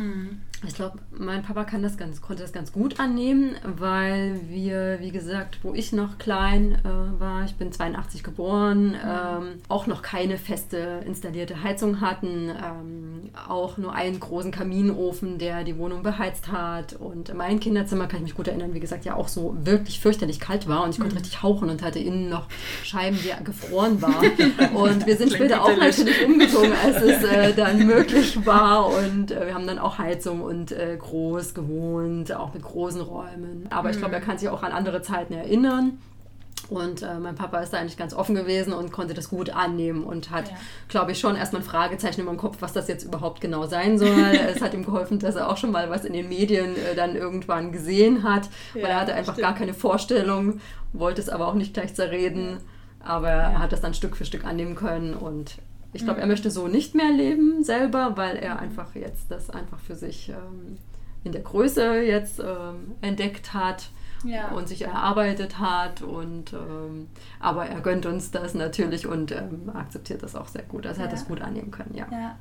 Ich 0.67 0.75
glaube, 0.75 0.99
mein 1.11 1.41
Papa 1.41 1.63
kann 1.63 1.81
das 1.81 1.97
ganz, 1.97 2.21
konnte 2.21 2.41
das 2.43 2.51
ganz 2.51 2.73
gut 2.73 2.99
annehmen, 2.99 3.55
weil 3.63 4.41
wir, 4.49 4.97
wie 4.99 5.11
gesagt, 5.11 5.59
wo 5.63 5.73
ich 5.73 5.93
noch 5.93 6.17
klein 6.17 6.79
äh, 6.83 7.19
war, 7.19 7.45
ich 7.45 7.55
bin 7.55 7.71
82 7.71 8.23
geboren, 8.23 8.93
ähm, 8.93 9.61
auch 9.69 9.87
noch 9.87 10.01
keine 10.01 10.37
feste 10.37 11.01
installierte 11.05 11.63
Heizung 11.63 12.01
hatten, 12.01 12.49
ähm, 12.49 13.29
auch 13.47 13.77
nur 13.77 13.93
einen 13.93 14.19
großen 14.19 14.51
Kaminofen, 14.51 15.37
der 15.37 15.63
die 15.63 15.77
Wohnung 15.77 16.03
beheizt 16.03 16.51
hat. 16.51 16.93
Und 16.93 17.33
mein 17.33 17.61
Kinderzimmer 17.61 18.07
kann 18.07 18.17
ich 18.17 18.23
mich 18.23 18.35
gut 18.35 18.49
erinnern, 18.49 18.73
wie 18.73 18.81
gesagt, 18.81 19.05
ja 19.05 19.15
auch 19.15 19.29
so 19.29 19.55
wirklich 19.63 20.01
fürchterlich 20.01 20.41
kalt 20.41 20.67
war 20.67 20.83
und 20.83 20.89
ich 20.89 20.99
konnte 20.99 21.15
richtig 21.15 21.41
hauchen 21.41 21.69
und 21.69 21.81
hatte 21.81 21.99
innen 21.99 22.27
noch 22.27 22.47
Scheiben, 22.83 23.17
die 23.23 23.31
gefroren 23.45 24.01
waren. 24.01 24.73
Und 24.73 25.05
wir 25.05 25.15
sind 25.15 25.31
später 25.31 25.63
auch 25.63 25.77
natürlich 25.77 26.25
umgezogen, 26.25 26.73
als 26.83 27.01
es 27.01 27.23
äh, 27.23 27.53
dann 27.53 27.85
möglich 27.85 28.45
war 28.45 28.87
und 28.87 29.31
äh, 29.31 29.47
wir 29.47 29.53
haben 29.53 29.65
dann 29.65 29.79
auch 29.79 29.97
Heizung 29.97 30.48
und 30.49 30.71
äh, 30.71 30.97
groß 30.97 31.53
gewohnt, 31.53 32.33
auch 32.35 32.53
mit 32.53 32.63
großen 32.63 33.01
Räumen. 33.01 33.67
Aber 33.69 33.89
ich 33.91 33.97
glaube, 33.97 34.09
Mhm. 34.15 34.21
er 34.21 34.21
kann 34.21 34.37
sich 34.37 34.49
auch 34.49 34.63
an 34.63 34.71
andere 34.71 35.01
Zeiten 35.01 35.33
erinnern. 35.33 35.99
Und 36.69 37.01
äh, 37.01 37.17
mein 37.19 37.35
Papa 37.35 37.59
ist 37.61 37.71
da 37.73 37.77
eigentlich 37.77 37.97
ganz 37.97 38.13
offen 38.13 38.35
gewesen 38.35 38.73
und 38.73 38.91
konnte 38.91 39.13
das 39.13 39.29
gut 39.29 39.49
annehmen 39.49 40.03
und 40.03 40.29
hat, 40.29 40.49
Ja. 40.49 40.55
glaube 40.87 41.13
ich, 41.13 41.19
schon 41.19 41.35
erstmal 41.35 41.61
ein 41.61 41.65
Fragezeichen 41.65 42.27
im 42.27 42.37
Kopf, 42.37 42.57
was 42.59 42.73
das 42.73 42.87
jetzt 42.87 43.05
überhaupt 43.05 43.41
genau 43.41 43.65
sein 43.65 43.97
soll. 43.97 44.07
es 44.55 44.61
hat 44.61 44.73
ihm 44.73 44.83
geholfen, 44.85 45.17
dass 45.19 45.35
er 45.35 45.49
auch 45.49 45.57
schon 45.57 45.71
mal 45.71 45.89
was 45.89 46.03
in 46.05 46.13
den 46.13 46.27
Medien 46.29 46.75
äh, 46.75 46.95
dann 46.95 47.15
irgendwann 47.15 47.71
gesehen 47.71 48.23
hat, 48.23 48.49
weil 48.73 48.83
Ja, 48.83 48.87
er 48.89 48.99
hatte 48.99 49.13
einfach 49.15 49.33
stimmt. 49.33 49.47
gar 49.47 49.55
keine 49.55 49.73
Vorstellung, 49.73 50.59
wollte 50.93 51.21
es 51.21 51.29
aber 51.29 51.47
auch 51.47 51.55
nicht 51.55 51.73
gleich 51.73 51.95
zerreden. 51.95 52.57
Aber 53.01 53.29
er 53.29 53.59
hat 53.59 53.71
das 53.71 53.79
dann 53.81 53.93
Stück 53.93 54.17
für 54.17 54.25
Stück 54.25 54.43
annehmen 54.45 54.75
können 54.75 55.13
und 55.13 55.55
ich 55.93 56.03
glaube, 56.03 56.21
er 56.21 56.27
möchte 56.27 56.51
so 56.51 56.67
nicht 56.67 56.93
mehr 56.95 57.11
leben 57.11 57.63
selber, 57.63 58.15
weil 58.15 58.37
er 58.37 58.59
einfach 58.59 58.93
jetzt 58.95 59.29
das 59.31 59.49
einfach 59.49 59.79
für 59.79 59.95
sich 59.95 60.29
ähm, 60.29 60.77
in 61.23 61.31
der 61.31 61.41
Größe 61.41 62.01
jetzt 62.01 62.39
ähm, 62.39 62.93
entdeckt 63.01 63.53
hat 63.53 63.89
Ja. 64.23 64.49
und 64.51 64.67
sich 64.69 64.83
erarbeitet 64.83 65.59
hat. 65.59 66.01
Und, 66.01 66.53
ähm, 66.53 67.07
aber 67.39 67.65
er 67.65 67.81
gönnt 67.81 68.05
uns 68.05 68.31
das 68.31 68.53
natürlich 68.53 69.07
und 69.07 69.31
ähm, 69.31 69.69
akzeptiert 69.73 70.21
das 70.23 70.35
auch 70.35 70.47
sehr 70.47 70.63
gut. 70.63 70.85
Also 70.85 71.01
er 71.01 71.05
hat 71.05 71.11
Ja. 71.11 71.17
das 71.17 71.27
gut 71.27 71.41
annehmen 71.41 71.71
können, 71.71 71.95
ja. 71.95 72.07
Ja. 72.11 72.37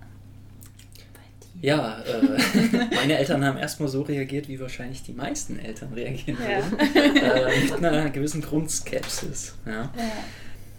Ja, 1.61 1.99
äh, 2.05 2.95
meine 2.95 3.19
Eltern 3.19 3.45
haben 3.45 3.59
erstmal 3.59 3.89
so 3.89 4.03
reagiert, 4.03 4.47
wie 4.47 4.61
wahrscheinlich 4.61 5.03
die 5.03 5.13
meisten 5.13 5.59
Eltern 5.59 5.93
reagieren 5.93 6.39
Ja. 6.41 6.71
würden. 6.71 7.17
Äh, 7.17 7.61
mit 7.65 7.73
einer 7.85 8.11
gewissen 8.11 8.43
Grundskepsis. 8.43 9.57
Ja. 9.67 9.91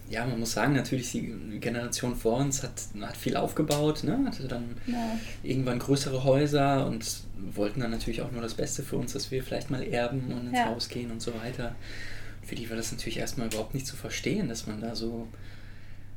Ja. 0.10 0.26
man 0.26 0.40
muss 0.40 0.52
sagen, 0.54 0.74
natürlich 0.74 1.12
die 1.12 1.32
Generation 1.60 2.16
vor 2.16 2.38
uns 2.38 2.64
hat, 2.64 2.72
hat 3.02 3.16
viel 3.18 3.36
aufgebaut, 3.36 4.04
ne? 4.04 4.20
hatte 4.26 4.48
dann 4.48 4.76
Ja. 4.88 5.18
irgendwann 5.44 5.80
größere 5.80 6.24
Häuser 6.24 6.86
und 6.88 7.06
wollten 7.56 7.80
dann 7.80 7.92
natürlich 7.92 8.22
auch 8.22 8.32
nur 8.32 8.42
das 8.42 8.54
Beste 8.56 8.84
für 8.84 8.98
uns, 8.98 9.14
dass 9.14 9.32
wir 9.32 9.44
vielleicht 9.44 9.70
mal 9.70 9.84
erben 9.84 10.32
und 10.34 10.48
ins 10.48 10.58
Ja. 10.58 10.66
Haus 10.66 10.90
gehen 10.90 11.12
und 11.12 11.22
so 11.22 11.34
weiter. 11.44 11.76
Für 12.42 12.56
die 12.56 12.70
war 12.70 12.78
das 12.78 12.92
natürlich 12.92 13.18
erstmal 13.20 13.48
überhaupt 13.48 13.74
nicht 13.76 13.86
zu 13.88 13.96
verstehen, 13.96 14.50
dass 14.50 14.66
man 14.66 14.82
da 14.82 14.96
so, 14.96 15.28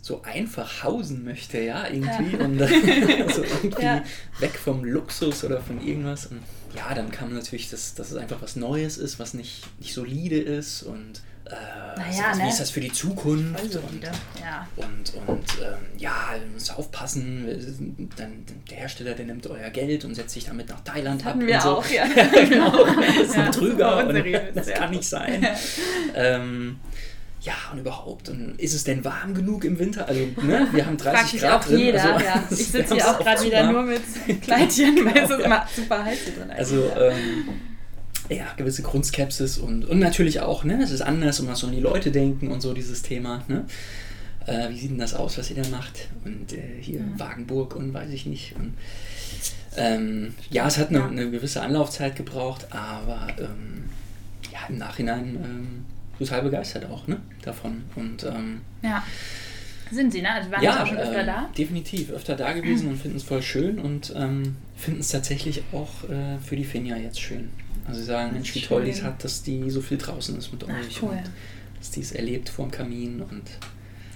so 0.00 0.22
einfach 0.22 0.82
hausen 0.82 1.22
möchte, 1.24 1.60
ja, 1.60 1.86
irgendwie. 1.86 2.36
Ja. 2.36 2.44
Und 2.44 2.60
äh, 2.60 3.28
so 3.32 3.42
irgendwie 3.44 3.82
Ja. 3.82 4.02
weg 4.40 4.52
vom 4.58 4.82
Luxus 4.84 5.44
oder 5.44 5.60
von 5.60 5.86
irgendwas. 5.86 6.26
Und 6.26 6.40
ja, 6.74 6.92
dann 6.94 7.10
kam 7.12 7.34
natürlich, 7.34 7.68
dass, 7.70 7.94
dass 7.94 8.10
es 8.10 8.16
einfach 8.16 8.40
was 8.42 8.56
Neues 8.56 8.96
ist, 8.98 9.18
was 9.18 9.34
nicht, 9.34 9.62
nicht 9.78 9.92
solide 9.92 10.38
ist 10.40 10.82
und 10.82 11.20
äh, 11.46 11.98
Naja, 11.98 12.28
also, 12.28 12.40
ne? 12.40 12.44
wie 12.46 12.48
ist 12.50 12.60
das 12.60 12.70
für 12.70 12.80
die 12.80 12.92
Zukunft? 12.92 13.58
Voll 13.60 13.82
und. 13.90 14.02
Ja. 14.04 14.66
und, 14.76 15.14
und 15.26 15.44
ähm, 15.60 15.98
ja, 15.98 16.14
ihr 16.40 16.46
müsst 16.52 16.76
aufpassen, 16.76 17.46
dann, 18.16 18.44
der 18.70 18.76
Hersteller, 18.78 19.14
der 19.14 19.26
nimmt 19.26 19.46
euer 19.46 19.70
Geld 19.70 20.04
und 20.04 20.14
setzt 20.14 20.34
sich 20.34 20.44
damit 20.44 20.68
nach 20.68 20.80
Thailand 20.80 21.24
ab. 21.26 21.36
Wir 21.38 21.54
und 21.56 21.62
so. 21.62 21.68
auch, 21.78 21.86
ja. 21.88 22.04
genau, 22.48 22.84
das 22.86 23.26
ist 23.28 23.36
Ja, 23.36 23.44
ein 23.44 23.52
Trüger 23.52 24.04
das 24.04 24.14
und 24.24 24.32
das 24.54 24.68
ja. 24.68 24.74
kann 24.76 24.90
nicht 24.90 25.08
sein. 25.08 25.46
ähm, 26.14 26.76
ja, 27.40 27.54
und 27.72 27.80
überhaupt, 27.80 28.28
und 28.28 28.54
ist 28.60 28.72
es 28.72 28.84
denn 28.84 29.04
warm 29.04 29.34
genug 29.34 29.64
im 29.64 29.76
Winter? 29.78 30.06
Also, 30.06 30.20
ne, 30.42 30.68
wir 30.70 30.86
haben 30.86 30.96
30 30.96 31.18
Fragt 31.18 31.28
sich 31.30 31.40
Grad 31.40 31.60
auch 31.60 31.64
drin. 31.66 31.78
jeder. 31.80 32.14
also, 32.14 32.24
ja. 32.24 32.44
Ich 32.50 32.68
sitze 32.68 32.94
hier 32.94 33.08
auch 33.10 33.18
gerade 33.18 33.42
wieder 33.42 33.64
warm. 33.64 33.72
nur 33.72 33.82
mit 33.82 34.42
Kleidchen, 34.42 35.04
weil 35.04 35.24
es 35.24 35.30
ist 35.30 35.40
immer 35.40 35.66
super 35.74 36.04
heiß 36.04 36.18
hier 36.24 36.34
drin. 36.34 36.50
Also, 36.56 36.92
ähm, 36.96 37.44
ja, 38.36 38.52
gewisse 38.56 38.82
Grundskepsis 38.82 39.58
und, 39.58 39.84
und 39.84 39.98
natürlich 39.98 40.40
auch, 40.40 40.64
ne, 40.64 40.80
es 40.82 40.90
ist 40.90 41.02
anders 41.02 41.40
und 41.40 41.48
was 41.48 41.60
sollen 41.60 41.74
die 41.74 41.80
Leute 41.80 42.10
denken 42.10 42.48
und 42.48 42.60
so 42.60 42.72
dieses 42.72 43.02
Thema, 43.02 43.44
ne? 43.48 43.64
Äh, 44.46 44.70
wie 44.70 44.78
sieht 44.78 44.90
denn 44.90 44.98
das 44.98 45.14
aus, 45.14 45.38
was 45.38 45.50
ihr 45.50 45.62
da 45.62 45.68
macht? 45.68 46.08
Und 46.24 46.52
äh, 46.52 46.80
hier 46.80 47.00
Wagenburg 47.16 47.76
und 47.76 47.94
weiß 47.94 48.10
ich 48.10 48.26
nicht. 48.26 48.56
Und, 48.56 48.74
ähm, 49.76 50.34
ja, 50.50 50.66
es 50.66 50.78
hat 50.78 50.88
eine, 50.88 50.98
Ja. 50.98 51.06
eine 51.06 51.30
gewisse 51.30 51.62
Anlaufzeit 51.62 52.16
gebraucht, 52.16 52.66
aber 52.70 53.28
ähm, 53.38 53.84
ja, 54.52 54.58
im 54.68 54.78
Nachhinein 54.78 55.36
ähm, 55.36 55.84
total 56.18 56.42
begeistert 56.42 56.86
auch 56.90 57.06
ne, 57.06 57.18
davon. 57.42 57.84
Und 57.94 58.24
ähm, 58.24 58.62
ja. 58.82 59.04
Sind 59.92 60.10
Sie, 60.10 60.22
ne? 60.22 60.32
Also 60.32 60.50
waren 60.50 60.62
ja, 60.62 60.82
auch 60.82 60.86
schon 60.86 60.96
öfter 60.96 61.20
ähm, 61.20 61.26
da? 61.26 61.50
definitiv 61.56 62.10
öfter 62.10 62.34
da 62.34 62.52
gewesen 62.52 62.88
und 62.88 62.96
finden 62.96 63.18
es 63.18 63.22
voll 63.22 63.42
schön 63.42 63.78
und 63.78 64.12
ähm, 64.16 64.56
finden 64.74 65.00
es 65.00 65.08
tatsächlich 65.08 65.62
auch 65.72 66.08
äh, 66.08 66.38
für 66.44 66.56
die 66.56 66.64
Finja 66.64 66.96
jetzt 66.96 67.20
schön. 67.20 67.50
Also 67.86 68.00
sie 68.00 68.06
sagen, 68.06 68.32
Mensch, 68.32 68.54
wie 68.54 68.60
toll 68.60 68.84
die 68.84 68.90
es 68.90 69.02
hat, 69.02 69.22
dass 69.24 69.42
die 69.42 69.68
so 69.70 69.80
viel 69.80 69.98
draußen 69.98 70.36
ist 70.38 70.52
mit 70.52 70.64
Ach, 70.68 70.86
euch 70.86 71.02
cool. 71.02 71.10
und 71.10 71.22
dass 71.78 71.90
die 71.90 72.00
es 72.00 72.12
erlebt 72.12 72.48
vorm 72.48 72.70
Kamin 72.70 73.20
und 73.22 73.42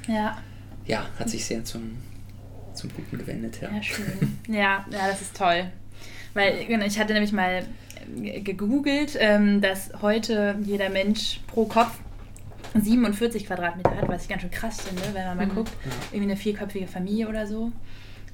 Ja. 0.07 0.39
ja, 0.87 1.07
hat 1.19 1.29
sich 1.29 1.45
sehr 1.45 1.65
zum, 1.65 1.97
zum 2.75 2.91
Guten 2.95 3.19
gewendet. 3.19 3.59
Ja. 3.61 3.71
Ja, 3.73 3.83
schön. 3.83 4.07
Ja, 4.49 4.87
ja, 4.91 5.09
das 5.09 5.21
ist 5.23 5.37
toll. 5.37 5.67
Weil 6.35 6.65
genau, 6.67 6.85
ich 6.87 6.99
hatte 6.99 7.13
nämlich 7.13 7.33
mal 7.33 7.65
gegoogelt, 8.45 9.17
ähm, 9.19 9.61
dass 9.61 9.91
heute 10.01 10.57
jeder 10.63 10.91
Mensch 10.91 11.41
pro 11.47 11.65
Kopf 11.65 11.99
47 12.75 13.47
Quadratmeter 13.47 13.97
hat, 13.97 14.09
was 14.09 14.23
ich 14.23 14.29
ganz 14.29 14.43
schön 14.43 14.51
krass 14.51 14.81
finde, 14.83 15.03
wenn 15.13 15.25
man 15.27 15.37
mal 15.39 15.47
Mhm. 15.47 15.55
guckt. 15.55 15.73
Irgendwie 16.13 16.31
eine 16.31 16.37
vierköpfige 16.37 16.87
Familie 16.87 17.29
oder 17.29 17.47
so. 17.47 17.73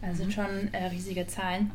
Also 0.02 0.14
Mhm. 0.24 0.30
sind 0.30 0.32
schon 0.34 0.74
äh, 0.74 0.86
riesige 0.86 1.26
Zahlen. 1.26 1.70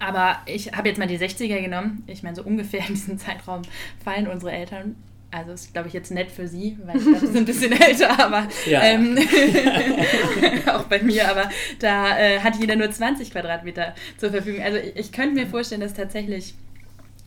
Aber 0.00 0.38
ich 0.46 0.72
habe 0.72 0.88
jetzt 0.88 0.98
mal 0.98 1.06
die 1.06 1.18
60er 1.18 1.60
genommen. 1.62 2.02
Ich 2.08 2.22
meine, 2.24 2.34
so 2.34 2.42
ungefähr 2.42 2.80
in 2.80 2.94
diesen 2.94 3.18
Zeitraum 3.18 3.62
fallen 4.04 4.26
unsere 4.26 4.50
Eltern. 4.52 4.96
Also 5.30 5.52
ist, 5.52 5.72
glaube 5.72 5.86
ich, 5.86 5.94
jetzt 5.94 6.10
nett 6.10 6.28
für 6.32 6.48
sie, 6.48 6.76
weil 6.84 6.96
ich 6.96 7.04
glaube, 7.04 7.20
sie 7.20 7.26
sind 7.28 7.36
ein 7.36 7.44
bisschen 7.44 7.70
älter, 7.80 8.18
aber 8.18 8.48
Ja. 8.66 8.82
ähm, 8.82 9.16
auch 10.66 10.84
bei 10.84 11.00
mir, 11.02 11.28
aber 11.30 11.48
da 11.78 12.18
äh, 12.18 12.40
hat 12.40 12.56
jeder 12.56 12.74
nur 12.74 12.90
20 12.90 13.30
Quadratmeter 13.30 13.94
zur 14.18 14.30
Verfügung. 14.30 14.60
Also 14.64 14.78
ich, 14.78 14.96
ich 14.96 15.12
könnte 15.12 15.36
mir 15.36 15.46
vorstellen, 15.46 15.82
dass 15.82 15.94
tatsächlich 15.94 16.54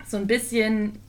so 0.06 0.18
ein 0.18 0.28
bisschen 0.28 1.00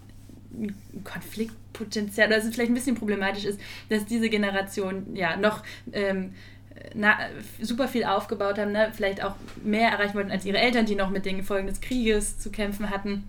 Konfliktpotenzial 1.03 2.29
oder 2.29 2.37
dass 2.37 2.45
es 2.47 2.55
vielleicht 2.55 2.71
ein 2.71 2.75
bisschen 2.75 2.95
problematisch 2.97 3.45
ist, 3.45 3.61
dass 3.89 4.05
diese 4.05 4.29
Generation 4.29 5.15
ja 5.17 5.37
noch 5.37 5.63
ähm, 5.93 6.33
na, 6.95 7.19
super 7.61 7.89
viel 7.89 8.05
aufgebaut 8.05 8.59
haben, 8.59 8.73
ne? 8.73 8.91
vielleicht 8.93 9.23
auch 9.23 9.35
mehr 9.63 9.91
erreichen 9.91 10.15
wollten 10.15 10.31
als 10.31 10.45
ihre 10.45 10.59
Eltern, 10.59 10.87
die 10.87 10.95
noch 10.95 11.11
mit 11.11 11.25
den 11.25 11.43
Folgen 11.43 11.67
des 11.67 11.81
Krieges 11.81 12.39
zu 12.39 12.51
kämpfen 12.51 12.91
hatten. 12.91 13.25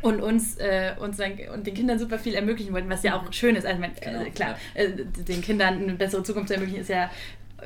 Und 0.00 0.20
uns, 0.20 0.56
äh, 0.58 0.92
uns 1.00 1.16
dann, 1.16 1.32
und 1.52 1.66
den 1.66 1.74
Kindern 1.74 1.98
super 1.98 2.20
viel 2.20 2.34
ermöglichen 2.34 2.72
wollten, 2.72 2.88
was 2.88 3.02
ja 3.02 3.16
auch 3.16 3.32
schön 3.32 3.56
ist. 3.56 3.66
Also, 3.66 3.74
ich 3.74 3.80
mein, 3.80 3.90
Genau, 4.00 4.22
äh, 4.22 4.30
klar, 4.30 4.56
ja. 4.76 4.82
äh, 4.82 4.92
den 4.94 5.42
Kindern 5.42 5.82
eine 5.82 5.94
bessere 5.94 6.22
Zukunft 6.22 6.48
zu 6.48 6.54
ermöglichen, 6.54 6.82
ist 6.82 6.88
ja 6.88 7.10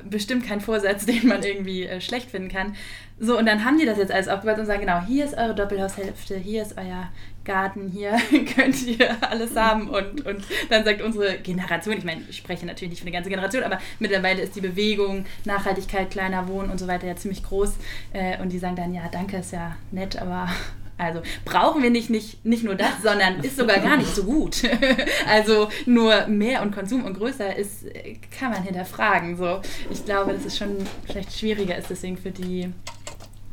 bestimmt 0.09 0.47
kein 0.47 0.61
Vorsatz, 0.61 1.05
den 1.07 1.29
man 1.29 1.43
irgendwie 1.43 1.85
äh, 1.85 2.01
schlecht 2.01 2.31
finden 2.31 2.49
kann. 2.49 2.75
So, 3.19 3.39
und 3.39 3.47
dann 3.47 3.65
haben 3.65 3.79
die 3.79 3.85
das 3.85 3.99
jetzt 3.99 4.13
alles 4.13 4.29
aufgebaut 4.29 4.59
und 4.59 4.67
sagen, 4.67 4.81
genau, 4.81 5.05
hier 5.07 5.25
ist 5.25 5.37
eure 5.37 5.55
Doppelhaushälfte, 5.55 6.37
hier 6.37 6.63
ist 6.63 6.79
euer 6.79 7.11
Garten, 7.45 7.89
hier 7.89 8.17
könnt 8.55 8.83
ihr 8.87 9.17
alles 9.23 9.57
haben. 9.57 9.89
Und, 9.89 10.25
und 10.27 10.45
dann 10.71 10.85
sagt 10.85 11.03
unsere 11.03 11.39
Generation, 11.39 11.97
ich 11.97 12.05
meine, 12.05 12.23
ich 12.29 12.37
spreche 12.37 12.67
natürlich 12.67 12.91
nicht 12.91 13.01
für 13.01 13.07
eine 13.07 13.13
ganze 13.13 13.31
Generation, 13.31 13.63
aber 13.63 13.79
mittlerweile 13.99 14.43
ist 14.43 14.55
die 14.57 14.61
Bewegung, 14.61 15.27
Nachhaltigkeit, 15.45 16.11
kleiner 16.11 16.49
Wohnen 16.49 16.71
und 16.71 16.79
so 16.79 16.87
weiter 16.87 17.07
ja 17.07 17.17
ziemlich 17.17 17.43
groß. 17.43 17.75
Äh, 18.13 18.41
und 18.41 18.51
die 18.51 18.59
sagen 18.59 18.77
dann, 18.77 18.95
ja, 18.95 19.03
danke, 19.11 19.39
ist 19.39 19.53
ja 19.53 19.77
nett, 19.91 20.21
aber 20.21 20.49
also 20.99 21.23
brauchen 21.45 21.83
wir 21.83 21.91
nicht, 21.91 22.11
nicht, 22.11 22.45
nicht 22.45 22.65
nur 22.65 22.75
das, 22.75 23.03
sondern 23.03 23.41
ist 23.41 23.57
sogar 23.57 23.79
gar 23.79 23.97
nicht 23.97 24.15
so 24.15 24.25
gut. 24.25 24.63
also 25.29 25.69
nur 25.87 26.27
mehr 26.27 26.63
und 26.63 26.73
Konsum 26.73 27.05
und 27.05 27.15
größer 27.15 27.57
ist, 27.57 27.85
äh, 27.87 28.17
kann 28.39 28.53
man 28.53 28.63
hinterfragen. 28.63 29.37
So. 29.37 29.61
Ich 29.91 30.05
glaube, 30.05 30.33
dass 30.33 30.45
es 30.45 30.57
schon 30.57 30.77
vielleicht 31.07 31.37
schwieriger 31.39 31.77
ist, 31.77 31.91
deswegen 31.91 32.17
für 32.17 32.31
die 32.31 32.73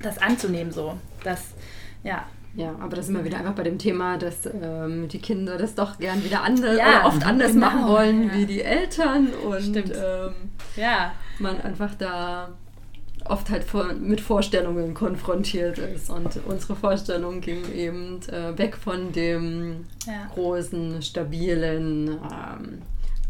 das 0.01 0.17
anzunehmen, 0.17 0.71
so. 0.71 0.97
Das, 1.23 1.41
ja. 2.03 2.25
Ja, 2.56 2.76
aber 2.80 2.95
das 2.95 3.06
sind 3.06 3.16
wir 3.16 3.24
wieder 3.24 3.38
einfach 3.38 3.54
bei 3.54 3.64
dem 3.64 3.78
Thema, 3.78 4.18
dass 4.18 4.45
ähm, 4.45 5.08
die 5.08 5.20
Kinder 5.20 5.58
das 5.58 5.76
doch 5.76 5.97
gern 6.00 6.24
wieder 6.24 6.41
anders 6.43 6.78
Ja, 6.78 7.00
oder 7.02 7.06
oft 7.08 7.26
anders 7.26 7.54
genau, 7.54 7.68
machen 7.68 7.88
wollen 7.88 8.28
ja. 8.28 8.34
wie 8.34 8.45
die 8.45 8.62
Eltern 8.62 9.28
und 9.28 9.62
Stimmt. 9.62 9.93
ähm, 9.95 10.34
Ja, 10.76 11.14
man 11.38 11.62
einfach 11.62 11.93
da 11.95 12.50
oft 13.26 13.50
halt 13.50 13.64
vor, 13.64 13.93
mit 13.93 14.22
Vorstellungen 14.22 14.93
konfrontiert 14.93 15.78
ist. 15.78 16.10
Und 16.10 16.39
unsere 16.47 16.76
Vorstellung 16.76 17.41
ging 17.41 17.72
eben 17.74 18.20
äh, 18.30 18.58
weg 18.58 18.76
von 18.76 19.12
dem 19.12 19.86
ja. 20.08 20.28
großen, 20.34 21.02
stabilen, 21.02 22.08
ähm, 22.10 22.82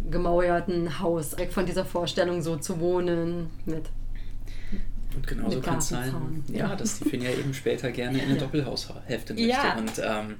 gemauerten 0.09 0.99
Haus, 0.99 1.37
weg 1.37 1.51
von 1.51 1.65
dieser 1.65 1.85
Vorstellung, 1.85 2.41
so 2.41 2.55
zu 2.55 2.79
wohnen 2.79 3.49
mit 3.65 3.85
Und 5.19 5.27
genauso 5.27 5.59
kann 5.61 5.77
es 5.79 5.89
sein, 5.89 6.43
ja, 6.47 6.69
ja. 6.69 6.75
dass 6.75 6.99
die 6.99 7.09
Finja 7.09 7.29
eben 7.31 7.53
später 7.53 7.91
gerne 7.91 8.17
in 8.19 8.25
eine 8.25 8.33
Ja. 8.35 8.39
Doppelhaushälfte 8.39 9.33
möchte. 9.33 9.49
Ja. 9.49 9.75
Und 9.77 9.91
ähm, 9.99 10.35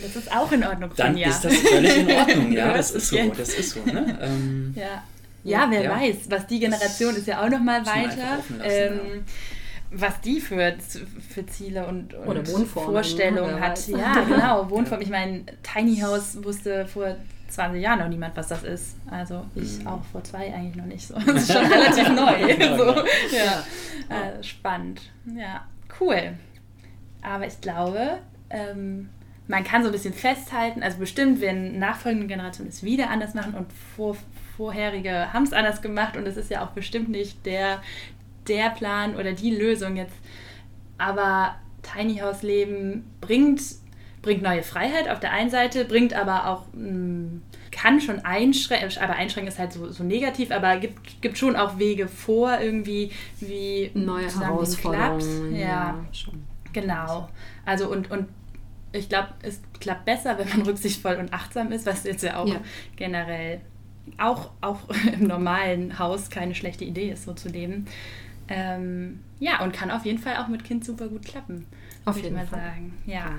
Das 0.00 0.16
ist 0.16 0.30
auch 0.32 0.50
in 0.52 0.64
Ordnung, 0.64 0.90
dann 0.96 1.12
Finja. 1.14 1.28
ist 1.30 1.40
das 1.44 1.54
völlig 1.56 1.96
in 1.98 2.10
Ordnung, 2.10 2.52
ja, 2.52 2.72
das 2.76 2.92
ist 2.92 3.08
so, 3.08 3.16
das 3.36 3.48
ist 3.54 3.70
so, 3.70 3.80
ne? 3.84 4.18
Ähm, 4.22 4.74
Ja. 4.76 5.02
Ja, 5.42 5.66
wer 5.70 5.82
Ja. 5.82 5.90
weiß, 5.98 6.16
was 6.28 6.46
die 6.46 6.60
Generation 6.60 7.16
ist 7.16 7.26
ja 7.26 7.42
auch 7.44 7.48
noch 7.48 7.60
mal 7.60 7.80
Muss 7.80 7.88
man 7.88 7.96
einfach 7.98 8.16
weiter. 8.18 8.36
lassen, 8.36 8.60
ähm, 8.62 9.24
Was 9.90 10.20
die 10.20 10.40
für, 10.40 10.74
für 11.28 11.46
Ziele 11.46 11.86
und, 11.86 12.14
und 12.14 12.46
Wohnformen, 12.52 12.92
Vorstellungen 12.92 13.58
hat. 13.58 13.88
Ja, 13.88 14.22
genau, 14.22 14.68
Wohnform. 14.70 15.00
Ich 15.00 15.08
meine, 15.08 15.44
Tiny 15.62 15.96
House 16.00 16.36
wusste 16.44 16.86
vor 16.86 17.16
20 17.50 17.82
Jahren 17.82 17.98
noch 18.00 18.08
niemand, 18.08 18.36
was 18.36 18.48
das 18.48 18.62
ist. 18.64 18.96
Also 19.10 19.44
ich 19.54 19.80
Mhm. 19.80 19.86
auch 19.86 20.04
vor 20.04 20.22
zwei 20.24 20.52
eigentlich 20.54 20.76
noch 20.76 20.86
nicht 20.86 21.06
so. 21.06 21.14
Das 21.26 21.42
ist 21.42 21.52
schon 21.52 21.64
relativ 21.66 22.08
neu. 22.08 22.54
So, 22.76 22.84
genau. 22.92 23.04
ja. 23.32 23.64
Äh, 24.08 24.42
spannend. 24.42 25.02
Ja, 25.36 25.64
cool. 26.00 26.34
Aber 27.22 27.46
ich 27.46 27.60
glaube, 27.60 28.18
Ähm, 28.52 29.08
man 29.46 29.62
kann 29.64 29.82
so 29.82 29.88
ein 29.88 29.92
bisschen 29.92 30.12
festhalten, 30.14 30.82
also 30.82 30.98
bestimmt 30.98 31.40
werden 31.40 31.78
nachfolgende 31.78 32.26
Generationen 32.26 32.68
es 32.68 32.82
wieder 32.82 33.10
anders 33.10 33.34
machen 33.34 33.54
und 33.54 33.66
vor, 33.96 34.16
vorherige 34.56 35.32
haben 35.32 35.44
es 35.44 35.52
anders 35.52 35.82
gemacht 35.82 36.16
und 36.16 36.26
es 36.26 36.36
ist 36.36 36.50
ja 36.50 36.64
auch 36.64 36.70
bestimmt 36.70 37.08
nicht 37.10 37.46
der, 37.46 37.80
der 38.48 38.70
Plan 38.70 39.14
oder 39.16 39.32
die 39.32 39.54
Lösung 39.54 39.96
jetzt. 39.96 40.14
Aber 40.98 41.54
Tiny 41.82 42.16
House 42.18 42.42
Leben 42.42 43.04
bringt, 43.20 43.60
bringt 44.22 44.42
neue 44.42 44.62
Freiheit 44.62 45.08
auf 45.08 45.20
der 45.20 45.32
einen 45.32 45.50
Seite, 45.50 45.84
bringt 45.84 46.12
aber 46.14 46.46
auch, 46.48 46.66
mh, 46.74 47.40
kann 47.70 48.00
schon 48.00 48.20
einschränken, 48.24 48.90
aber 49.02 49.14
einschränken 49.14 49.48
ist 49.52 49.58
halt 49.58 49.72
so, 49.72 49.90
so 49.90 50.04
negativ, 50.04 50.50
aber 50.50 50.76
gibt, 50.76 51.22
gibt 51.22 51.38
schon 51.38 51.56
auch 51.56 51.78
Wege 51.78 52.08
vor, 52.08 52.58
irgendwie, 52.60 53.10
wie 53.40 53.90
Neue 53.94 54.28
Herausforderungen. 54.28 55.54
Ja, 55.56 56.04
schon. 56.12 56.42
Genau. 56.72 57.28
Also 57.64 57.90
und, 57.90 58.10
und 58.10 58.28
ich 58.92 59.08
glaube, 59.08 59.28
es 59.42 59.60
klappt 59.80 60.04
besser, 60.04 60.36
wenn 60.38 60.48
man 60.48 60.62
rücksichtsvoll 60.66 61.16
und 61.16 61.32
achtsam 61.32 61.72
ist, 61.72 61.86
was 61.86 62.04
jetzt 62.04 62.22
ja 62.22 62.36
auch 62.36 62.46
Ja. 62.48 62.60
generell 62.96 63.60
auch, 64.18 64.50
auch 64.60 64.80
im 65.12 65.26
normalen 65.26 65.98
Haus 65.98 66.28
keine 66.30 66.54
schlechte 66.54 66.84
Idee 66.84 67.10
ist, 67.12 67.24
so 67.24 67.32
zu 67.32 67.48
leben. 67.48 67.86
Ähm, 68.48 69.20
ja, 69.38 69.62
und 69.62 69.72
kann 69.72 69.90
auf 69.92 70.04
jeden 70.04 70.18
Fall 70.18 70.36
auch 70.38 70.48
mit 70.48 70.64
Kind 70.64 70.84
super 70.84 71.06
gut 71.08 71.24
klappen. 71.24 71.66
Auf 72.04 72.20
jeden 72.20 72.34
mal 72.34 72.46
Fall. 72.46 72.58
sagen. 72.60 72.98
Ja. 73.06 73.38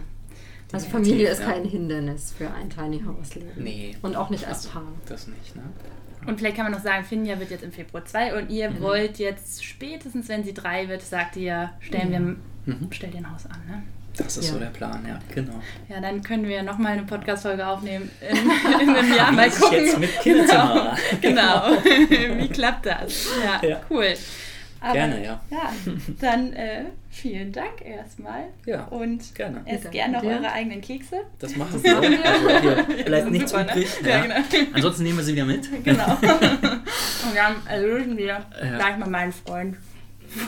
Also 0.74 0.90
Familie 0.90 1.30
ist 1.30 1.40
ja. 1.42 1.52
kein 1.52 1.66
Hindernis 1.66 2.34
für 2.38 2.50
ein 2.52 2.70
Tiny 2.70 3.02
House 3.06 3.36
Leben. 3.36 3.52
Nee. 3.64 3.96
Und 4.02 4.16
auch 4.16 4.30
nicht 4.30 4.48
als 4.48 4.60
Also, 4.68 4.70
Paar. 4.70 4.84
Das 5.08 5.28
nicht, 5.28 5.56
ne? 5.56 5.64
Und 6.28 6.38
vielleicht 6.38 6.56
kann 6.56 6.66
man 6.66 6.74
noch 6.74 6.82
sagen, 6.84 7.04
Finja 7.04 7.40
wird 7.40 7.50
jetzt 7.50 7.64
im 7.64 7.72
Februar 7.72 8.06
2 8.06 8.38
und 8.38 8.50
ihr 8.52 8.70
Mhm. 8.70 8.82
wollt 8.82 9.18
jetzt 9.18 9.66
spätestens, 9.66 10.30
wenn 10.30 10.44
sie 10.44 10.54
drei 10.54 10.88
wird, 10.88 11.02
sagt 11.02 11.36
ihr, 11.36 11.72
stellen 11.80 12.12
wir, 12.12 12.20
Mhm. 12.20 12.88
stell 12.92 13.10
dir 13.10 13.18
ein 13.18 13.34
Haus 13.34 13.46
an. 13.48 13.60
Ne? 13.68 13.84
Das 14.18 14.38
ist 14.38 14.48
Ja. 14.48 14.54
so 14.54 14.60
der 14.60 14.68
Plan, 14.68 15.04
ja, 15.08 15.20
genau. 15.34 15.60
Ja, 15.90 16.00
dann 16.00 16.22
können 16.22 16.46
wir 16.48 16.62
nochmal 16.64 16.92
eine 16.94 17.04
Podcast-Folge 17.04 17.66
aufnehmen 17.66 18.12
in, 18.22 18.38
in 18.90 18.96
einem 18.96 19.14
Jahr. 19.16 19.32
Mal 19.32 19.50
gucken. 19.50 19.78
jetzt 19.86 19.98
mit 20.00 20.20
Kinderzimmer? 20.20 20.96
Genau. 21.22 21.72
Wie 22.38 22.50
klappt 22.50 22.86
das? 22.86 23.28
Ja, 23.44 23.68
Ja. 23.68 23.82
cool. 23.90 24.14
Aber, 24.84 24.94
Gerne, 24.94 25.24
ja. 25.24 25.40
Ja, 25.52 25.72
dann 26.20 26.54
äh, 26.54 26.86
vielen 27.12 27.52
Dank 27.52 27.86
erstmal. 27.86 28.46
Ja, 28.66 28.86
Und 28.86 29.36
gerne. 29.36 29.62
esst 29.66 29.92
gerne 29.92 30.14
noch 30.14 30.22
dir. 30.22 30.30
eure 30.32 30.52
eigenen 30.52 30.82
Kekse. 30.82 31.18
Das 31.38 31.56
machen 31.56 31.84
wir. 31.84 31.98
Also 32.02 32.50
hier 32.96 33.06
bleibt 33.06 33.30
nichts 33.30 33.52
super, 33.52 33.64
ne? 33.66 33.72
übrig. 33.74 33.88
Ja, 34.04 34.10
Ja. 34.10 34.22
genau. 34.24 34.36
Ansonsten 34.74 35.04
nehmen 35.04 35.18
wir 35.20 35.24
sie 35.24 35.34
wieder 35.34 35.46
mit. 35.46 35.70
Genau. 35.84 36.06
Und 36.22 37.36
dann 37.36 37.56
erlösen 37.68 38.18
wir 38.18 38.26
Ja. 38.26 38.44
gleich 38.78 38.98
mal 38.98 39.08
meinen 39.08 39.32
Freund 39.32 39.78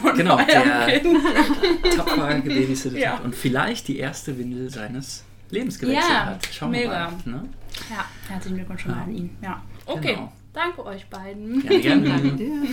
von 0.01 0.17
Genau, 0.17 0.37
der-. 0.37 1.01
Tapfer 1.95 2.39
gebabysittet 2.39 2.99
Ja. 2.99 3.17
hat 3.17 3.23
und 3.25 3.35
vielleicht 3.35 3.87
die 3.87 3.99
erste 3.99 4.35
Windel 4.39 4.69
seines 4.71 5.25
Lebens 5.51 5.77
gewechselt 5.77 6.07
Ja, 6.09 6.25
hat. 6.25 6.47
Schauen 6.51 6.71
wir 6.71 6.79
mega. 6.79 7.09
mal. 7.09 7.13
Ne? 7.25 7.49
Ja, 7.91 8.05
herzlichen 8.29 8.55
Glückwunsch 8.57 8.81
schon 8.81 8.91
mal 8.91 8.97
Ja. 8.97 9.03
an 9.03 9.15
ihn. 9.15 9.37
Ja. 9.43 9.61
Okay, 9.85 10.13
Genau. 10.15 10.31
danke 10.53 10.85
euch 10.85 11.05
beiden. 11.07 11.61
Gerne, 11.67 11.81
gerne. 11.81 12.09
Danke 12.09 12.31
dir. 12.31 12.63